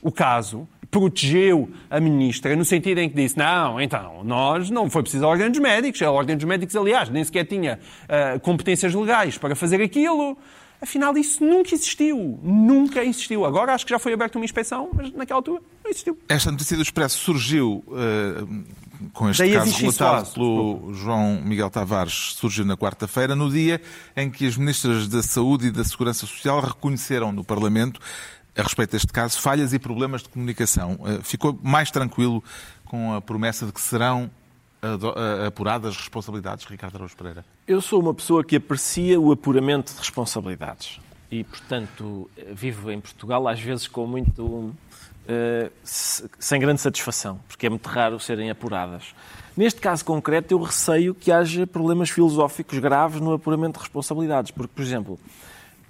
o 0.00 0.10
caso, 0.10 0.68
protegeu 0.90 1.70
a 1.90 1.98
ministra, 1.98 2.54
no 2.54 2.64
sentido 2.64 2.98
em 2.98 3.08
que 3.08 3.16
disse: 3.16 3.36
não, 3.36 3.80
então, 3.80 4.22
nós 4.22 4.70
não 4.70 4.90
foi 4.90 5.02
preciso 5.02 5.24
a 5.24 5.28
Ordem 5.28 5.50
dos 5.50 5.58
Médicos, 5.58 6.02
a 6.02 6.10
Ordem 6.10 6.36
dos 6.36 6.44
Médicos, 6.44 6.76
aliás, 6.76 7.08
nem 7.08 7.24
sequer 7.24 7.46
tinha 7.46 7.80
ah, 8.08 8.38
competências 8.40 8.94
legais 8.94 9.38
para 9.38 9.56
fazer 9.56 9.80
aquilo. 9.82 10.36
Afinal, 10.82 11.16
isso 11.16 11.44
nunca 11.44 11.72
existiu. 11.74 12.40
Nunca 12.42 13.04
existiu. 13.04 13.44
Agora 13.44 13.72
acho 13.72 13.86
que 13.86 13.90
já 13.90 14.00
foi 14.00 14.12
aberta 14.12 14.36
uma 14.36 14.44
inspeção, 14.44 14.90
mas 14.92 15.12
naquela 15.12 15.38
altura 15.38 15.62
não 15.82 15.90
existiu. 15.90 16.18
Esta 16.28 16.50
notícia 16.50 16.76
do 16.76 16.82
Expresso 16.82 17.18
surgiu 17.18 17.84
eh, 17.92 18.44
com 19.12 19.28
este 19.30 19.42
Daí 19.42 19.52
caso 19.54 19.76
relatado 19.76 20.32
pelo 20.32 20.94
João 20.94 21.40
Miguel 21.42 21.70
Tavares, 21.70 22.34
surgiu 22.36 22.64
na 22.64 22.76
quarta-feira, 22.76 23.34
no 23.34 23.50
dia 23.50 23.80
em 24.16 24.30
que 24.30 24.46
as 24.46 24.56
ministras 24.56 25.08
da 25.08 25.22
Saúde 25.22 25.68
e 25.68 25.70
da 25.70 25.84
Segurança 25.84 26.26
Social 26.26 26.60
reconheceram 26.60 27.32
no 27.32 27.44
Parlamento, 27.44 28.00
a 28.56 28.62
respeito 28.62 28.92
deste 28.92 29.12
caso, 29.12 29.40
falhas 29.40 29.72
e 29.72 29.78
problemas 29.78 30.22
de 30.22 30.28
comunicação. 30.28 30.98
Eh, 31.04 31.20
Ficou 31.22 31.58
mais 31.62 31.90
tranquilo 31.90 32.42
com 32.84 33.14
a 33.14 33.20
promessa 33.20 33.64
de 33.64 33.72
que 33.72 33.80
serão 33.80 34.30
eh, 34.82 35.46
apuradas 35.46 35.96
responsabilidades, 35.96 36.66
Ricardo 36.66 36.96
Araújo 36.96 37.16
Pereira? 37.16 37.44
Eu 37.66 37.80
sou 37.80 38.00
uma 38.00 38.12
pessoa 38.12 38.42
que 38.44 38.56
aprecia 38.56 39.18
o 39.20 39.32
apuramento 39.32 39.92
de 39.92 39.98
responsabilidades. 39.98 41.00
E, 41.30 41.44
portanto, 41.44 42.28
vivo 42.52 42.90
em 42.90 43.00
Portugal 43.00 43.48
às 43.48 43.58
vezes 43.58 43.88
com 43.88 44.06
muito. 44.06 44.74
Eh, 45.32 45.70
se- 45.82 46.28
sem 46.38 46.60
grande 46.60 46.80
satisfação, 46.80 47.40
porque 47.48 47.66
é 47.66 47.70
muito 47.70 47.86
raro 47.88 48.20
serem 48.20 48.50
apuradas. 48.50 49.14
Neste 49.56 49.80
caso 49.80 50.04
concreto, 50.04 50.54
eu 50.54 50.60
receio 50.62 51.14
que 51.14 51.30
haja 51.32 51.66
problemas 51.66 52.10
filosóficos 52.10 52.78
graves 52.78 53.20
no 53.20 53.32
apuramento 53.32 53.74
de 53.78 53.80
responsabilidades. 53.80 54.50
Porque, 54.50 54.72
por 54.74 54.82
exemplo, 54.82 55.20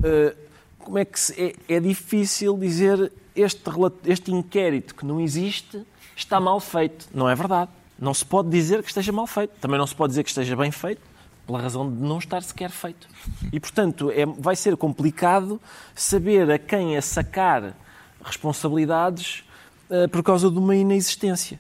eh, 0.02 0.34
como 0.78 0.98
é 0.98 1.04
que 1.04 1.18
se- 1.20 1.54
é, 1.68 1.76
é 1.76 1.80
difícil 1.80 2.56
dizer 2.58 3.12
este, 3.36 3.62
este 4.06 4.32
inquérito 4.32 4.94
que 4.94 5.04
não 5.06 5.20
existe 5.20 5.82
está 6.16 6.40
mal 6.40 6.58
feito. 6.60 7.08
Não 7.14 7.28
é 7.28 7.34
verdade. 7.34 7.70
Não 7.98 8.12
se 8.12 8.24
pode 8.24 8.48
dizer 8.50 8.82
que 8.82 8.88
esteja 8.88 9.12
mal 9.12 9.26
feito. 9.28 9.52
Também 9.60 9.78
não 9.78 9.86
se 9.86 9.94
pode 9.94 10.10
dizer 10.10 10.24
que 10.24 10.30
esteja 10.30 10.56
bem 10.56 10.72
feito, 10.72 11.00
pela 11.46 11.60
razão 11.60 11.88
de 11.88 11.96
não 12.02 12.18
estar 12.18 12.42
sequer 12.42 12.70
feito. 12.70 13.06
E, 13.52 13.60
portanto, 13.60 14.10
é, 14.10 14.26
vai 14.26 14.56
ser 14.56 14.76
complicado 14.76 15.60
saber 15.94 16.50
a 16.50 16.58
quem 16.58 16.96
é 16.96 17.00
sacar 17.00 17.76
responsabilidades 18.24 19.44
uh, 19.90 20.08
por 20.08 20.22
causa 20.22 20.50
de 20.50 20.58
uma 20.58 20.74
inexistência. 20.76 21.58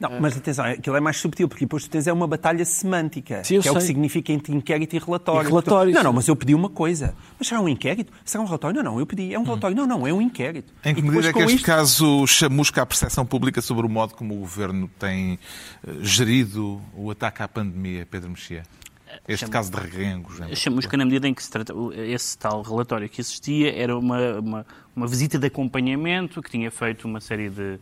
Não, 0.00 0.18
mas 0.18 0.34
atenção, 0.34 0.64
aquilo 0.64 0.96
é 0.96 1.00
mais 1.00 1.18
subtil, 1.18 1.46
porque 1.46 1.66
depois 1.66 1.84
tu 1.84 1.90
tens 1.90 2.06
é 2.06 2.12
uma 2.12 2.26
batalha 2.26 2.64
semântica, 2.64 3.44
Sim, 3.44 3.60
que 3.60 3.68
é 3.68 3.70
o 3.70 3.74
que 3.74 3.82
significa 3.82 4.32
entre 4.32 4.54
inquérito 4.54 4.96
e 4.96 4.98
relatório. 4.98 5.46
E 5.46 5.50
relatório, 5.50 5.92
Não, 5.92 6.02
não, 6.02 6.12
mas 6.14 6.26
eu 6.26 6.34
pedi 6.34 6.54
uma 6.54 6.70
coisa. 6.70 7.14
Mas 7.38 7.48
será 7.48 7.60
um 7.60 7.68
inquérito? 7.68 8.10
Será 8.24 8.42
um 8.42 8.46
relatório? 8.46 8.82
Não, 8.82 8.92
não, 8.92 8.98
eu 8.98 9.04
pedi. 9.04 9.34
É 9.34 9.38
um 9.38 9.42
relatório? 9.42 9.76
Não, 9.76 9.86
não, 9.86 10.06
é 10.06 10.12
um 10.12 10.22
inquérito. 10.22 10.72
Em 10.82 10.94
que 10.94 11.02
medida 11.02 11.28
é 11.28 11.32
que 11.34 11.38
este 11.40 11.56
isto- 11.56 11.66
caso 11.66 12.26
chamusca 12.26 12.80
a 12.80 12.86
percepção 12.86 13.26
pública 13.26 13.60
sobre 13.60 13.84
o 13.84 13.90
modo 13.90 14.14
como 14.14 14.34
o 14.34 14.38
Governo 14.38 14.88
tem 14.98 15.38
eh, 15.86 15.92
gerido 16.00 16.80
o 16.94 17.10
ataque 17.10 17.42
à 17.42 17.48
pandemia, 17.48 18.08
Pedro 18.10 18.30
Mexia? 18.30 18.62
Este 19.26 19.40
Chama- 19.40 19.52
caso 19.52 19.70
de 19.70 19.76
regengos. 19.78 20.40
em 20.40 20.54
Chamusca 20.56 20.96
na 20.96 21.04
medida 21.04 21.28
em 21.28 21.34
que 21.34 21.42
se 21.42 21.50
trata, 21.50 21.72
esse 21.96 22.36
tal 22.38 22.62
relatório 22.62 23.08
que 23.08 23.20
existia 23.20 23.74
era 23.76 23.96
uma, 23.96 24.38
uma, 24.38 24.66
uma 24.94 25.06
visita 25.06 25.38
de 25.38 25.46
acompanhamento 25.46 26.42
que 26.42 26.50
tinha 26.50 26.70
feito 26.70 27.06
uma 27.06 27.20
série 27.20 27.48
de, 27.50 27.78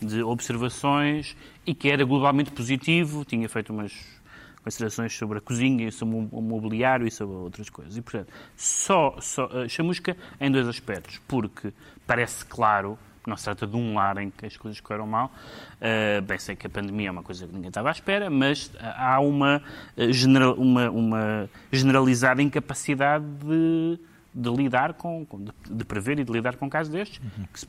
de 0.00 0.22
observações 0.22 1.36
e 1.66 1.74
que 1.74 1.88
era 1.88 2.04
globalmente 2.04 2.50
positivo, 2.50 3.24
tinha 3.24 3.48
feito 3.48 3.72
umas 3.72 3.92
considerações 4.62 5.16
sobre 5.16 5.38
a 5.38 5.40
cozinha 5.40 5.88
e 5.88 5.92
sobre 5.92 6.16
o 6.30 6.40
mobiliário 6.42 7.06
e 7.06 7.10
sobre 7.10 7.34
outras 7.34 7.70
coisas. 7.70 7.96
E, 7.96 8.02
portanto, 8.02 8.28
só, 8.56 9.16
só 9.20 9.48
eh, 9.52 9.68
chamusca 9.68 10.14
em 10.38 10.50
dois 10.50 10.68
aspectos, 10.68 11.18
porque 11.26 11.72
parece 12.06 12.44
claro 12.44 12.98
não 13.26 13.36
se 13.36 13.44
trata 13.44 13.66
de 13.66 13.76
um 13.76 13.94
lar 13.94 14.18
em 14.18 14.30
que 14.30 14.46
as 14.46 14.56
coisas 14.56 14.80
correram 14.80 15.06
mal. 15.06 15.30
Uh, 15.76 16.22
bem, 16.22 16.38
sei 16.38 16.56
que 16.56 16.66
a 16.66 16.70
pandemia 16.70 17.08
é 17.08 17.10
uma 17.10 17.22
coisa 17.22 17.46
que 17.46 17.52
ninguém 17.54 17.68
estava 17.68 17.88
à 17.88 17.92
espera, 17.92 18.30
mas 18.30 18.70
há 18.80 19.20
uma, 19.20 19.62
uh, 19.96 20.12
general, 20.12 20.54
uma, 20.54 20.90
uma 20.90 21.50
generalizada 21.70 22.42
incapacidade 22.42 23.24
de, 23.44 23.98
de 24.34 24.50
lidar 24.50 24.94
com, 24.94 25.26
de, 25.38 25.74
de 25.76 25.84
prever 25.84 26.18
e 26.18 26.24
de 26.24 26.32
lidar 26.32 26.56
com 26.56 26.68
casos 26.68 26.92
destes, 26.92 27.20
que, 27.52 27.60
se- 27.60 27.68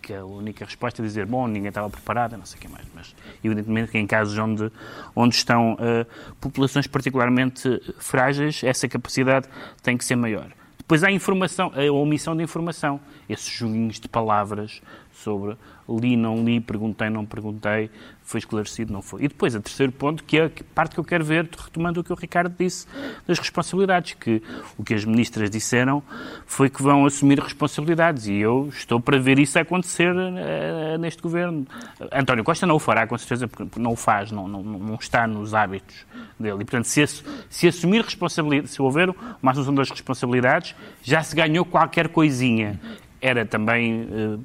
que 0.00 0.14
a 0.14 0.24
única 0.24 0.64
resposta 0.64 1.02
é 1.02 1.04
dizer, 1.04 1.26
bom, 1.26 1.46
ninguém 1.46 1.68
estava 1.68 1.90
preparado, 1.90 2.36
não 2.36 2.46
sei 2.46 2.58
o 2.58 2.60
que 2.62 2.68
mais, 2.68 2.86
mas 2.94 3.14
evidentemente 3.44 3.90
que 3.90 3.98
em 3.98 4.06
casos 4.06 4.38
onde, 4.38 4.70
onde 5.14 5.34
estão 5.34 5.74
uh, 5.74 6.06
populações 6.40 6.86
particularmente 6.86 7.80
frágeis, 7.98 8.62
essa 8.64 8.88
capacidade 8.88 9.48
tem 9.82 9.96
que 9.98 10.04
ser 10.04 10.16
maior. 10.16 10.46
Depois 10.88 11.04
há 11.04 11.12
informação, 11.12 11.70
a 11.76 11.92
omissão 11.92 12.34
de 12.34 12.42
informação, 12.42 12.98
esses 13.28 13.50
joguinhos 13.50 14.00
de 14.00 14.08
palavras 14.08 14.80
sobre 15.22 15.56
li, 15.88 16.16
não 16.16 16.44
li, 16.44 16.60
perguntei, 16.60 17.08
não 17.08 17.24
perguntei, 17.24 17.90
foi 18.22 18.38
esclarecido, 18.38 18.92
não 18.92 19.00
foi. 19.00 19.24
E 19.24 19.28
depois, 19.28 19.54
a 19.56 19.60
terceiro 19.60 19.90
ponto, 19.90 20.22
que 20.22 20.38
é 20.38 20.44
a 20.44 20.50
parte 20.74 20.94
que 20.94 21.00
eu 21.00 21.04
quero 21.04 21.24
ver, 21.24 21.48
retomando 21.56 22.00
o 22.00 22.04
que 22.04 22.12
o 22.12 22.16
Ricardo 22.16 22.54
disse, 22.58 22.86
das 23.26 23.38
responsabilidades, 23.38 24.14
que 24.14 24.42
o 24.76 24.84
que 24.84 24.92
as 24.92 25.04
ministras 25.04 25.48
disseram 25.48 26.02
foi 26.46 26.68
que 26.68 26.82
vão 26.82 27.06
assumir 27.06 27.38
responsabilidades 27.38 28.26
e 28.26 28.34
eu 28.34 28.68
estou 28.70 29.00
para 29.00 29.18
ver 29.18 29.38
isso 29.38 29.58
acontecer 29.58 30.14
eh, 30.14 30.98
neste 30.98 31.22
governo. 31.22 31.66
António 32.12 32.44
Costa 32.44 32.66
não 32.66 32.76
o 32.76 32.78
fará, 32.78 33.06
com 33.06 33.16
certeza, 33.16 33.48
porque 33.48 33.80
não 33.80 33.92
o 33.92 33.96
faz, 33.96 34.30
não, 34.30 34.46
não, 34.46 34.62
não 34.62 34.94
está 34.96 35.26
nos 35.26 35.54
hábitos 35.54 36.04
dele. 36.38 36.56
E, 36.56 36.64
portanto, 36.64 36.84
se, 36.84 37.06
se 37.48 37.66
assumir 37.66 38.02
responsabilidade, 38.02 38.68
se 38.68 38.82
houver 38.82 39.08
uma 39.42 39.52
assunção 39.52 39.74
das 39.74 39.88
responsabilidades, 39.90 40.74
já 41.02 41.22
se 41.22 41.34
ganhou 41.34 41.64
qualquer 41.64 42.08
coisinha. 42.08 42.78
Era 43.20 43.44
também 43.44 44.06
eh, 44.12 44.38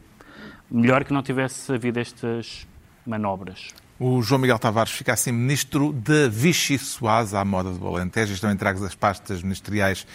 melhor 0.74 1.06
que 1.06 1.14
não 1.14 1.22
tivesse 1.22 1.72
havido 1.72 2.00
estas 2.00 2.68
manobras. 3.06 3.68
O 4.00 4.22
João 4.24 4.42
Miguel 4.42 4.58
Tavares 4.58 4.92
fica 4.92 5.14
assim 5.14 5.32
ministro 5.32 5.94
da 5.94 6.28
Vichy 6.28 6.80
Soase 6.80 7.38
à 7.38 7.46
moda 7.46 7.72
do 7.72 7.88
Alentejo. 7.88 8.34
Estão 8.34 8.52
entregues 8.52 8.82
as 8.82 8.96
pastas 8.96 9.44
ministeriais 9.44 10.06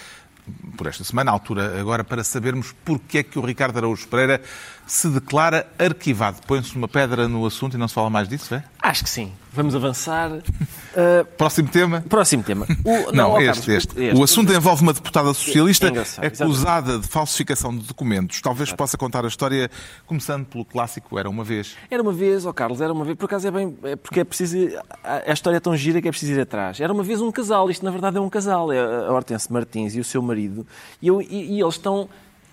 por 0.76 0.86
esta 0.86 1.04
semana, 1.04 1.30
à 1.30 1.34
altura 1.34 1.78
agora, 1.80 2.02
para 2.02 2.24
sabermos 2.24 2.74
porque 2.84 3.18
é 3.18 3.22
que 3.22 3.38
o 3.38 3.42
Ricardo 3.42 3.76
Araújo 3.76 4.08
Pereira 4.08 4.42
se 4.88 5.06
declara 5.08 5.66
arquivado. 5.78 6.38
Põe-se 6.46 6.74
uma 6.74 6.88
pedra 6.88 7.28
no 7.28 7.44
assunto 7.46 7.74
e 7.74 7.76
não 7.78 7.86
se 7.86 7.94
fala 7.94 8.08
mais 8.08 8.26
disso, 8.28 8.54
é? 8.54 8.64
Acho 8.80 9.04
que 9.04 9.10
sim. 9.10 9.32
Vamos 9.52 9.74
avançar. 9.76 10.30
Uh, 10.30 11.24
Próximo 11.36 11.68
tema? 11.68 12.02
próximo 12.08 12.42
tema. 12.42 12.66
O- 12.84 13.12
Não, 13.12 13.32
ó, 13.32 13.40
este, 13.40 13.66
Carlos, 13.66 13.68
este. 13.68 14.00
O 14.18 14.22
assunto 14.22 14.52
envolve 14.52 14.82
uma 14.82 14.92
deputada 14.94 15.32
socialista 15.34 15.88
É 16.22 16.26
acusada 16.26 16.98
de 16.98 17.06
falsificação 17.06 17.76
de 17.76 17.84
documentos. 17.86 18.40
Talvez 18.40 18.72
possa 18.72 18.96
contar 18.96 19.24
a 19.24 19.28
história 19.28 19.70
começando 20.06 20.46
pelo 20.46 20.64
clássico 20.64 21.18
Era 21.18 21.28
Uma 21.28 21.44
Vez. 21.44 21.76
Era 21.90 22.02
uma 22.02 22.12
vez, 22.12 22.46
ó 22.46 22.52
Carlos, 22.52 22.80
era 22.80 22.92
uma 22.92 23.04
vez, 23.04 23.16
por 23.16 23.26
acaso 23.26 23.46
é 23.46 23.50
bem, 23.50 23.76
é 23.82 23.94
porque 23.96 24.20
é 24.20 24.24
preciso, 24.24 24.56
a, 25.04 25.30
a 25.30 25.32
história 25.32 25.58
é 25.58 25.60
tão 25.60 25.76
gira 25.76 26.00
que 26.00 26.08
é 26.08 26.10
preciso 26.10 26.32
ir 26.32 26.40
atrás. 26.40 26.80
Era 26.80 26.92
uma 26.92 27.02
vez 27.02 27.20
um 27.20 27.30
casal, 27.30 27.70
isto 27.70 27.84
na 27.84 27.90
verdade 27.90 28.16
é 28.16 28.20
um 28.20 28.30
casal, 28.30 28.72
é 28.72 28.78
a 28.80 29.12
Hortense 29.12 29.52
Martins 29.52 29.94
e 29.94 30.00
o 30.00 30.04
seu 30.04 30.22
marido, 30.22 30.66
e, 31.02 31.08
eu- 31.08 31.20
e- 31.20 31.56
e 31.56 31.60
eles 31.60 31.74
estão, 31.74 32.08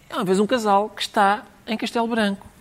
é 0.10 0.16
uma 0.16 0.26
vez 0.26 0.40
um 0.40 0.46
casal 0.48 0.90
que 0.90 1.02
está 1.02 1.44
em 1.68 1.78
Castelo 1.78 2.08
Branco. 2.08 2.55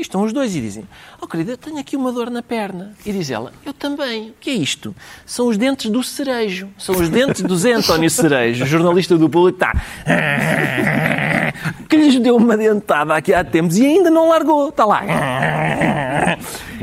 E 0.00 0.02
estão 0.02 0.22
os 0.22 0.32
dois 0.32 0.56
e 0.56 0.62
dizem, 0.62 0.84
oh 1.20 1.26
querida, 1.26 1.58
tenho 1.58 1.76
aqui 1.76 1.94
uma 1.94 2.10
dor 2.10 2.30
na 2.30 2.42
perna. 2.42 2.94
E 3.04 3.12
diz 3.12 3.30
ela, 3.30 3.52
eu 3.66 3.74
também. 3.74 4.30
O 4.30 4.34
que 4.40 4.48
é 4.48 4.54
isto? 4.54 4.96
São 5.26 5.46
os 5.46 5.58
dentes 5.58 5.90
do 5.90 6.02
cerejo. 6.02 6.70
São 6.78 6.94
os 6.94 7.10
dentes 7.10 7.42
do 7.42 7.54
Zé 7.54 7.74
António 7.74 8.08
Cerejo, 8.08 8.64
jornalista 8.64 9.18
do 9.18 9.28
público, 9.28 9.62
está... 9.62 9.74
Que 11.86 11.96
lhes 11.96 12.18
deu 12.20 12.36
uma 12.36 12.56
dentada 12.56 13.14
aqui 13.14 13.34
há 13.34 13.44
tempos 13.44 13.76
e 13.76 13.84
ainda 13.84 14.08
não 14.10 14.28
largou. 14.28 14.70
Está 14.70 14.86
lá. 14.86 15.02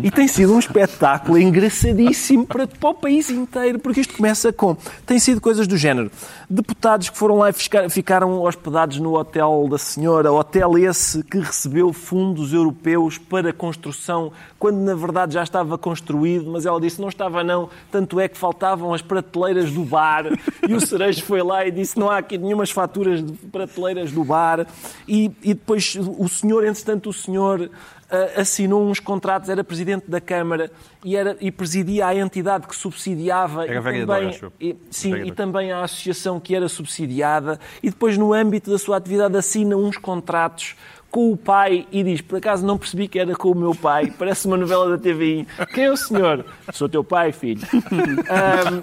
E 0.03 0.11
tem 0.11 0.27
sido 0.27 0.53
um 0.53 0.59
espetáculo 0.59 1.39
engraçadíssimo 1.39 2.45
para, 2.45 2.67
para 2.67 2.89
o 2.89 2.93
país 2.93 3.29
inteiro, 3.29 3.79
porque 3.79 4.01
isto 4.01 4.13
começa 4.15 4.53
com. 4.53 4.77
Tem 5.05 5.17
sido 5.17 5.41
coisas 5.41 5.65
do 5.65 5.77
género. 5.77 6.11
Deputados 6.49 7.09
que 7.09 7.17
foram 7.17 7.37
lá 7.37 7.49
e 7.49 7.53
ficaram 7.89 8.41
hospedados 8.41 8.99
no 8.99 9.17
hotel 9.17 9.67
da 9.69 9.77
senhora, 9.77 10.31
hotel 10.31 10.77
esse 10.77 11.23
que 11.23 11.39
recebeu 11.39 11.91
fundos 11.93 12.53
europeus 12.53 13.06
para 13.15 13.53
construção, 13.53 14.31
quando 14.57 14.77
na 14.77 14.95
verdade 14.95 15.35
já 15.35 15.43
estava 15.43 15.77
construído, 15.77 16.49
mas 16.49 16.65
ela 16.65 16.81
disse 16.81 16.99
não 16.99 17.09
estava 17.09 17.43
não, 17.43 17.69
tanto 17.91 18.19
é 18.19 18.27
que 18.27 18.35
faltavam 18.37 18.91
as 18.91 19.03
prateleiras 19.03 19.71
do 19.71 19.85
bar. 19.85 20.25
E 20.67 20.73
o 20.73 20.81
Cerejo 20.81 21.23
foi 21.23 21.43
lá 21.43 21.67
e 21.67 21.69
disse 21.69 21.99
não 21.99 22.09
há 22.09 22.17
aqui 22.17 22.39
nenhumas 22.39 22.71
faturas 22.71 23.23
de 23.23 23.31
prateleiras 23.49 24.11
do 24.11 24.23
bar. 24.23 24.65
E, 25.07 25.31
e 25.43 25.53
depois 25.53 25.95
o 25.95 26.27
senhor, 26.27 26.65
entretanto, 26.65 27.09
o 27.09 27.13
senhor 27.13 27.69
ah, 28.09 28.41
assinou 28.41 28.87
uns 28.89 29.01
contratos, 29.01 29.49
era 29.49 29.61
presidente 29.65 30.09
da 30.09 30.21
Câmara 30.21 30.71
e, 31.03 31.13
era, 31.13 31.35
e 31.41 31.51
presidia 31.51 32.07
a 32.07 32.15
entidade 32.15 32.65
que 32.65 32.73
subsidiava 32.73 33.65
Era 33.65 33.75
e 33.75 33.79
vereador, 33.81 34.15
também, 34.15 34.29
acho 34.29 34.53
e, 34.61 34.75
sim, 34.89 35.09
Vereador. 35.09 35.33
e 35.33 35.35
também 35.35 35.71
a 35.73 35.83
associação 35.83 36.39
que 36.39 36.55
era 36.55 36.69
subsidiada 36.69 37.59
e 37.83 37.89
depois 37.89 38.17
no 38.17 38.31
âmbito 38.31 38.71
da 38.71 38.77
sua 38.77 38.95
atividade 38.95 39.35
assina 39.35 39.75
uns 39.75 39.97
contratos 39.97 40.77
com 41.09 41.31
o 41.31 41.37
pai 41.37 41.87
e 41.91 42.03
diz, 42.03 42.21
por 42.21 42.37
acaso 42.37 42.65
não 42.65 42.77
percebi 42.77 43.07
que 43.07 43.17
era 43.17 43.33
com 43.35 43.49
o 43.51 43.55
meu 43.55 43.73
pai, 43.73 44.13
parece 44.17 44.45
uma 44.45 44.57
novela 44.57 44.89
da 44.89 44.97
TVI. 44.97 45.47
Quem 45.73 45.85
é 45.85 45.91
o 45.91 45.97
senhor? 45.97 46.45
Sou 46.73 46.87
teu 46.89 47.03
pai, 47.03 47.31
filho. 47.31 47.61
Ahm, 48.29 48.81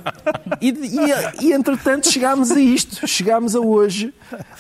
e, 0.61 0.71
e, 0.71 1.47
e, 1.49 1.53
entretanto 1.53 2.11
chegámos 2.11 2.51
a 2.51 2.59
isto, 2.61 3.07
chegámos 3.07 3.55
a 3.55 3.61
hoje 3.61 4.13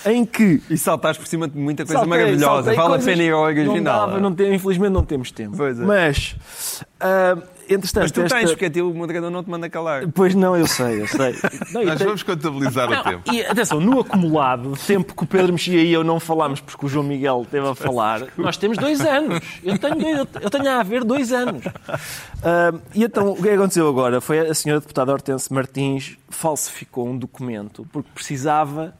em 0.06 0.24
que 0.24 0.62
E 0.70 0.76
saltares 0.76 1.16
por 1.18 1.26
cima 1.26 1.48
de 1.48 1.56
muita 1.58 1.84
coisa 1.84 2.00
Saltei, 2.00 2.10
maravilhosa. 2.10 2.74
saltei 2.74 2.76
vale 2.76 2.94
a 3.02 3.04
pena 3.04 3.22
ir 3.22 3.32
ao 3.32 3.42
original. 3.42 3.74
Não 3.76 3.82
dava, 3.82 4.20
não 4.20 4.34
tem- 4.34 4.54
infelizmente 4.54 4.92
não 4.92 5.04
temos 5.04 5.30
tempo. 5.30 5.56
Pois 5.56 5.78
é. 5.80 5.82
Mas, 5.84 6.36
ah, 7.00 7.36
entretanto, 7.68 8.02
Mas 8.02 8.12
tu 8.12 8.20
esta- 8.22 8.36
tens, 8.38 8.50
porque 8.50 8.64
a 8.66 8.70
ti 8.70 8.80
o 8.82 8.92
moderador 8.94 9.30
não 9.30 9.42
te 9.42 9.50
manda 9.50 9.68
calar. 9.70 10.06
Pois 10.14 10.34
não, 10.34 10.56
eu 10.56 10.66
sei, 10.66 11.02
eu 11.02 11.06
sei. 11.08 11.34
Não, 11.72 11.84
Nós 11.84 11.98
tem- 11.98 12.06
vamos 12.06 12.22
contabilizar 12.22 12.90
o 12.90 13.02
tempo. 13.02 13.32
E 13.32 13.42
atenção, 13.42 13.80
no 13.80 14.00
acumulado, 14.00 14.72
de 14.72 14.80
tempo 14.80 15.14
que 15.14 15.24
o 15.24 15.26
Pedro 15.26 15.52
Mexia 15.52 15.82
e 15.82 15.92
eu 15.92 16.04
não 16.04 16.18
falámos 16.20 16.60
porque 16.60 16.86
o 16.86 16.88
João 16.88 17.04
Miguel 17.04 17.42
esteve 17.44 17.66
a 17.66 17.74
falar, 17.74 18.22
nós 18.36 18.56
temos 18.56 18.78
dois 18.78 19.00
anos. 19.00 19.40
Eu 19.62 19.78
tenho, 19.78 19.96
dois- 19.96 20.28
eu 20.40 20.50
tenho 20.50 20.68
a 20.70 20.80
haver 20.80 21.04
dois 21.04 21.32
anos. 21.32 21.64
Ah, 22.42 22.72
e 22.94 23.04
então, 23.04 23.32
o 23.32 23.42
que 23.42 23.48
aconteceu 23.50 23.88
agora 23.88 24.20
foi 24.20 24.38
a 24.40 24.54
senhora 24.54 24.80
deputada 24.80 25.12
Hortense 25.12 25.52
Martins 25.52 26.16
falsificou 26.28 27.08
um 27.08 27.16
documento 27.16 27.86
porque 27.92 28.08
precisava 28.14 28.94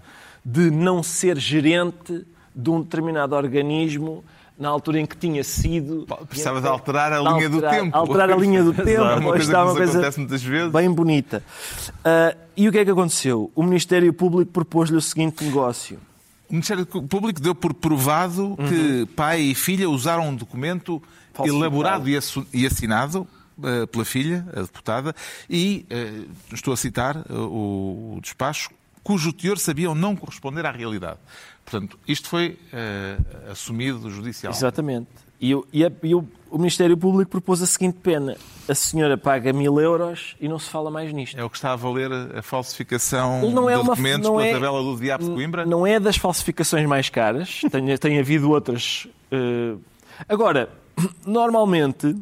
de 0.44 0.70
não 0.70 1.03
ser 1.03 1.38
gerente 1.38 2.24
de 2.55 2.70
um 2.70 2.81
determinado 2.83 3.35
organismo 3.35 4.24
na 4.58 4.68
altura 4.68 5.00
em 5.00 5.06
que 5.06 5.16
tinha 5.16 5.42
sido. 5.42 6.06
Precisava 6.28 6.60
de 6.60 6.68
alterar 6.68 7.12
a 7.12 7.18
de 7.18 7.24
linha 7.28 7.48
do 7.48 7.56
alterar- 7.56 7.74
tempo. 7.80 7.96
Alterar 7.96 8.30
a 8.30 8.36
linha 8.36 8.62
do 8.62 8.72
tempo. 8.74 8.88
É 8.90 9.14
uma 9.16 9.30
coisa 9.30 9.44
está 9.44 9.58
que 9.58 9.64
uma 9.64 9.74
coisa 9.74 9.92
acontece 9.92 10.18
muitas 10.20 10.42
vezes. 10.42 10.72
bem 10.72 10.90
bonita. 10.92 11.42
Ah, 12.04 12.36
e 12.56 12.68
o 12.68 12.72
que 12.72 12.78
é 12.78 12.84
que 12.84 12.90
aconteceu? 12.90 13.50
O 13.54 13.62
Ministério 13.62 14.12
Público 14.12 14.50
propôs-lhe 14.52 14.96
o 14.96 15.00
seguinte 15.00 15.42
negócio. 15.44 15.98
O 16.48 16.52
Ministério 16.52 16.86
Público 16.86 17.40
deu 17.40 17.54
por 17.54 17.74
provado 17.74 18.56
que 18.68 19.06
pai 19.16 19.40
e 19.40 19.54
filha 19.54 19.88
usaram 19.90 20.28
um 20.28 20.36
documento 20.36 21.02
elaborado 21.44 22.06
e 22.08 22.66
assinado 22.66 23.26
eh, 23.62 23.86
pela 23.86 24.04
filha, 24.04 24.46
a 24.54 24.60
deputada, 24.60 25.14
e, 25.50 25.84
eh, 25.90 26.22
estou 26.52 26.72
a 26.72 26.76
citar 26.76 27.24
o 27.30 28.18
despacho, 28.22 28.70
cujo 29.04 29.32
teor 29.32 29.58
sabiam 29.58 29.94
não 29.94 30.16
corresponder 30.16 30.66
à 30.66 30.72
realidade. 30.72 31.18
Portanto, 31.64 31.98
isto 32.08 32.28
foi 32.28 32.58
uh, 32.72 33.52
assumido 33.52 34.10
judicial. 34.10 34.52
Exatamente. 34.52 35.08
E, 35.40 35.50
eu, 35.50 35.66
e, 35.72 35.84
a, 35.84 35.92
e 36.02 36.14
o, 36.14 36.26
o, 36.50 36.58
Ministério 36.58 36.96
Público 36.96 37.30
propôs 37.30 37.60
a 37.60 37.66
seguinte 37.66 37.98
pena. 38.02 38.36
A 38.66 38.74
senhora 38.74 39.18
paga 39.18 39.52
mil 39.52 39.78
euros 39.78 40.36
e 40.40 40.48
não 40.48 40.58
se 40.58 40.70
fala 40.70 40.90
mais 40.90 41.12
nisto. 41.12 41.38
É 41.38 41.44
o 41.44 41.50
que 41.50 41.56
está 41.56 41.72
a 41.72 41.76
valer 41.76 42.10
a 42.12 42.40
falsificação 42.40 43.50
não 43.50 43.68
é 43.68 43.74
de 43.74 43.80
uma, 43.80 43.90
documentos 43.90 44.26
não 44.26 44.36
pela 44.36 44.46
é, 44.46 44.52
tabela 44.52 44.82
do 44.82 44.96
diabo 44.96 45.24
de 45.24 45.30
Coimbra? 45.30 45.66
Não 45.66 45.86
é 45.86 46.00
das 46.00 46.16
falsificações 46.16 46.86
mais 46.86 47.10
caras. 47.10 47.60
tem, 47.70 47.96
tem 47.98 48.18
havido 48.18 48.50
outras. 48.50 49.06
Uh... 49.30 49.78
Agora, 50.28 50.70
normalmente, 51.26 52.16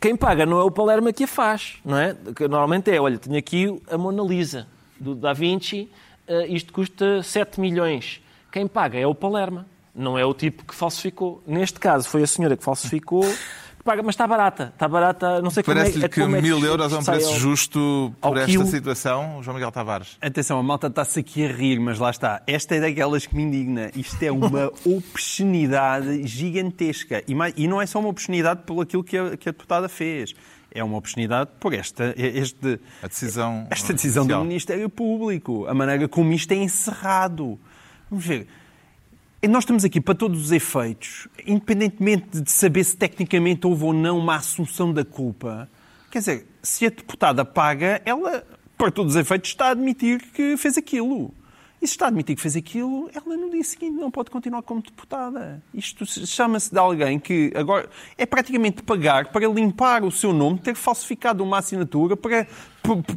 quem 0.00 0.14
paga 0.14 0.44
não 0.44 0.60
é 0.60 0.62
o 0.62 0.70
Palermo 0.70 1.12
que 1.12 1.24
a 1.24 1.26
faz, 1.26 1.76
não 1.84 1.96
é? 1.96 2.14
Normalmente 2.40 2.90
é, 2.90 3.00
olha, 3.00 3.18
tenho 3.18 3.38
aqui 3.38 3.82
a 3.90 3.96
Mona 3.96 4.22
Lisa, 4.22 4.66
do 4.98 5.14
Da 5.14 5.32
Vinci, 5.32 5.90
uh, 6.28 6.46
isto 6.48 6.72
custa 6.72 7.22
7 7.22 7.60
milhões. 7.60 8.20
Quem 8.50 8.66
paga 8.66 8.98
é 8.98 9.06
o 9.06 9.14
Palermo 9.14 9.64
não 9.94 10.18
é 10.18 10.24
o 10.24 10.34
tipo 10.34 10.64
que 10.64 10.74
falsificou. 10.74 11.42
Neste 11.46 11.78
caso, 11.78 12.08
foi 12.08 12.22
a 12.22 12.26
senhora 12.26 12.56
que 12.56 12.64
falsificou, 12.64 13.22
que 13.22 13.84
paga, 13.84 14.02
mas 14.02 14.14
está 14.14 14.26
barata. 14.26 14.72
Está 14.74 14.88
barata, 14.88 15.40
não 15.40 15.50
sei 15.50 15.62
como 15.62 15.76
Parece-lhe 15.76 16.04
é, 16.04 16.08
que 16.08 16.20
como 16.20 16.34
é 16.34 16.42
mil 16.42 16.58
euros 16.64 16.92
é 16.92 16.96
um 16.96 17.04
preço 17.04 17.28
ao, 17.28 17.34
justo 17.36 18.12
por 18.20 18.36
esta 18.36 18.50
quilo. 18.50 18.66
situação, 18.66 19.40
João 19.42 19.54
Miguel 19.54 19.70
Tavares. 19.70 20.16
Atenção, 20.20 20.58
a 20.58 20.62
malta 20.62 20.88
está-se 20.88 21.20
aqui 21.20 21.44
a 21.44 21.52
rir, 21.52 21.78
mas 21.78 21.98
lá 21.98 22.10
está. 22.10 22.42
Esta 22.46 22.74
é 22.74 22.80
daquelas 22.80 23.26
que 23.26 23.36
me 23.36 23.44
indigna. 23.44 23.90
Isto 23.94 24.20
é 24.22 24.32
uma 24.32 24.72
obscenidade 24.84 26.26
gigantesca. 26.26 27.22
E, 27.28 27.34
mais, 27.34 27.54
e 27.56 27.68
não 27.68 27.80
é 27.80 27.86
só 27.86 28.00
uma 28.00 28.08
obscenidade 28.08 28.62
por 28.66 28.82
aquilo 28.82 29.04
que 29.04 29.16
a, 29.16 29.36
que 29.36 29.48
a 29.48 29.52
deputada 29.52 29.88
fez 29.88 30.34
é 30.74 30.82
uma 30.82 30.98
oportunidade 30.98 31.50
por 31.60 31.72
esta, 31.72 32.12
este, 32.16 32.80
a 33.00 33.06
decisão 33.06 33.66
esta 33.70 33.92
decisão 33.92 34.26
do 34.26 34.44
Ministério 34.44 34.90
Público, 34.90 35.66
a 35.66 35.72
maneira 35.72 36.08
como 36.08 36.32
isto 36.32 36.50
é 36.50 36.56
encerrado. 36.56 37.58
Vamos 38.10 38.26
ver. 38.26 38.48
Nós 39.48 39.62
estamos 39.62 39.84
aqui 39.84 40.00
para 40.00 40.14
todos 40.14 40.46
os 40.46 40.52
efeitos, 40.52 41.28
independentemente 41.46 42.40
de 42.40 42.50
saber 42.50 42.82
se 42.82 42.96
tecnicamente 42.96 43.66
houve 43.66 43.84
ou 43.84 43.92
não 43.92 44.18
uma 44.18 44.36
assunção 44.36 44.92
da 44.92 45.04
culpa. 45.04 45.68
Quer 46.10 46.18
dizer, 46.18 46.46
se 46.62 46.86
a 46.86 46.88
deputada 46.88 47.44
paga, 47.44 48.00
ela, 48.04 48.42
para 48.76 48.90
todos 48.90 49.14
os 49.14 49.20
efeitos, 49.20 49.50
está 49.50 49.66
a 49.66 49.70
admitir 49.70 50.22
que 50.32 50.56
fez 50.56 50.78
aquilo. 50.78 51.32
E 51.84 51.86
se 51.86 51.92
está 51.92 52.06
a 52.06 52.08
admitir 52.08 52.34
que 52.34 52.40
fez 52.40 52.56
aquilo, 52.56 53.10
ela 53.14 53.36
no 53.36 53.50
dia 53.50 53.62
seguinte 53.62 53.94
não 54.00 54.10
pode 54.10 54.30
continuar 54.30 54.62
como 54.62 54.80
deputada. 54.80 55.62
Isto 55.74 56.06
chama-se 56.06 56.72
de 56.72 56.78
alguém 56.78 57.18
que 57.20 57.52
agora 57.54 57.90
é 58.16 58.24
praticamente 58.24 58.82
pagar 58.82 59.30
para 59.30 59.46
limpar 59.46 60.02
o 60.02 60.10
seu 60.10 60.32
nome, 60.32 60.58
ter 60.58 60.74
falsificado 60.74 61.44
uma 61.44 61.58
assinatura 61.58 62.16
para, 62.16 62.46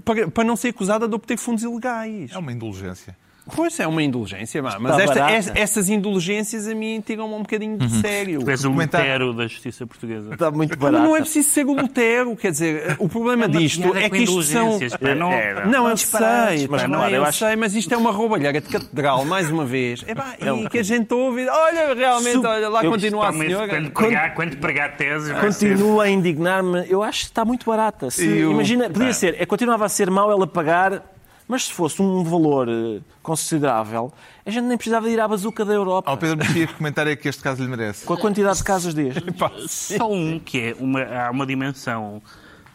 para, 0.04 0.30
para 0.30 0.44
não 0.44 0.58
ser 0.58 0.68
acusada 0.68 1.08
de 1.08 1.16
obter 1.16 1.38
fundos 1.38 1.64
ilegais. 1.64 2.34
É 2.34 2.38
uma 2.38 2.52
indulgência. 2.52 3.16
Pois 3.56 3.80
é 3.80 3.88
uma 3.88 4.04
indulgência, 4.04 4.62
mas 4.62 5.00
esta, 5.00 5.60
essas 5.60 5.90
indulgências 5.90 6.68
a 6.68 6.76
mim 6.76 7.02
tiram-me 7.06 7.34
um 7.34 7.42
bocadinho 7.42 7.78
de 7.78 7.86
uhum. 7.86 8.02
sério. 8.02 8.40
Tu 8.44 8.50
és 8.50 8.64
o 8.64 8.72
Lutero 8.72 9.34
da 9.34 9.48
justiça 9.48 9.86
portuguesa. 9.86 10.34
Está 10.34 10.52
muito 10.52 10.78
barato. 10.78 11.04
Não 11.04 11.16
é 11.16 11.22
preciso 11.22 11.50
ser 11.50 11.66
o 11.66 11.74
Lutero, 11.74 12.36
quer 12.36 12.52
dizer, 12.52 12.96
o 13.00 13.08
problema 13.08 13.46
é 13.46 13.48
disto 13.48 13.96
é 13.96 14.10
que 14.10 14.18
isto 14.18 14.44
são. 14.44 14.80
Pá, 14.80 15.16
não, 15.16 15.32
é, 15.32 15.66
não, 15.66 15.72
não, 15.72 15.90
eu 15.90 15.98
sei, 15.98 16.68
mas, 16.70 16.88
não, 16.90 17.04
eu, 17.06 17.16
eu 17.16 17.26
acho... 17.26 17.40
sei, 17.40 17.56
mas 17.56 17.76
isto 17.76 17.94
é 17.94 17.98
uma 17.98 18.12
roubalheira 18.12 18.60
de 18.60 18.68
catedral, 18.68 19.26
mais 19.26 19.50
uma 19.50 19.66
vez. 19.66 20.06
É, 20.08 20.16
pá, 20.16 20.36
e 20.40 20.48
é 20.48 20.70
que 20.70 20.80
a 20.80 20.84
gente 20.84 21.14
ouve, 21.14 21.48
olha, 21.50 21.94
realmente, 21.94 22.46
olha, 22.46 22.70
lá 22.70 22.84
eu, 22.84 22.92
continua 22.92 23.28
a 23.28 23.34
senhora. 23.34 23.68
Quando 23.68 23.92
pregar, 23.92 24.34
quando 24.34 24.58
pregar 24.58 24.96
teses. 24.96 25.32
Continua 25.38 26.06
a 26.06 26.10
indignar-me. 26.10 26.86
Eu 26.90 27.04
acho 27.04 27.22
que 27.22 27.26
está 27.26 27.44
muito 27.44 27.66
barata. 27.66 28.10
Se, 28.10 28.26
imagina, 28.26 28.90
podia 28.90 29.12
ser, 29.12 29.36
é, 29.42 29.46
continuava 29.46 29.86
a 29.86 29.90
ser 29.90 30.10
mau 30.10 30.32
ela 30.32 30.48
pagar 30.48 31.04
mas 31.48 31.66
se 31.66 31.74
fosse 31.74 32.02
um 32.02 32.24
valor 32.24 32.68
eh, 32.68 33.00
considerável, 33.24 34.12
a 34.46 34.50
gente 34.50 34.66
nem 34.66 34.78
precisava 34.78 35.10
ir 35.10 35.20
à 35.20 35.28
bazuca 35.28 35.64
da 35.64 35.74
Europa. 35.74 36.10
Ao 36.10 36.18
Pedro 36.18 36.38
Mexia, 36.38 36.68
que 36.68 36.74
comentário 36.74 37.12
é 37.12 37.16
que 37.16 37.30
este 37.30 37.42
caso 37.42 37.64
lhe 37.64 37.70
merece? 37.70 38.06
Com 38.06 38.14
a 38.14 38.18
quantidade 38.18 38.58
de 38.58 38.64
casos 38.64 38.94
destes. 38.94 39.24
Só 39.70 40.12
um, 40.12 40.40
que 40.40 40.60
é 40.60 40.76
uma, 40.78 41.04
há 41.04 41.32
uma 41.32 41.46
dimensão 41.46 42.22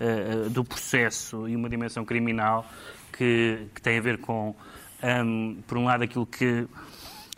uh, 0.00 0.48
do 0.48 0.64
processo 0.64 1.46
e 1.48 1.54
uma 1.54 1.68
dimensão 1.68 2.04
criminal 2.04 2.64
que, 3.12 3.66
que 3.74 3.82
tem 3.82 3.98
a 3.98 4.00
ver 4.00 4.18
com, 4.18 4.54
um, 5.02 5.58
por 5.66 5.76
um 5.76 5.84
lado, 5.84 6.04
aquilo 6.04 6.24
que, 6.24 6.66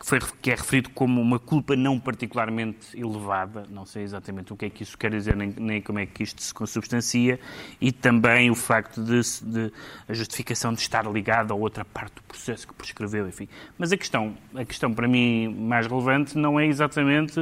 foi, 0.05 0.19
que 0.39 0.51
é 0.51 0.55
referido 0.55 0.91
como 0.91 1.19
uma 1.19 1.39
culpa 1.39 1.75
não 1.75 1.99
particularmente 1.99 2.95
elevada, 2.95 3.65
não 3.71 3.87
sei 3.87 4.03
exatamente 4.03 4.53
o 4.53 4.55
que 4.55 4.65
é 4.65 4.69
que 4.69 4.83
isso 4.83 4.95
quer 4.95 5.09
dizer, 5.09 5.35
nem, 5.35 5.51
nem 5.57 5.81
como 5.81 5.97
é 5.97 6.05
que 6.05 6.21
isto 6.21 6.43
se 6.43 6.53
consubstancia, 6.53 7.39
e 7.81 7.91
também 7.91 8.51
o 8.51 8.55
facto 8.55 9.03
de, 9.03 9.19
de, 9.41 9.73
a 10.07 10.13
justificação 10.13 10.73
de 10.73 10.81
estar 10.81 11.11
ligada 11.11 11.53
a 11.53 11.55
outra 11.55 11.83
parte 11.83 12.13
do 12.13 12.21
processo 12.21 12.67
que 12.67 12.73
prescreveu, 12.75 13.27
enfim. 13.27 13.49
Mas 13.79 13.91
a 13.91 13.97
questão, 13.97 14.37
a 14.53 14.63
questão 14.63 14.93
para 14.93 15.07
mim 15.07 15.47
mais 15.47 15.87
relevante 15.87 16.37
não 16.37 16.59
é 16.59 16.67
exatamente 16.67 17.39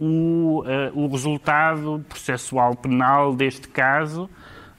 o, 0.00 0.64
uh, 0.64 0.98
o 0.98 1.06
resultado 1.08 2.02
processual 2.08 2.74
penal 2.74 3.34
deste 3.34 3.68
caso, 3.68 4.30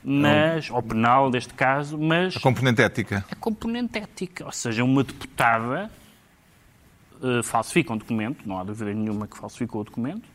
mas, 0.03 0.68
ou 0.72 0.82
penal 0.82 1.30
deste 1.30 1.53
caso, 1.53 1.95
mas... 1.95 2.36
A 2.36 2.39
componente 2.39 2.82
ética. 2.82 3.24
A 3.30 3.36
componente 3.36 3.99
ética, 3.99 4.45
ou 4.45 4.51
seja, 4.51 4.84
uma 4.84 5.03
deputada 5.03 5.91
uh, 7.24 7.41
falsifica 7.43 7.93
um 7.93 7.97
documento, 7.97 8.47
não 8.47 8.59
há 8.59 8.63
dúvida 8.63 8.93
nenhuma 8.93 9.28
que 9.28 9.38
falsificou 9.38 9.82
o 9.82 9.84
documento, 9.84 10.34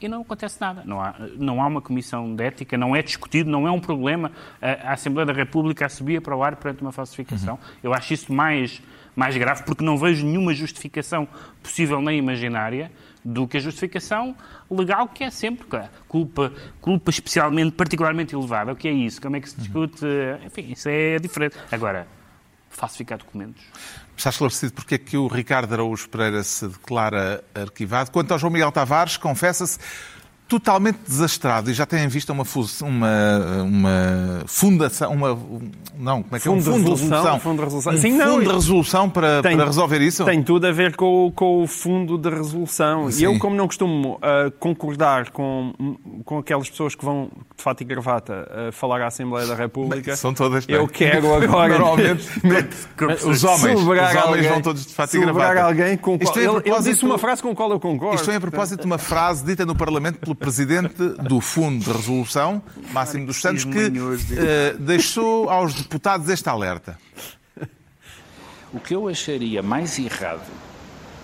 e 0.00 0.08
não 0.08 0.22
acontece 0.22 0.58
nada. 0.58 0.82
Não 0.86 1.00
há, 1.00 1.14
não 1.36 1.60
há 1.60 1.66
uma 1.66 1.82
comissão 1.82 2.34
de 2.34 2.42
ética, 2.42 2.78
não 2.78 2.96
é 2.96 3.02
discutido, 3.02 3.50
não 3.50 3.68
é 3.68 3.70
um 3.70 3.80
problema. 3.80 4.32
A, 4.60 4.90
a 4.90 4.92
Assembleia 4.94 5.26
da 5.26 5.32
República 5.32 5.84
a 5.84 5.88
subia 5.90 6.22
para 6.22 6.34
o 6.34 6.42
ar 6.42 6.56
perante 6.56 6.80
uma 6.80 6.90
falsificação. 6.90 7.54
Uhum. 7.54 7.74
Eu 7.82 7.92
acho 7.92 8.14
isso 8.14 8.32
mais, 8.32 8.80
mais 9.14 9.36
grave 9.36 9.62
porque 9.64 9.84
não 9.84 9.98
vejo 9.98 10.24
nenhuma 10.24 10.54
justificação 10.54 11.28
possível 11.62 12.00
nem 12.00 12.18
imaginária 12.18 12.90
do 13.22 13.46
que 13.46 13.58
a 13.58 13.60
justificação 13.60 14.34
legal, 14.70 15.06
que 15.06 15.22
é 15.22 15.30
sempre 15.30 15.66
claro, 15.66 15.90
culpa, 16.08 16.50
culpa 16.80 17.10
especialmente, 17.10 17.72
particularmente 17.72 18.34
elevada. 18.34 18.72
O 18.72 18.76
que 18.76 18.88
é 18.88 18.92
isso? 18.92 19.20
Como 19.20 19.36
é 19.36 19.40
que 19.40 19.50
se 19.50 19.58
discute? 19.58 20.02
Uhum. 20.02 20.46
Enfim, 20.46 20.72
isso 20.72 20.88
é 20.88 21.18
diferente. 21.18 21.56
Agora, 21.70 22.06
falsificar 22.70 23.18
documentos. 23.18 23.62
Está 24.16 24.30
esclarecido 24.30 24.72
porque 24.72 24.94
é 24.94 24.98
que 24.98 25.16
o 25.16 25.26
Ricardo 25.26 25.72
Araújo 25.72 26.08
Pereira 26.08 26.42
se 26.42 26.68
declara 26.68 27.42
arquivado. 27.54 28.10
Quanto 28.10 28.32
ao 28.32 28.38
João 28.38 28.52
Miguel 28.52 28.70
Tavares, 28.70 29.16
confessa-se 29.16 29.78
totalmente 30.50 30.98
desastrado 31.06 31.70
e 31.70 31.74
já 31.74 31.86
têm 31.86 32.08
visto 32.08 32.30
uma, 32.30 32.42
uma, 32.82 33.62
uma 33.62 34.42
fundação, 34.46 35.12
uma, 35.12 35.38
não, 35.96 36.24
como 36.24 36.36
é 36.36 36.40
que 36.40 36.48
é? 36.48 36.50
Um 36.50 36.60
fundo, 36.60 36.84
de 36.84 36.90
resolução. 36.90 37.40
Fundo 37.40 37.58
de 37.58 37.64
resolução. 37.64 37.92
Um 37.92 37.96
Sim, 37.96 38.12
fundo 38.18 38.24
não, 38.24 38.40
de 38.40 38.48
resolução 38.48 39.08
para, 39.08 39.42
tem, 39.42 39.56
para 39.56 39.66
resolver 39.66 40.00
isso? 40.00 40.24
Tem 40.24 40.42
tudo 40.42 40.66
a 40.66 40.72
ver 40.72 40.96
com, 40.96 41.32
com 41.36 41.62
o 41.62 41.68
fundo 41.68 42.18
de 42.18 42.28
resolução. 42.28 43.08
Sim. 43.12 43.20
E 43.20 43.24
eu, 43.26 43.38
como 43.38 43.54
não 43.54 43.68
costumo 43.68 44.14
uh, 44.16 44.50
concordar 44.58 45.30
com, 45.30 45.72
com 46.24 46.38
aquelas 46.38 46.68
pessoas 46.68 46.96
que 46.96 47.04
vão 47.04 47.30
de 47.56 47.62
fato 47.62 47.82
e 47.82 47.84
gravata 47.84 48.48
uh, 48.50 48.72
falar 48.72 49.00
à 49.02 49.06
Assembleia 49.06 49.46
da 49.46 49.54
República, 49.54 50.16
são 50.16 50.34
todas, 50.34 50.64
eu 50.66 50.88
quero 50.88 51.30
agora... 51.32 51.78
Normalmente, 51.78 52.26
os 53.24 53.44
homens, 53.44 53.80
os 53.80 53.86
homens 53.86 54.16
alguém, 54.16 54.48
vão 54.48 54.60
todos 54.62 54.84
de 54.84 54.92
fato 54.92 55.16
e 55.16 55.20
gravata. 55.20 55.62
alguém 55.62 55.96
com 55.96 56.18
qual... 56.18 56.36
É 56.36 56.40
ele, 56.40 56.62
ele 56.64 56.82
disse 56.82 57.04
uma 57.04 57.18
frase 57.18 57.40
com 57.40 57.50
a 57.50 57.54
qual 57.54 57.70
eu 57.70 57.78
concordo. 57.78 58.16
Isto 58.16 58.32
é 58.32 58.36
a 58.36 58.40
propósito 58.40 58.80
de 58.80 58.86
uma 58.86 58.98
frase 58.98 59.44
dita 59.44 59.64
no 59.64 59.76
Parlamento 59.76 60.18
pelo 60.18 60.39
Presidente 60.40 60.94
do 61.28 61.38
Fundo 61.38 61.84
de 61.84 61.92
Resolução, 61.92 62.62
Máximo 62.92 63.26
dos 63.26 63.42
Santos, 63.42 63.64
que 63.64 63.88
uh, 63.88 64.78
deixou 64.78 65.50
aos 65.50 65.74
deputados 65.74 66.30
este 66.30 66.48
alerta. 66.48 66.98
O 68.72 68.80
que 68.80 68.94
eu 68.94 69.06
acharia 69.06 69.62
mais 69.62 69.98
errado 69.98 70.50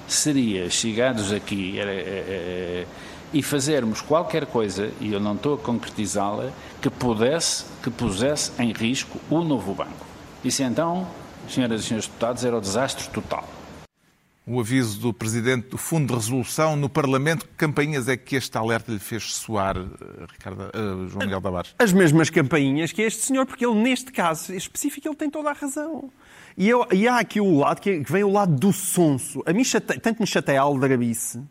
seria 0.07 0.69
chegarmos 0.69 1.33
aqui 1.33 1.79
era, 1.79 1.93
é, 1.93 2.87
e 3.33 3.43
fazermos 3.43 4.03
qualquer 4.03 4.45
coisa, 4.45 4.91
e 5.01 5.15
eu 5.15 5.19
não 5.19 5.35
estou 5.35 5.55
a 5.55 5.59
concretizá-la, 5.59 6.53
que 6.83 6.91
pudesse, 6.91 7.65
que 7.83 7.89
pusesse 7.89 8.53
em 8.59 8.71
risco 8.71 9.19
o 9.31 9.43
novo 9.43 9.73
banco. 9.75 10.07
Isso 10.45 10.63
então, 10.63 11.09
senhoras 11.49 11.81
e 11.81 11.85
senhores 11.85 12.07
deputados, 12.07 12.45
era 12.45 12.59
o 12.59 12.61
desastre 12.61 13.09
total 13.09 13.56
o 14.47 14.61
aviso 14.61 15.01
do 15.01 15.13
Presidente 15.13 15.71
do 15.71 15.77
Fundo 15.77 16.07
de 16.07 16.15
Resolução 16.15 16.77
no 16.77 16.89
Parlamento. 16.89 17.45
Que 17.45 17.55
campainhas 17.55 18.09
é 18.09 18.17
que 18.17 18.37
este 18.37 18.57
alerta 18.57 18.93
lhe 18.93 19.01
fez 19.01 19.35
soar, 19.35 19.77
eh, 19.77 20.27
Ricardo, 20.31 20.63
uh, 20.63 21.09
João 21.09 21.25
Miguel 21.25 21.43
Tavares? 21.43 21.75
As 21.77 21.93
mesmas 21.93 22.31
campainhas 22.31 22.93
que 22.93 23.03
este 23.03 23.23
senhor, 23.23 23.45
porque 23.45 23.67
ele, 23.67 23.75
neste 23.75 24.13
caso 24.13 24.55
específico, 24.55 25.09
ele 25.09 25.17
tem 25.17 25.29
toda 25.29 25.51
a 25.51 25.53
razão. 25.53 26.13
E, 26.57 26.69
eu, 26.69 26.87
e 26.91 27.07
há 27.07 27.19
aqui 27.19 27.39
o 27.39 27.59
lado 27.59 27.81
que, 27.81 27.99
vem 28.01 28.25
o 28.25 28.33
lado 28.33 28.55
do 28.55 28.73
sonso. 28.73 29.43
A 29.45 29.53
mim 29.53 29.63
chate, 29.63 29.99
tanto 30.01 30.21
me 30.21 30.27
chateia 30.27 30.61
a 30.61 30.63
aldrabice, 30.63 31.43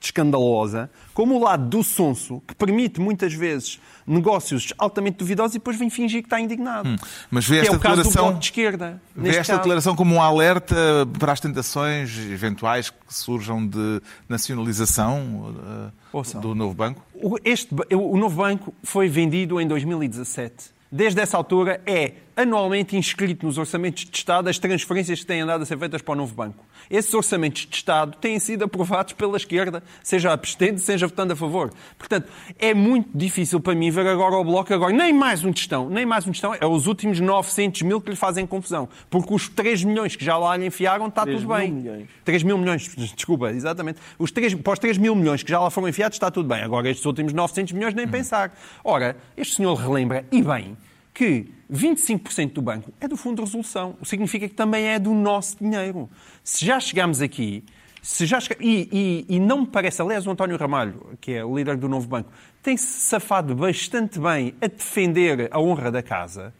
escandalosa, 0.00 0.88
como 1.12 1.34
o 1.34 1.42
lado 1.42 1.66
do 1.66 1.82
sonso, 1.82 2.40
que 2.46 2.54
permite 2.54 3.00
muitas 3.00 3.32
vezes 3.32 3.80
negócios 4.06 4.72
altamente 4.78 5.18
duvidosos 5.18 5.56
e 5.56 5.58
depois 5.58 5.76
vem 5.76 5.90
fingir 5.90 6.22
que 6.22 6.26
está 6.26 6.38
indignado. 6.38 6.88
Hum, 6.88 6.96
mas 7.30 7.46
vê 7.46 7.58
esta 7.58 7.74
é 7.74 7.76
declaração 7.76 8.38
de 8.38 8.44
esquerda. 8.44 9.02
Vê 9.16 9.30
esta 9.30 9.54
caso. 9.54 9.58
declaração 9.58 9.96
como 9.96 10.14
um 10.14 10.22
alerta 10.22 10.76
para 11.18 11.32
as 11.32 11.40
tentações 11.40 12.16
eventuais 12.30 12.90
que 12.90 12.96
surjam 13.08 13.66
de 13.66 14.00
nacionalização 14.28 15.90
uh, 16.12 16.40
do 16.40 16.54
novo 16.54 16.74
banco? 16.74 17.02
Este, 17.44 17.74
o 17.92 18.16
novo 18.16 18.36
banco 18.36 18.72
foi 18.84 19.08
vendido 19.08 19.60
em 19.60 19.66
2017. 19.66 20.72
Desde 20.92 21.20
essa 21.20 21.36
altura 21.36 21.80
é 21.84 22.12
anualmente 22.36 22.96
inscrito 22.96 23.46
nos 23.46 23.58
orçamentos 23.58 24.04
de 24.04 24.16
Estado 24.16 24.48
as 24.48 24.58
transferências 24.58 25.20
que 25.20 25.26
têm 25.26 25.40
andado 25.40 25.62
a 25.62 25.66
ser 25.66 25.78
feitas 25.78 26.02
para 26.02 26.12
o 26.12 26.16
novo 26.16 26.34
banco. 26.34 26.64
Esses 26.90 27.12
orçamentos 27.14 27.66
de 27.66 27.76
Estado 27.76 28.16
têm 28.18 28.38
sido 28.38 28.64
aprovados 28.64 29.12
pela 29.12 29.36
esquerda, 29.36 29.82
seja 30.02 30.32
abstendo, 30.32 30.78
seja 30.78 31.06
votando 31.06 31.32
a 31.32 31.36
favor. 31.36 31.72
Portanto, 31.98 32.30
é 32.58 32.74
muito 32.74 33.10
difícil 33.14 33.60
para 33.60 33.74
mim 33.74 33.90
ver 33.90 34.06
agora 34.06 34.36
o 34.36 34.44
Bloco, 34.44 34.72
agora 34.72 34.92
nem 34.92 35.12
mais 35.12 35.44
um 35.44 35.52
testão, 35.52 35.88
nem 35.88 36.04
mais 36.04 36.26
um 36.26 36.32
testão, 36.32 36.54
é 36.54 36.66
os 36.66 36.86
últimos 36.86 37.20
900 37.20 37.82
mil 37.82 38.00
que 38.00 38.10
lhe 38.10 38.16
fazem 38.16 38.46
confusão. 38.46 38.88
Porque 39.08 39.32
os 39.32 39.48
3 39.48 39.84
milhões 39.84 40.16
que 40.16 40.24
já 40.24 40.36
lá 40.36 40.56
lhe 40.56 40.66
enfiaram, 40.66 41.08
está 41.08 41.24
tudo 41.24 41.46
bem. 41.48 41.72
milhões. 41.72 42.08
3 42.24 42.42
mil 42.42 42.58
milhões, 42.58 42.94
desculpa, 43.14 43.50
exatamente. 43.50 44.00
Os 44.18 44.30
3, 44.30 44.54
para 44.56 44.72
os 44.72 44.78
3 44.78 44.98
mil 44.98 45.14
milhões 45.14 45.42
que 45.42 45.50
já 45.50 45.60
lá 45.60 45.70
foram 45.70 45.88
enfiados, 45.88 46.16
está 46.16 46.30
tudo 46.30 46.48
bem. 46.48 46.62
Agora, 46.62 46.88
estes 46.88 47.04
últimos 47.06 47.32
900 47.32 47.72
milhões, 47.72 47.94
nem 47.94 48.06
pensar. 48.06 48.56
Ora, 48.82 49.16
este 49.36 49.56
senhor 49.56 49.74
relembra, 49.74 50.24
e 50.30 50.42
bem, 50.42 50.76
que 51.14 51.46
25% 51.72 52.52
do 52.52 52.60
banco 52.60 52.92
é 53.00 53.06
do 53.06 53.16
Fundo 53.16 53.36
de 53.36 53.42
Resolução. 53.42 53.90
O 53.92 54.02
que 54.02 54.08
significa 54.08 54.48
que 54.48 54.54
também 54.54 54.84
é 54.84 54.98
do 54.98 55.14
nosso 55.14 55.56
dinheiro. 55.58 56.10
Se 56.42 56.66
já 56.66 56.80
chegamos 56.80 57.22
aqui, 57.22 57.64
se 58.02 58.26
já 58.26 58.40
chega... 58.40 58.62
e, 58.62 58.88
e, 58.92 59.36
e, 59.36 59.40
não 59.40 59.62
me 59.62 59.66
parece, 59.66 60.02
aliás, 60.02 60.26
o 60.26 60.30
António 60.30 60.58
Ramalho, 60.58 61.16
que 61.20 61.32
é 61.32 61.44
o 61.44 61.56
líder 61.56 61.76
do 61.76 61.88
novo 61.88 62.06
banco, 62.06 62.30
tem-se 62.62 62.86
safado 62.86 63.54
bastante 63.54 64.18
bem 64.18 64.54
a 64.60 64.66
defender 64.66 65.48
a 65.50 65.58
honra 65.58 65.90
da 65.90 66.02
casa, 66.02 66.52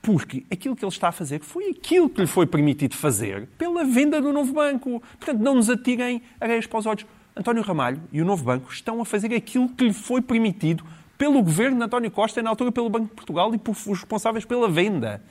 porque 0.00 0.44
aquilo 0.50 0.74
que 0.74 0.84
ele 0.84 0.90
está 0.90 1.08
a 1.08 1.12
fazer 1.12 1.40
foi 1.40 1.68
aquilo 1.68 2.10
que 2.10 2.22
lhe 2.22 2.26
foi 2.26 2.44
permitido 2.44 2.96
fazer 2.96 3.46
pela 3.56 3.84
venda 3.84 4.20
do 4.20 4.32
novo 4.32 4.52
banco. 4.52 5.00
Portanto, 5.20 5.38
não 5.40 5.54
nos 5.54 5.70
atirem 5.70 6.22
areias 6.40 6.66
para 6.66 6.78
os 6.80 6.86
olhos. 6.86 7.06
António 7.36 7.62
Ramalho 7.62 8.02
e 8.12 8.20
o 8.20 8.24
novo 8.24 8.44
banco 8.44 8.70
estão 8.72 9.00
a 9.00 9.04
fazer 9.04 9.32
aquilo 9.34 9.68
que 9.68 9.84
lhe 9.84 9.92
foi 9.92 10.20
permitido 10.20 10.84
pelo 11.22 11.40
governo 11.40 11.78
de 11.78 11.84
António 11.84 12.10
Costa 12.10 12.40
e, 12.40 12.42
na 12.42 12.50
altura, 12.50 12.72
pelo 12.72 12.90
Banco 12.90 13.06
de 13.06 13.14
Portugal 13.14 13.54
e 13.54 13.58
por 13.58 13.70
os 13.70 13.86
responsáveis 13.86 14.44
pela 14.44 14.68
venda. 14.68 15.22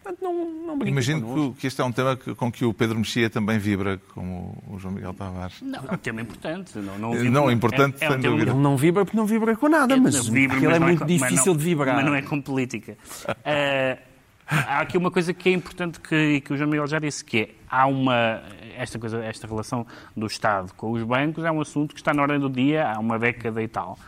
Portanto, 0.00 0.22
não, 0.22 0.76
não 0.76 0.86
Imagino 0.86 1.52
que, 1.54 1.62
que 1.62 1.66
este 1.66 1.80
é 1.80 1.84
um 1.84 1.90
tema 1.90 2.16
com 2.16 2.52
que 2.52 2.64
o 2.64 2.72
Pedro 2.72 2.96
Mexia 2.96 3.28
também 3.28 3.58
vibra, 3.58 4.00
como 4.14 4.62
o 4.68 4.78
João 4.78 4.94
Miguel 4.94 5.12
Tavares. 5.12 5.60
Não, 5.60 5.80
é 5.88 5.92
um 5.92 5.98
tema 5.98 6.20
importante. 6.20 6.78
Não, 6.78 6.96
não, 6.96 7.10
vibra, 7.10 7.30
não 7.30 7.50
importante, 7.50 7.96
é, 8.00 8.06
é 8.06 8.30
um. 8.30 8.38
Ele 8.38 8.54
não 8.54 8.76
vibra 8.76 9.04
porque 9.04 9.16
não 9.16 9.26
vibra 9.26 9.56
com 9.56 9.68
nada, 9.68 9.96
mas 9.96 10.28
vibra, 10.28 10.56
mas 10.60 10.76
é 10.76 10.78
muito 10.78 11.02
é, 11.02 11.06
difícil 11.06 11.52
não, 11.52 11.56
de 11.56 11.64
vibrar. 11.64 11.96
Mas 11.96 12.04
não 12.04 12.14
é 12.14 12.22
com 12.22 12.40
política. 12.40 12.96
Uh, 13.28 14.00
há 14.46 14.82
aqui 14.82 14.96
uma 14.96 15.10
coisa 15.10 15.34
que 15.34 15.48
é 15.48 15.52
importante 15.52 15.98
que, 15.98 16.42
que 16.42 16.52
o 16.52 16.56
João 16.56 16.70
Miguel 16.70 16.86
já 16.86 17.00
disse, 17.00 17.24
que 17.24 17.38
é, 17.40 17.48
há 17.68 17.88
uma, 17.88 18.40
esta, 18.76 19.00
coisa, 19.00 19.18
esta 19.24 19.48
relação 19.48 19.84
do 20.16 20.26
Estado 20.26 20.72
com 20.76 20.92
os 20.92 21.02
bancos 21.02 21.44
é 21.44 21.50
um 21.50 21.60
assunto 21.60 21.92
que 21.92 22.00
está 22.00 22.14
na 22.14 22.22
ordem 22.22 22.38
do 22.38 22.48
dia 22.48 22.92
há 22.92 23.00
uma 23.00 23.18
década 23.18 23.60
e 23.60 23.66
tal. 23.66 23.98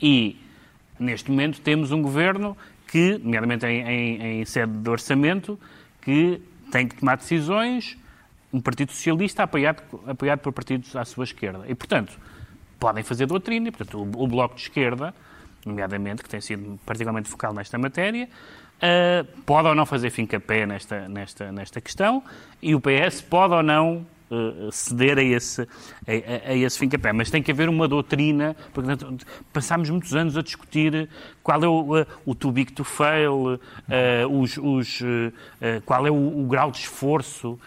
E 0.00 0.38
Neste 0.98 1.30
momento 1.30 1.60
temos 1.60 1.90
um 1.90 2.02
governo 2.02 2.56
que, 2.86 3.18
nomeadamente 3.18 3.66
em, 3.66 3.82
em, 3.82 4.40
em 4.40 4.44
sede 4.44 4.72
de 4.72 4.90
orçamento, 4.90 5.58
que 6.00 6.40
tem 6.70 6.86
que 6.86 6.96
tomar 6.96 7.16
decisões, 7.16 7.96
um 8.52 8.60
Partido 8.60 8.92
Socialista 8.92 9.42
apoiado, 9.42 9.82
apoiado 10.06 10.40
por 10.40 10.52
partidos 10.52 10.94
à 10.94 11.04
sua 11.04 11.24
esquerda. 11.24 11.64
E, 11.68 11.74
portanto, 11.74 12.18
podem 12.78 13.02
fazer 13.02 13.26
doutrina, 13.26 13.68
e, 13.68 13.70
portanto, 13.70 13.98
o, 13.98 14.24
o 14.24 14.26
Bloco 14.26 14.54
de 14.56 14.62
Esquerda, 14.62 15.14
nomeadamente, 15.64 16.22
que 16.22 16.28
tem 16.28 16.40
sido 16.40 16.78
particularmente 16.84 17.28
focal 17.28 17.54
nesta 17.54 17.78
matéria, 17.78 18.28
uh, 18.28 19.24
pode 19.42 19.68
ou 19.68 19.74
não 19.74 19.86
fazer 19.86 20.10
fim-capé 20.10 20.66
nesta, 20.66 21.08
nesta, 21.08 21.52
nesta 21.52 21.80
questão, 21.80 22.22
e 22.60 22.74
o 22.74 22.80
PS 22.80 23.22
pode 23.22 23.54
ou 23.54 23.62
não 23.62 24.06
ceder 24.70 25.18
a 25.18 25.22
esse, 25.22 25.62
a, 25.62 26.50
a 26.50 26.54
esse 26.54 26.78
fim-capé. 26.78 27.12
Mas 27.12 27.30
tem 27.30 27.42
que 27.42 27.50
haver 27.50 27.68
uma 27.68 27.86
doutrina, 27.88 28.56
porque 28.72 28.90
passámos 29.52 29.90
muitos 29.90 30.14
anos 30.14 30.36
a 30.36 30.42
discutir 30.42 31.08
qual 31.42 31.62
é 31.62 31.68
o, 31.68 32.00
uh, 32.00 32.06
o 32.24 32.34
too 32.34 32.52
big 32.52 32.72
to 32.72 32.84
fail, 32.84 33.54
uh, 33.54 33.58
os, 34.40 34.56
os, 34.58 35.00
qual 35.84 36.06
é 36.06 36.10
o, 36.10 36.42
o, 36.42 36.46
grau 36.46 36.70
de 36.70 36.78
esforço 36.78 37.58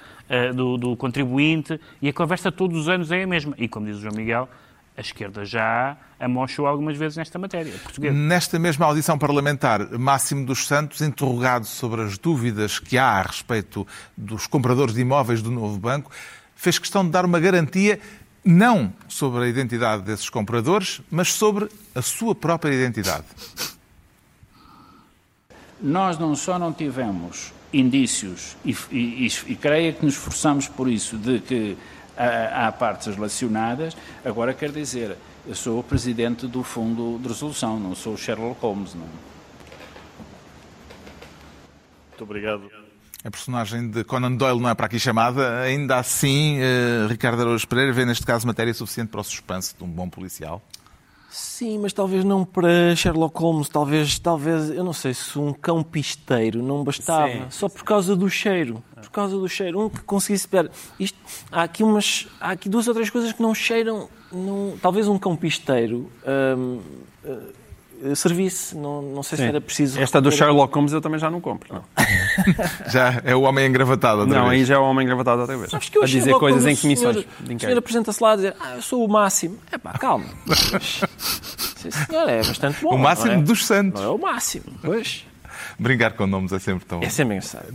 do, 0.55 0.75
do 0.77 0.95
contribuinte, 0.95 1.79
e 2.01 2.09
a 2.09 2.13
conversa 2.13 2.51
todos 2.51 2.79
os 2.79 2.89
anos 2.89 3.11
é 3.11 3.23
a 3.23 3.27
mesma. 3.27 3.53
E 3.57 3.67
como 3.67 3.85
diz 3.85 3.97
o 3.97 4.01
João 4.01 4.15
Miguel, 4.15 4.49
a 4.97 5.01
esquerda 5.01 5.43
já 5.43 5.97
amochou 6.19 6.65
algumas 6.65 6.95
vezes 6.97 7.17
nesta 7.17 7.37
matéria. 7.37 7.73
Portuguesa. 7.83 8.15
Nesta 8.15 8.57
mesma 8.57 8.85
audição 8.85 9.17
parlamentar, 9.17 9.89
Máximo 9.99 10.45
dos 10.45 10.65
Santos, 10.65 11.01
interrogado 11.01 11.65
sobre 11.65 12.01
as 12.01 12.17
dúvidas 12.17 12.79
que 12.79 12.97
há 12.97 13.05
a 13.05 13.21
respeito 13.21 13.85
dos 14.15 14.47
compradores 14.47 14.93
de 14.93 15.01
imóveis 15.01 15.41
do 15.41 15.51
novo 15.51 15.77
banco, 15.77 16.09
fez 16.55 16.79
questão 16.79 17.05
de 17.05 17.11
dar 17.11 17.25
uma 17.25 17.39
garantia 17.39 17.99
não 18.43 18.93
sobre 19.07 19.43
a 19.43 19.47
identidade 19.47 20.03
desses 20.03 20.29
compradores, 20.29 21.01
mas 21.09 21.33
sobre 21.33 21.67
a 21.93 22.01
sua 22.01 22.35
própria 22.35 22.73
identidade. 22.73 23.25
Nós 25.81 26.17
não 26.17 26.35
só 26.35 26.57
não 26.57 26.71
tivemos 26.71 27.51
indícios, 27.73 28.55
e, 28.63 28.75
e, 28.91 29.27
e 29.47 29.55
creio 29.55 29.93
que 29.93 30.05
nos 30.05 30.13
esforçamos 30.13 30.67
por 30.67 30.89
isso, 30.89 31.17
de 31.17 31.39
que 31.39 31.77
há, 32.15 32.67
há 32.67 32.71
partes 32.71 33.13
relacionadas, 33.13 33.97
agora 34.23 34.53
quer 34.53 34.71
dizer, 34.71 35.17
eu 35.45 35.55
sou 35.55 35.79
o 35.79 35.83
presidente 35.83 36.47
do 36.47 36.63
Fundo 36.63 37.19
de 37.21 37.27
Resolução, 37.27 37.79
não 37.79 37.93
sou 37.93 38.13
o 38.13 38.17
Sherlock 38.17 38.61
Holmes. 38.61 38.93
Não. 38.93 39.07
Muito 42.09 42.23
obrigado. 42.23 42.84
A 43.25 43.31
personagem 43.31 43.89
de 43.89 44.03
Conan 44.03 44.33
Doyle 44.33 44.59
não 44.59 44.69
é 44.69 44.75
para 44.75 44.85
aqui 44.85 44.99
chamada. 44.99 45.61
Ainda 45.61 45.97
assim, 45.97 46.59
uh, 46.59 47.07
Ricardo 47.07 47.41
Araújo 47.41 47.67
Pereira 47.67 47.91
vê 47.91 48.05
neste 48.05 48.23
caso 48.23 48.45
matéria 48.45 48.71
suficiente 48.71 49.09
para 49.09 49.19
o 49.19 49.23
suspense 49.23 49.75
de 49.75 49.83
um 49.83 49.87
bom 49.87 50.07
policial? 50.07 50.61
Sim, 51.31 51.79
mas 51.79 51.91
talvez 51.91 52.23
não 52.23 52.45
para 52.45 52.95
Sherlock 52.95 53.35
Holmes. 53.39 53.67
Talvez, 53.67 54.19
talvez 54.19 54.69
eu 54.69 54.83
não 54.83 54.93
sei 54.93 55.15
se 55.15 55.39
um 55.39 55.51
cão 55.51 55.81
pisteiro 55.81 56.61
não 56.61 56.83
bastava. 56.83 57.31
Sim. 57.31 57.45
Só 57.49 57.67
por 57.67 57.83
causa 57.83 58.15
do 58.15 58.29
cheiro. 58.29 58.83
Por 58.93 59.09
causa 59.09 59.35
do 59.35 59.49
cheiro. 59.49 59.81
Um 59.81 59.89
que 59.89 60.01
conseguisse... 60.01 60.47
Isto, 60.99 61.17
há, 61.51 61.63
aqui 61.63 61.81
umas, 61.83 62.27
há 62.39 62.51
aqui 62.51 62.69
duas 62.69 62.87
ou 62.87 62.93
três 62.93 63.09
coisas 63.09 63.33
que 63.33 63.41
não 63.41 63.55
cheiram... 63.55 64.07
Não, 64.31 64.77
talvez 64.79 65.07
um 65.07 65.17
cão 65.17 65.35
pisteiro... 65.35 66.11
Hum, 66.27 66.79
eh, 67.23 67.64
serviço. 68.15 68.77
Não, 68.77 69.01
não 69.01 69.23
sei 69.23 69.37
Sim. 69.37 69.43
se 69.43 69.49
era 69.49 69.61
preciso. 69.61 69.99
Esta 69.99 70.21
do 70.21 70.31
Sherlock 70.31 70.73
Holmes 70.73 70.93
eu 70.93 71.01
também 71.01 71.19
já 71.19 71.29
não 71.29 71.41
compro. 71.41 71.73
Não. 71.73 71.83
já 72.91 73.21
é 73.23 73.35
o 73.35 73.41
homem 73.41 73.67
engravatado 73.67 74.21
outra 74.21 74.39
não, 74.39 74.49
vez. 74.49 74.61
aí 74.61 74.65
já 74.65 74.75
é 74.75 74.77
o 74.77 74.83
homem 74.83 75.03
engravatado 75.03 75.41
outra 75.41 75.57
vez. 75.57 75.71
Sabes 75.71 75.89
que 75.89 75.97
eu 75.97 76.03
a 76.03 76.05
dizer 76.05 76.33
coisas 76.35 76.65
em 76.65 76.75
comissões. 76.75 77.17
O 77.17 77.59
senhor 77.59 77.77
apresenta-se 77.77 78.21
lá 78.21 78.33
a 78.33 78.35
dizer, 78.35 78.55
ah, 78.59 78.75
eu 78.75 78.81
sou 78.81 79.05
o 79.05 79.07
máximo. 79.07 79.57
É 79.71 79.77
pá, 79.77 79.93
calma. 79.93 80.25
Sim, 81.77 81.91
senhor, 81.91 82.29
é 82.29 82.37
bastante 82.37 82.81
bom. 82.81 82.95
O 82.95 82.97
máximo 82.97 83.31
é? 83.31 83.37
dos 83.37 83.65
santos. 83.65 84.01
Não 84.01 84.09
é 84.09 84.13
o 84.13 84.17
máximo. 84.17 84.65
Pois. 84.81 85.25
Brincar 85.77 86.13
com 86.13 86.25
nomes 86.25 86.51
é 86.53 86.59
sempre 86.59 86.85
tão. 86.85 87.01
É 87.01 87.09
sempre 87.09 87.35
engraçado. 87.35 87.67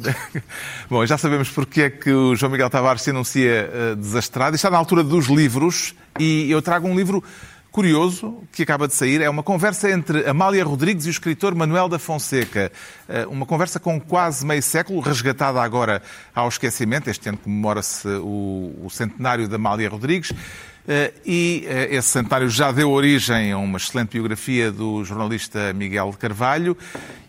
Bom, 0.89 1.05
já 1.05 1.19
sabemos 1.19 1.51
porque 1.51 1.83
é 1.83 1.91
que 1.91 2.11
o 2.11 2.35
João 2.35 2.51
Miguel 2.51 2.71
Tavares 2.71 3.03
se 3.03 3.11
anuncia 3.11 3.71
uh, 3.93 3.97
desastrado. 3.97 4.57
Está 4.57 4.71
na 4.71 4.79
altura 4.79 5.05
dos 5.05 5.27
livros 5.27 5.95
e 6.19 6.51
eu 6.51 6.63
trago 6.63 6.89
um 6.89 6.97
livro 6.97 7.23
curioso 7.71 8.43
que 8.53 8.63
acaba 8.63 8.87
de 8.87 8.95
sair. 8.95 9.23
É 9.23 9.31
uma 9.31 9.43
conversa 9.43 9.91
entre 9.91 10.29
Amália 10.29 10.65
Rodrigues 10.65 11.07
e 11.07 11.09
o 11.09 11.11
escritor 11.11 11.55
Manuel 11.55 11.89
da 11.89 11.99
Fonseca. 11.99 12.71
Eh, 13.09 13.27
uma 13.27 13.47
conversa 13.47 13.79
com 13.79 14.01
quase 14.01 14.45
meio 14.45 14.63
século, 14.63 15.01
resgatada 15.01 15.63
agora 15.63 16.03
ao 16.35 16.49
esquecimento. 16.49 17.09
Este 17.09 17.29
ano 17.29 17.39
comemora-se 17.39 18.09
o, 18.09 18.89
centenário 18.91 19.49
da 19.49 19.57
Amália 19.57 19.89
Rodrigues. 19.89 20.33
Eh, 20.93 21.13
e 21.25 21.65
eh, 21.69 21.95
esse 21.95 22.09
centenário 22.09 22.51
já 22.51 22.73
deu 22.73 22.91
origem 22.91 23.53
a 23.53 23.59
uma 23.59 23.79
excelente 23.79 24.11
biografia 24.11 24.73
do 24.73 25.05
jornalista 25.05 25.73
Miguel 25.73 26.13
Carvalho. 26.19 26.77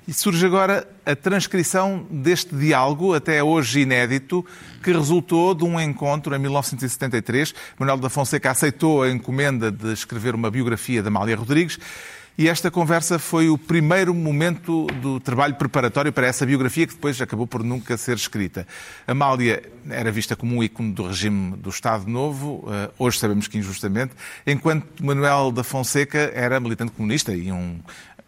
E 0.08 0.14
surge 0.14 0.44
agora 0.44 0.88
a 1.06 1.16
transcrição 1.16 2.04
deste 2.10 2.56
diálogo, 2.56 3.14
até 3.14 3.44
hoje 3.44 3.82
inédito, 3.82 4.44
que 4.82 4.92
resultou 4.92 5.54
de 5.54 5.64
um 5.64 5.80
encontro 5.80 6.36
em 6.36 6.40
1973. 6.40 7.54
Manuel 7.78 7.98
da 7.98 8.10
Fonseca 8.10 8.50
aceitou 8.50 9.04
a 9.04 9.12
encomenda 9.12 9.72
de 9.72 9.94
escrever 9.94 10.34
uma 10.34 10.50
biografia 10.50 11.04
da 11.04 11.10
Amália 11.10 11.36
Rodrigues 11.36 11.78
e 12.38 12.48
esta 12.48 12.72
conversa 12.72 13.20
foi 13.20 13.50
o 13.50 13.58
primeiro 13.58 14.14
momento 14.14 14.88
do 15.02 15.20
trabalho 15.20 15.56
preparatório 15.56 16.12
para 16.14 16.26
essa 16.28 16.46
biografia 16.46 16.88
que 16.88 16.94
depois 16.94 17.22
acabou 17.22 17.46
por 17.46 17.64
nunca 17.64 17.98
ser 17.98 18.16
escrita. 18.16 18.66
Amália 19.06 19.62
era 19.90 20.12
vista 20.12 20.36
como 20.36 20.56
um 20.56 20.64
ícone 20.64 20.94
do 20.94 21.08
regime 21.08 21.58
do 21.58 21.70
Estado 21.70 22.10
Novo, 22.10 22.66
eh, 22.68 22.90
hoje 22.98 23.20
sabemos 23.20 23.48
que 23.48 23.58
injustamente, 23.58 24.14
enquanto 24.48 25.04
Manuel 25.04 25.52
da 25.52 25.64
Fonseca 25.64 26.32
era 26.34 26.60
militante 26.60 26.94
comunista 26.94 27.34
e 27.34 27.52
um 27.52 27.80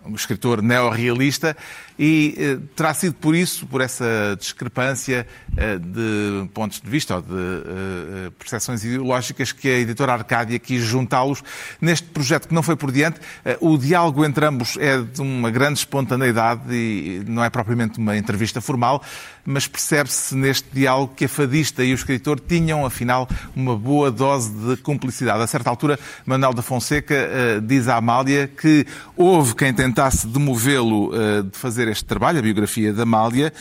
um 0.05 0.15
escritor 0.15 0.61
neorrealista, 0.61 1.55
e 1.97 2.35
eh, 2.37 2.57
terá 2.75 2.93
sido 2.93 3.15
por 3.15 3.35
isso, 3.35 3.65
por 3.67 3.81
essa 3.81 4.35
discrepância 4.37 5.27
eh, 5.55 5.77
de 5.77 6.49
pontos 6.53 6.81
de 6.81 6.89
vista 6.89 7.15
ou 7.15 7.21
de 7.21 7.29
eh, 7.29 8.31
percepções 8.37 8.83
ideológicas, 8.83 9.51
que 9.51 9.67
a 9.67 9.79
editora 9.79 10.13
Arcádia 10.13 10.57
quis 10.59 10.83
juntá-los 10.83 11.43
neste 11.79 12.07
projeto 12.07 12.47
que 12.47 12.53
não 12.53 12.63
foi 12.63 12.75
por 12.75 12.91
diante. 12.91 13.19
Eh, 13.45 13.57
o 13.61 13.77
diálogo 13.77 14.25
entre 14.25 14.45
ambos 14.45 14.77
é 14.77 14.99
de 15.01 15.21
uma 15.21 15.51
grande 15.51 15.79
espontaneidade 15.79 16.73
e 16.73 17.23
não 17.27 17.43
é 17.43 17.49
propriamente 17.49 17.99
uma 17.99 18.17
entrevista 18.17 18.59
formal, 18.59 19.03
mas 19.45 19.67
percebe-se 19.67 20.35
neste 20.35 20.67
diálogo 20.71 21.13
que 21.15 21.25
a 21.25 21.29
fadista 21.29 21.83
e 21.83 21.91
o 21.91 21.95
escritor 21.95 22.39
tinham, 22.39 22.85
afinal, 22.85 23.27
uma 23.55 23.75
boa 23.75 24.11
dose 24.11 24.51
de 24.51 24.77
cumplicidade. 24.81 25.41
A 25.41 25.47
certa 25.47 25.69
altura, 25.69 25.99
Manuel 26.25 26.53
da 26.53 26.61
Fonseca 26.61 27.13
eh, 27.13 27.59
diz 27.61 27.87
à 27.87 27.97
Amália 27.97 28.47
que 28.47 28.85
houve 29.17 29.55
quem 29.55 29.73
tentasse 29.73 30.03
tentasse 30.03 30.27
demovê-lo 30.27 31.09
uh, 31.13 31.43
de 31.43 31.57
fazer 31.57 31.87
este 31.87 32.05
trabalho, 32.05 32.39
a 32.39 32.41
biografia 32.41 32.91
da 32.91 33.03
Amália, 33.03 33.53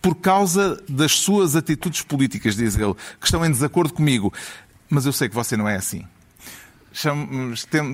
por 0.00 0.14
causa 0.14 0.80
das 0.88 1.12
suas 1.12 1.56
atitudes 1.56 2.02
políticas, 2.02 2.56
diz 2.56 2.76
ele, 2.76 2.94
que 3.18 3.26
estão 3.26 3.44
em 3.44 3.50
desacordo 3.50 3.92
comigo. 3.92 4.32
Mas 4.88 5.06
eu 5.06 5.12
sei 5.12 5.28
que 5.28 5.34
você 5.34 5.56
não 5.56 5.68
é 5.68 5.76
assim. 5.76 6.04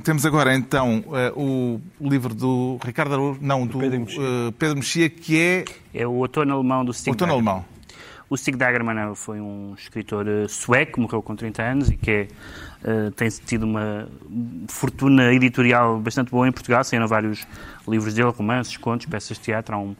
Temos 0.02 0.24
agora 0.24 0.54
então 0.54 1.04
eh, 1.12 1.32
o 1.36 1.80
livro 2.00 2.34
do 2.34 2.78
Ricardo 2.82 3.12
Araújo, 3.12 3.38
não, 3.42 3.66
do 3.66 3.78
Pedro 3.78 4.00
Mexia, 4.00 4.20
uh, 4.20 4.52
Pedro 4.52 4.76
Mexia 4.76 5.10
que 5.10 5.38
é. 5.38 5.64
É 5.92 6.06
o 6.06 6.12
outono 6.12 6.54
alemão 6.54 6.84
do 6.84 6.92
Stig 6.92 7.10
Outono 7.10 7.34
alemão. 7.34 7.64
O 8.30 8.36
Stig 8.36 8.56
Dagerman 8.56 9.14
foi 9.14 9.40
um 9.40 9.74
escritor 9.76 10.26
eh, 10.26 10.48
sueco, 10.48 11.00
morreu 11.00 11.22
com 11.22 11.36
30 11.36 11.62
anos 11.62 11.90
e 11.90 11.96
que 11.96 12.10
é, 12.10 12.28
uh, 12.82 13.10
tem 13.10 13.28
tido 13.28 13.64
uma 13.64 14.08
fortuna 14.68 15.32
editorial 15.34 16.00
bastante 16.00 16.30
boa 16.30 16.48
em 16.48 16.52
Portugal. 16.52 16.82
Saíram 16.82 17.06
vários 17.06 17.46
livros 17.86 18.14
dele, 18.14 18.30
romances, 18.30 18.76
contos, 18.78 19.06
peças 19.06 19.36
de 19.36 19.42
teatro. 19.44 19.74
Há 19.74 19.78
um, 19.78 19.94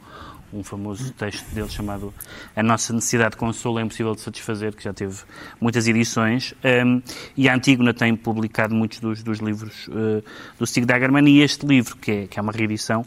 um 0.55 0.63
famoso 0.63 1.13
texto 1.13 1.45
dele 1.53 1.69
chamado 1.69 2.15
A 2.55 2.63
Nossa 2.63 2.93
Necessidade 2.93 3.33
de 3.33 3.37
Consolo 3.37 3.79
é 3.79 3.83
Impossível 3.83 4.15
de 4.15 4.21
Satisfazer, 4.21 4.75
que 4.75 4.85
já 4.85 4.93
teve 4.93 5.17
muitas 5.61 5.89
edições. 5.89 6.55
Um, 6.65 7.03
e 7.37 7.49
a 7.49 7.55
Antígona 7.55 7.93
tem 7.93 8.15
publicado 8.15 8.75
muitos 8.75 9.01
dos, 9.01 9.23
dos 9.23 9.39
livros 9.41 9.89
uh, 9.89 10.23
do 10.59 10.67
Stig 10.67 10.87
Dagerman. 10.87 11.29
E 11.29 11.43
este 11.43 11.67
livro, 11.67 11.97
que 11.97 12.11
é, 12.11 12.27
que 12.27 12.39
é 12.39 12.43
uma 12.43 12.53
reedição, 12.53 13.05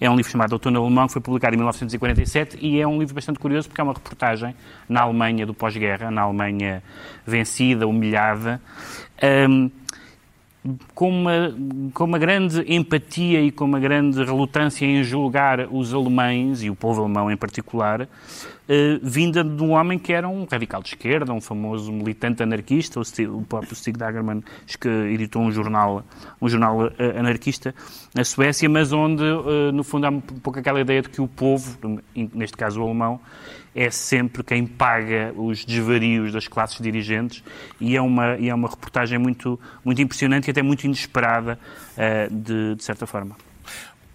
é 0.00 0.10
um 0.10 0.16
livro 0.16 0.30
chamado 0.30 0.52
Outono 0.52 0.80
Alemão, 0.80 1.06
que 1.06 1.12
foi 1.12 1.22
publicado 1.22 1.54
em 1.54 1.58
1947 1.58 2.58
e 2.60 2.80
é 2.80 2.86
um 2.86 2.98
livro 2.98 3.14
bastante 3.14 3.38
curioso 3.38 3.68
porque 3.68 3.80
é 3.80 3.84
uma 3.84 3.92
reportagem 3.92 4.54
na 4.88 5.02
Alemanha 5.02 5.46
do 5.46 5.54
pós-guerra, 5.54 6.10
na 6.10 6.22
Alemanha 6.22 6.82
vencida, 7.26 7.86
humilhada. 7.86 8.60
Um, 9.48 9.70
com 10.94 11.10
uma, 11.10 11.54
com 11.94 12.04
uma 12.04 12.18
grande 12.18 12.64
empatia 12.72 13.40
e 13.40 13.50
com 13.50 13.64
uma 13.64 13.80
grande 13.80 14.22
relutância 14.22 14.84
em 14.84 15.02
julgar 15.02 15.68
os 15.70 15.94
alemães, 15.94 16.62
e 16.62 16.70
o 16.70 16.74
povo 16.74 17.02
alemão 17.02 17.30
em 17.30 17.36
particular, 17.36 18.08
eh, 18.68 18.98
vinda 19.02 19.42
de 19.42 19.62
um 19.62 19.70
homem 19.70 19.98
que 19.98 20.12
era 20.12 20.28
um 20.28 20.44
radical 20.44 20.82
de 20.82 20.90
esquerda, 20.90 21.32
um 21.32 21.40
famoso 21.40 21.90
militante 21.90 22.42
anarquista, 22.42 23.00
o, 23.00 23.42
próprio 23.42 23.74
Stig 23.74 23.96
Dagerman, 23.96 24.42
que 24.78 24.88
editou 24.88 25.40
um 25.40 25.50
jornal, 25.50 26.04
um 26.40 26.48
jornal 26.48 26.86
eh, 26.98 27.18
anarquista 27.18 27.74
na 28.14 28.24
Suécia, 28.24 28.68
mas 28.68 28.92
onde, 28.92 29.24
eh, 29.24 29.72
no 29.72 29.82
fundo, 29.82 30.06
há 30.06 30.10
um 30.10 30.20
pouco 30.20 30.58
aquela 30.58 30.80
ideia 30.80 31.00
de 31.00 31.08
que 31.08 31.20
o 31.20 31.26
povo, 31.26 31.78
neste 32.14 32.56
caso 32.58 32.80
o 32.80 32.84
alemão, 32.84 33.18
é 33.78 33.90
sempre 33.92 34.42
quem 34.42 34.66
paga 34.66 35.32
os 35.36 35.64
desvarios 35.64 36.32
das 36.32 36.48
classes 36.48 36.80
dirigentes 36.80 37.44
e 37.80 37.96
é 37.96 38.00
uma, 38.00 38.36
e 38.36 38.48
é 38.48 38.54
uma 38.54 38.68
reportagem 38.68 39.18
muito, 39.18 39.58
muito 39.84 40.02
impressionante 40.02 40.48
e 40.48 40.50
até 40.50 40.62
muito 40.62 40.82
inesperada, 40.82 41.56
uh, 41.96 42.34
de, 42.34 42.74
de 42.74 42.82
certa 42.82 43.06
forma. 43.06 43.36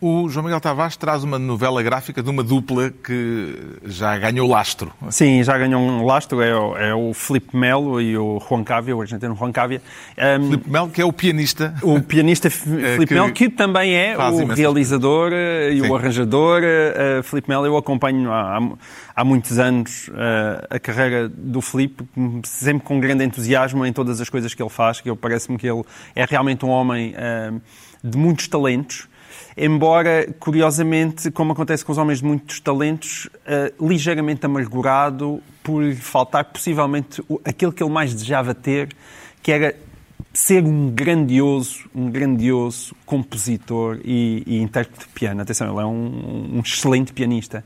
O 0.05 0.27
João 0.27 0.43
Miguel 0.43 0.59
Tavares 0.59 0.97
traz 0.97 1.23
uma 1.23 1.39
novela 1.39 1.81
gráfica 1.81 2.21
de 2.21 2.29
uma 2.29 2.43
dupla 2.43 2.91
que 2.91 3.55
já 3.85 4.17
ganhou 4.17 4.49
lastro. 4.49 4.91
Sim, 5.09 5.41
já 5.43 5.57
ganhou 5.57 5.81
um 5.81 6.05
lastro. 6.05 6.41
É 6.41 6.53
o, 6.53 6.77
é 6.77 6.93
o 6.93 7.13
Filipe 7.13 7.55
Melo 7.55 8.01
e 8.01 8.17
o 8.17 8.37
Juan 8.45 8.65
Cávia, 8.65 8.93
o 8.93 8.99
argentino 8.99 9.33
Juan 9.33 9.53
Cávia. 9.53 9.81
Um, 10.17 10.43
Filipe 10.43 10.69
Melo, 10.69 10.89
que 10.89 11.01
é 11.01 11.05
o 11.05 11.13
pianista. 11.13 11.73
O 11.81 12.01
pianista 12.01 12.49
Filipe 12.49 13.05
que 13.07 13.13
Melo, 13.13 13.31
que 13.31 13.49
também 13.49 13.95
é 13.95 14.17
o 14.17 14.45
realizador 14.47 15.31
eh, 15.31 15.69
e 15.71 15.79
Sim. 15.79 15.87
o 15.87 15.95
arranjador. 15.95 16.63
Uh, 16.63 17.23
Filipe 17.23 17.47
Melo, 17.47 17.65
eu 17.65 17.77
acompanho 17.77 18.29
há, 18.29 18.59
há 19.15 19.23
muitos 19.23 19.57
anos 19.57 20.09
uh, 20.09 20.67
a 20.69 20.79
carreira 20.81 21.29
do 21.29 21.61
Filipe, 21.61 22.03
sempre 22.43 22.85
com 22.85 22.99
grande 22.99 23.23
entusiasmo 23.23 23.85
em 23.85 23.93
todas 23.93 24.19
as 24.19 24.27
coisas 24.27 24.53
que 24.53 24.61
ele 24.61 24.69
faz, 24.69 24.99
que 24.99 25.15
parece-me 25.15 25.57
que 25.57 25.65
ele 25.65 25.83
é 26.13 26.25
realmente 26.25 26.65
um 26.65 26.69
homem 26.69 27.15
uh, 27.15 27.61
de 28.03 28.17
muitos 28.17 28.49
talentos 28.49 29.07
embora, 29.57 30.27
curiosamente, 30.39 31.31
como 31.31 31.53
acontece 31.53 31.83
com 31.83 31.91
os 31.91 31.97
homens 31.97 32.19
de 32.19 32.25
muitos 32.25 32.59
talentos, 32.59 33.29
uh, 33.47 33.87
ligeiramente 33.87 34.45
amargurado 34.45 35.41
por 35.63 35.93
faltar 35.95 36.45
possivelmente 36.45 37.23
aquilo 37.45 37.71
que 37.71 37.83
ele 37.83 37.91
mais 37.91 38.13
desejava 38.13 38.53
ter, 38.53 38.89
que 39.41 39.51
era 39.51 39.75
ser 40.33 40.63
um 40.63 40.89
grandioso, 40.89 41.87
um 41.93 42.09
grandioso 42.09 42.95
compositor 43.05 43.99
e, 44.03 44.43
e 44.47 44.61
intérprete 44.61 45.07
de 45.07 45.13
piano. 45.13 45.41
Atenção, 45.41 45.71
ele 45.71 45.81
é 45.81 45.85
um, 45.85 46.57
um 46.57 46.59
excelente 46.59 47.13
pianista 47.13 47.63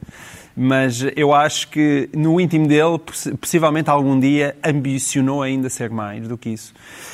mas 0.59 1.05
eu 1.15 1.35
acho 1.35 1.67
que 1.67 2.09
no 2.15 2.41
íntimo 2.41 2.67
dele, 2.67 2.99
possivelmente 3.39 3.91
algum 3.91 4.19
dia, 4.19 4.57
ambicionou 4.65 5.43
ainda 5.43 5.69
ser 5.69 5.91
mais 5.91 6.27
do 6.27 6.35
que 6.35 6.49
isso. 6.49 6.73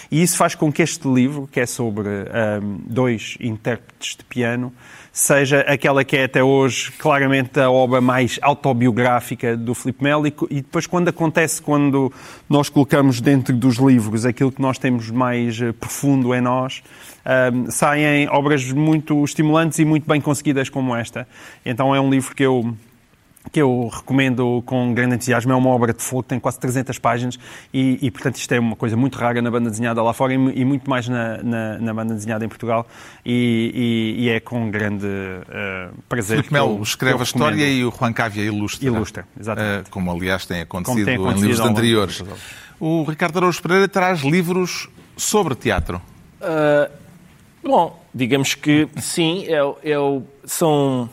E 0.10 0.22
isso 0.22 0.38
faz 0.38 0.56
com 0.56 0.72
que 0.72 0.82
este 0.82 1.06
livro, 1.10 1.50
que 1.52 1.60
é 1.60 1.66
sobre 1.66 2.08
um, 2.08 2.80
dois 2.88 3.36
intérpretes 3.42 4.16
de 4.16 4.24
piano, 4.24 4.72
seja 5.12 5.60
aquela 5.62 6.06
que 6.06 6.16
é 6.16 6.24
até 6.24 6.42
hoje 6.42 6.92
claramente 6.94 7.60
a 7.60 7.70
obra 7.70 8.00
mais 8.00 8.40
autobiográfica 8.42 9.58
do 9.58 9.76
Filipe 9.76 10.04
Melo 10.04 10.26
e 10.26 10.32
depois 10.56 10.88
quando 10.88 11.10
acontece, 11.10 11.62
quando 11.62 12.12
nós 12.50 12.70
colocamos 12.70 13.20
dentro 13.20 13.54
dos 13.56 13.76
livros 13.76 14.26
aquilo 14.26 14.52
que 14.52 14.62
nós 14.62 14.78
temos 14.78 15.12
mais 15.12 15.62
eh, 15.62 15.72
profundo 15.72 16.34
em 16.34 16.42
nós, 16.42 16.82
um, 17.54 17.70
saem 17.70 18.28
obras 18.30 18.72
muito 18.72 19.24
estimulantes 19.24 19.78
e 19.80 19.86
muito 19.86 20.08
bem 20.08 20.20
conseguidas 20.20 20.70
como 20.70 20.96
esta. 20.96 21.28
Então 21.64 21.94
é 21.94 22.02
um 22.02 22.10
livro 22.10 22.34
que 22.34 22.44
eu 22.44 22.76
que 23.52 23.62
eu 23.62 23.90
recomendo 23.92 24.64
com 24.66 24.94
grande 24.94 25.16
entusiasmo. 25.16 25.52
É 25.52 25.56
uma 25.56 25.70
obra 25.70 25.94
de 25.94 26.02
fogo, 26.02 26.24
tem 26.24 26.40
quase 26.40 26.60
300 26.60 26.98
páginas 27.00 27.40
e, 27.74 28.00
e, 28.02 28.12
portanto, 28.12 28.38
isto 28.38 28.52
é 28.54 28.60
uma 28.60 28.76
coisa 28.76 28.96
muito 28.96 29.18
rara 29.18 29.42
na 29.42 29.52
banda 29.52 29.70
desenhada 29.70 30.02
lá 30.02 30.14
fora 30.14 30.34
e, 30.34 30.36
e 30.36 30.66
muito 30.66 30.90
mais 30.90 31.08
na, 31.08 31.44
na, 31.44 31.78
na, 31.80 31.94
banda 31.94 32.14
desenhada 32.14 32.46
em 32.46 32.48
Portugal 32.48 32.88
e, 33.26 34.16
e 34.18 34.30
é 34.30 34.40
com 34.40 34.70
grande 34.70 35.06
uh, 35.06 35.94
prazer 36.08 36.38
Filipe 36.38 36.54
Melo 36.54 36.82
escreve 36.82 37.20
a 37.20 37.24
história 37.24 37.68
e 37.68 37.84
o 37.84 37.92
Juan 37.92 38.14
Cávia 38.14 38.44
ilustra. 38.44 38.86
Ilustra, 38.86 39.28
exatamente. 39.40 39.88
Uh, 39.88 39.92
como, 39.92 40.12
aliás, 40.12 40.46
tem 40.46 40.62
acontecido, 40.62 41.06
tem 41.06 41.16
acontecido 41.16 41.46
em 41.46 41.48
livros 41.48 41.68
anteriores. 41.68 42.24
O 42.80 43.04
Ricardo 43.04 43.38
Araújo 43.38 43.62
Pereira 43.62 43.88
traz 43.88 44.22
livros 44.22 44.90
sobre 45.16 45.56
teatro. 45.56 46.02
Uh, 46.42 46.92
bom, 47.64 48.04
digamos 48.14 48.56
que 48.56 48.88
sim, 48.98 49.46
é, 49.48 49.60
é, 49.92 50.22
são 50.46 51.10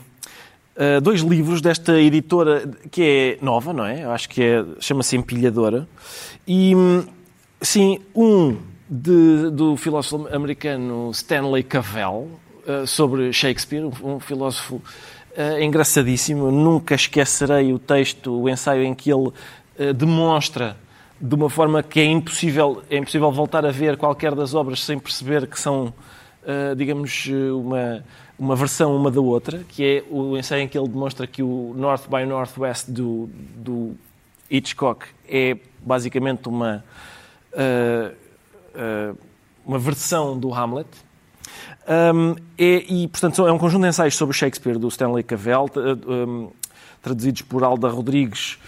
uh, 0.80 1.00
dois 1.00 1.20
livros 1.20 1.60
desta 1.60 2.00
editora 2.00 2.68
que 2.90 3.02
é 3.02 3.44
nova, 3.44 3.72
não 3.72 3.84
é? 3.84 4.04
Eu 4.04 4.10
acho 4.10 4.28
que 4.28 4.42
é, 4.42 4.64
chama-se 4.80 5.16
Empilhadora. 5.16 5.86
E, 6.48 6.72
sim, 7.60 8.00
um 8.14 8.56
de, 8.88 9.50
do 9.50 9.76
filósofo 9.76 10.26
americano 10.34 11.10
Stanley 11.12 11.62
Cavell, 11.62 12.28
uh, 12.66 12.86
sobre 12.86 13.32
Shakespeare, 13.32 13.84
um, 13.84 14.14
um 14.14 14.20
filósofo 14.20 14.76
uh, 14.76 15.62
engraçadíssimo. 15.62 16.50
Nunca 16.50 16.94
esquecerei 16.94 17.72
o 17.72 17.78
texto, 17.78 18.32
o 18.32 18.48
ensaio 18.48 18.82
em 18.82 18.94
que 18.94 19.12
ele 19.12 19.30
demonstra 19.96 20.76
de 21.18 21.34
uma 21.34 21.48
forma 21.48 21.82
que 21.82 22.00
é 22.00 22.04
impossível, 22.04 22.82
é 22.90 22.98
impossível 22.98 23.32
voltar 23.32 23.64
a 23.64 23.70
ver 23.70 23.96
qualquer 23.96 24.34
das 24.34 24.52
obras 24.52 24.84
sem 24.84 24.98
perceber 24.98 25.46
que 25.46 25.58
são, 25.58 25.94
digamos, 26.76 27.26
uma 27.54 28.04
uma 28.40 28.56
versão 28.56 28.96
uma 28.96 29.10
da 29.10 29.20
outra, 29.20 29.62
que 29.68 29.84
é 29.84 30.04
o 30.10 30.34
ensaio 30.34 30.62
em 30.62 30.68
que 30.68 30.78
ele 30.78 30.88
demonstra 30.88 31.26
que 31.26 31.42
o 31.42 31.74
North 31.76 32.08
by 32.08 32.24
Northwest 32.24 32.88
do, 32.88 33.28
do 33.54 33.94
Hitchcock 34.50 35.04
é 35.28 35.58
basicamente 35.82 36.48
uma, 36.48 36.82
uh, 37.52 38.14
uh, 39.14 39.18
uma 39.62 39.78
versão 39.78 40.38
do 40.38 40.54
Hamlet. 40.54 40.88
Um, 41.86 42.34
é, 42.56 42.84
e, 42.88 43.08
portanto, 43.08 43.46
é 43.46 43.52
um 43.52 43.58
conjunto 43.58 43.82
de 43.82 43.88
ensaios 43.88 44.16
sobre 44.16 44.34
Shakespeare 44.34 44.78
do 44.78 44.88
Stanley 44.88 45.22
Cavell, 45.22 45.66
um, 46.08 46.50
traduzidos 47.02 47.42
por 47.42 47.62
Alda 47.62 47.88
Rodrigues, 47.88 48.58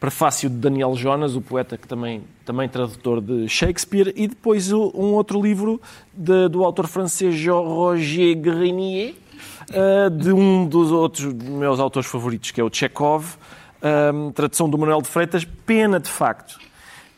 prefácio 0.00 0.48
de 0.48 0.56
Daniel 0.56 0.96
Jonas, 0.96 1.36
o 1.36 1.42
poeta 1.42 1.76
que 1.76 1.86
também, 1.86 2.22
também 2.44 2.66
tradutor 2.66 3.20
de 3.20 3.46
Shakespeare, 3.46 4.14
e 4.16 4.26
depois 4.26 4.72
um 4.72 5.12
outro 5.12 5.40
livro 5.40 5.78
de, 6.14 6.48
do 6.48 6.64
autor 6.64 6.88
francês 6.88 7.46
Roger 7.46 8.34
Grenier, 8.38 9.14
uh, 9.68 10.10
de 10.10 10.32
um 10.32 10.66
dos 10.66 10.90
outros 10.90 11.30
meus 11.34 11.78
autores 11.78 12.08
favoritos, 12.08 12.50
que 12.50 12.58
é 12.58 12.64
o 12.64 12.70
Chekhov, 12.72 13.36
um, 14.14 14.32
tradução 14.32 14.70
do 14.70 14.78
Manuel 14.78 15.02
de 15.02 15.08
Freitas, 15.08 15.44
pena 15.44 16.00
de 16.00 16.08
facto. 16.08 16.58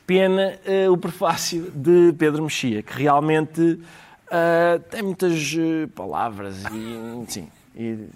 Pena 0.04 0.58
uh, 0.66 0.92
o 0.92 0.98
prefácio 0.98 1.70
de 1.72 2.12
Pedro 2.18 2.42
Mexia, 2.42 2.82
que 2.82 3.00
realmente 3.00 3.60
uh, 3.62 4.78
tem 4.90 5.02
muitas 5.02 5.54
palavras 5.94 6.64
e, 6.64 7.24
sim, 7.28 7.48
e 7.76 8.08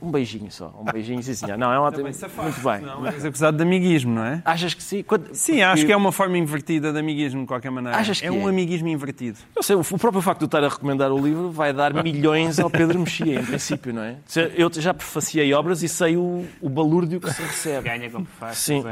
um 0.00 0.10
beijinho 0.10 0.50
só, 0.50 0.74
um 0.80 0.84
beijinho, 0.90 1.22
sim 1.22 1.34
senhor. 1.34 1.56
Não, 1.56 1.72
é 1.72 1.78
uma... 1.78 1.90
Muito 1.90 2.60
bem. 2.62 2.80
Não, 2.80 3.00
mas 3.00 3.24
acusado 3.24 3.56
de 3.56 3.62
amiguismo, 3.62 4.14
não 4.14 4.24
é? 4.24 4.42
Achas 4.44 4.74
que 4.74 4.82
sim? 4.82 5.02
Quando... 5.02 5.34
Sim, 5.34 5.62
acho 5.62 5.86
que 5.86 5.92
é 5.92 5.96
uma 5.96 6.12
forma 6.12 6.36
invertida 6.36 6.92
de 6.92 6.98
amiguismo, 6.98 7.42
de 7.42 7.46
qualquer 7.46 7.70
maneira. 7.70 7.96
Achas 7.96 8.20
que 8.20 8.26
é 8.26 8.30
um 8.30 8.46
é? 8.46 8.50
amiguismo 8.50 8.88
invertido. 8.88 9.38
Não 9.54 9.62
sei, 9.62 9.76
o 9.76 9.82
próprio 9.82 10.20
facto 10.20 10.40
de 10.40 10.44
eu 10.44 10.46
estar 10.46 10.64
a 10.64 10.68
recomendar 10.68 11.10
o 11.10 11.18
livro 11.18 11.50
vai 11.50 11.72
dar 11.72 11.92
milhões 12.02 12.58
ao 12.58 12.68
Pedro 12.70 12.98
Mexia, 12.98 13.40
em 13.40 13.44
princípio, 13.44 13.92
não 13.92 14.02
é? 14.02 14.16
Eu 14.54 14.70
já 14.72 14.92
prefaciei 14.92 15.52
obras 15.54 15.82
e 15.82 15.88
sei 15.88 16.16
o, 16.16 16.46
o 16.60 16.68
balúrdio 16.68 17.20
que 17.20 17.32
se 17.32 17.42
recebe. 17.42 17.88
Ganha 17.88 18.10
como 18.10 18.26
faz. 18.26 18.58
Sim. 18.58 18.82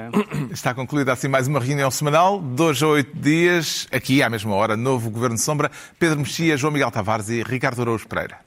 Está 0.50 0.74
concluída 0.74 1.12
assim 1.12 1.28
mais 1.28 1.46
uma 1.46 1.60
reunião 1.60 1.90
semanal, 1.90 2.40
dois 2.40 2.82
a 2.82 2.88
oito 2.88 3.16
dias, 3.16 3.86
aqui 3.92 4.22
à 4.22 4.30
mesma 4.30 4.54
hora, 4.54 4.76
novo 4.76 5.10
Governo 5.10 5.36
de 5.36 5.42
Sombra, 5.42 5.70
Pedro 5.98 6.18
Mexia, 6.18 6.56
João 6.56 6.72
Miguel 6.72 6.90
Tavares 6.90 7.28
e 7.28 7.42
Ricardo 7.42 7.82
Araújo 7.82 8.06
Pereira. 8.06 8.38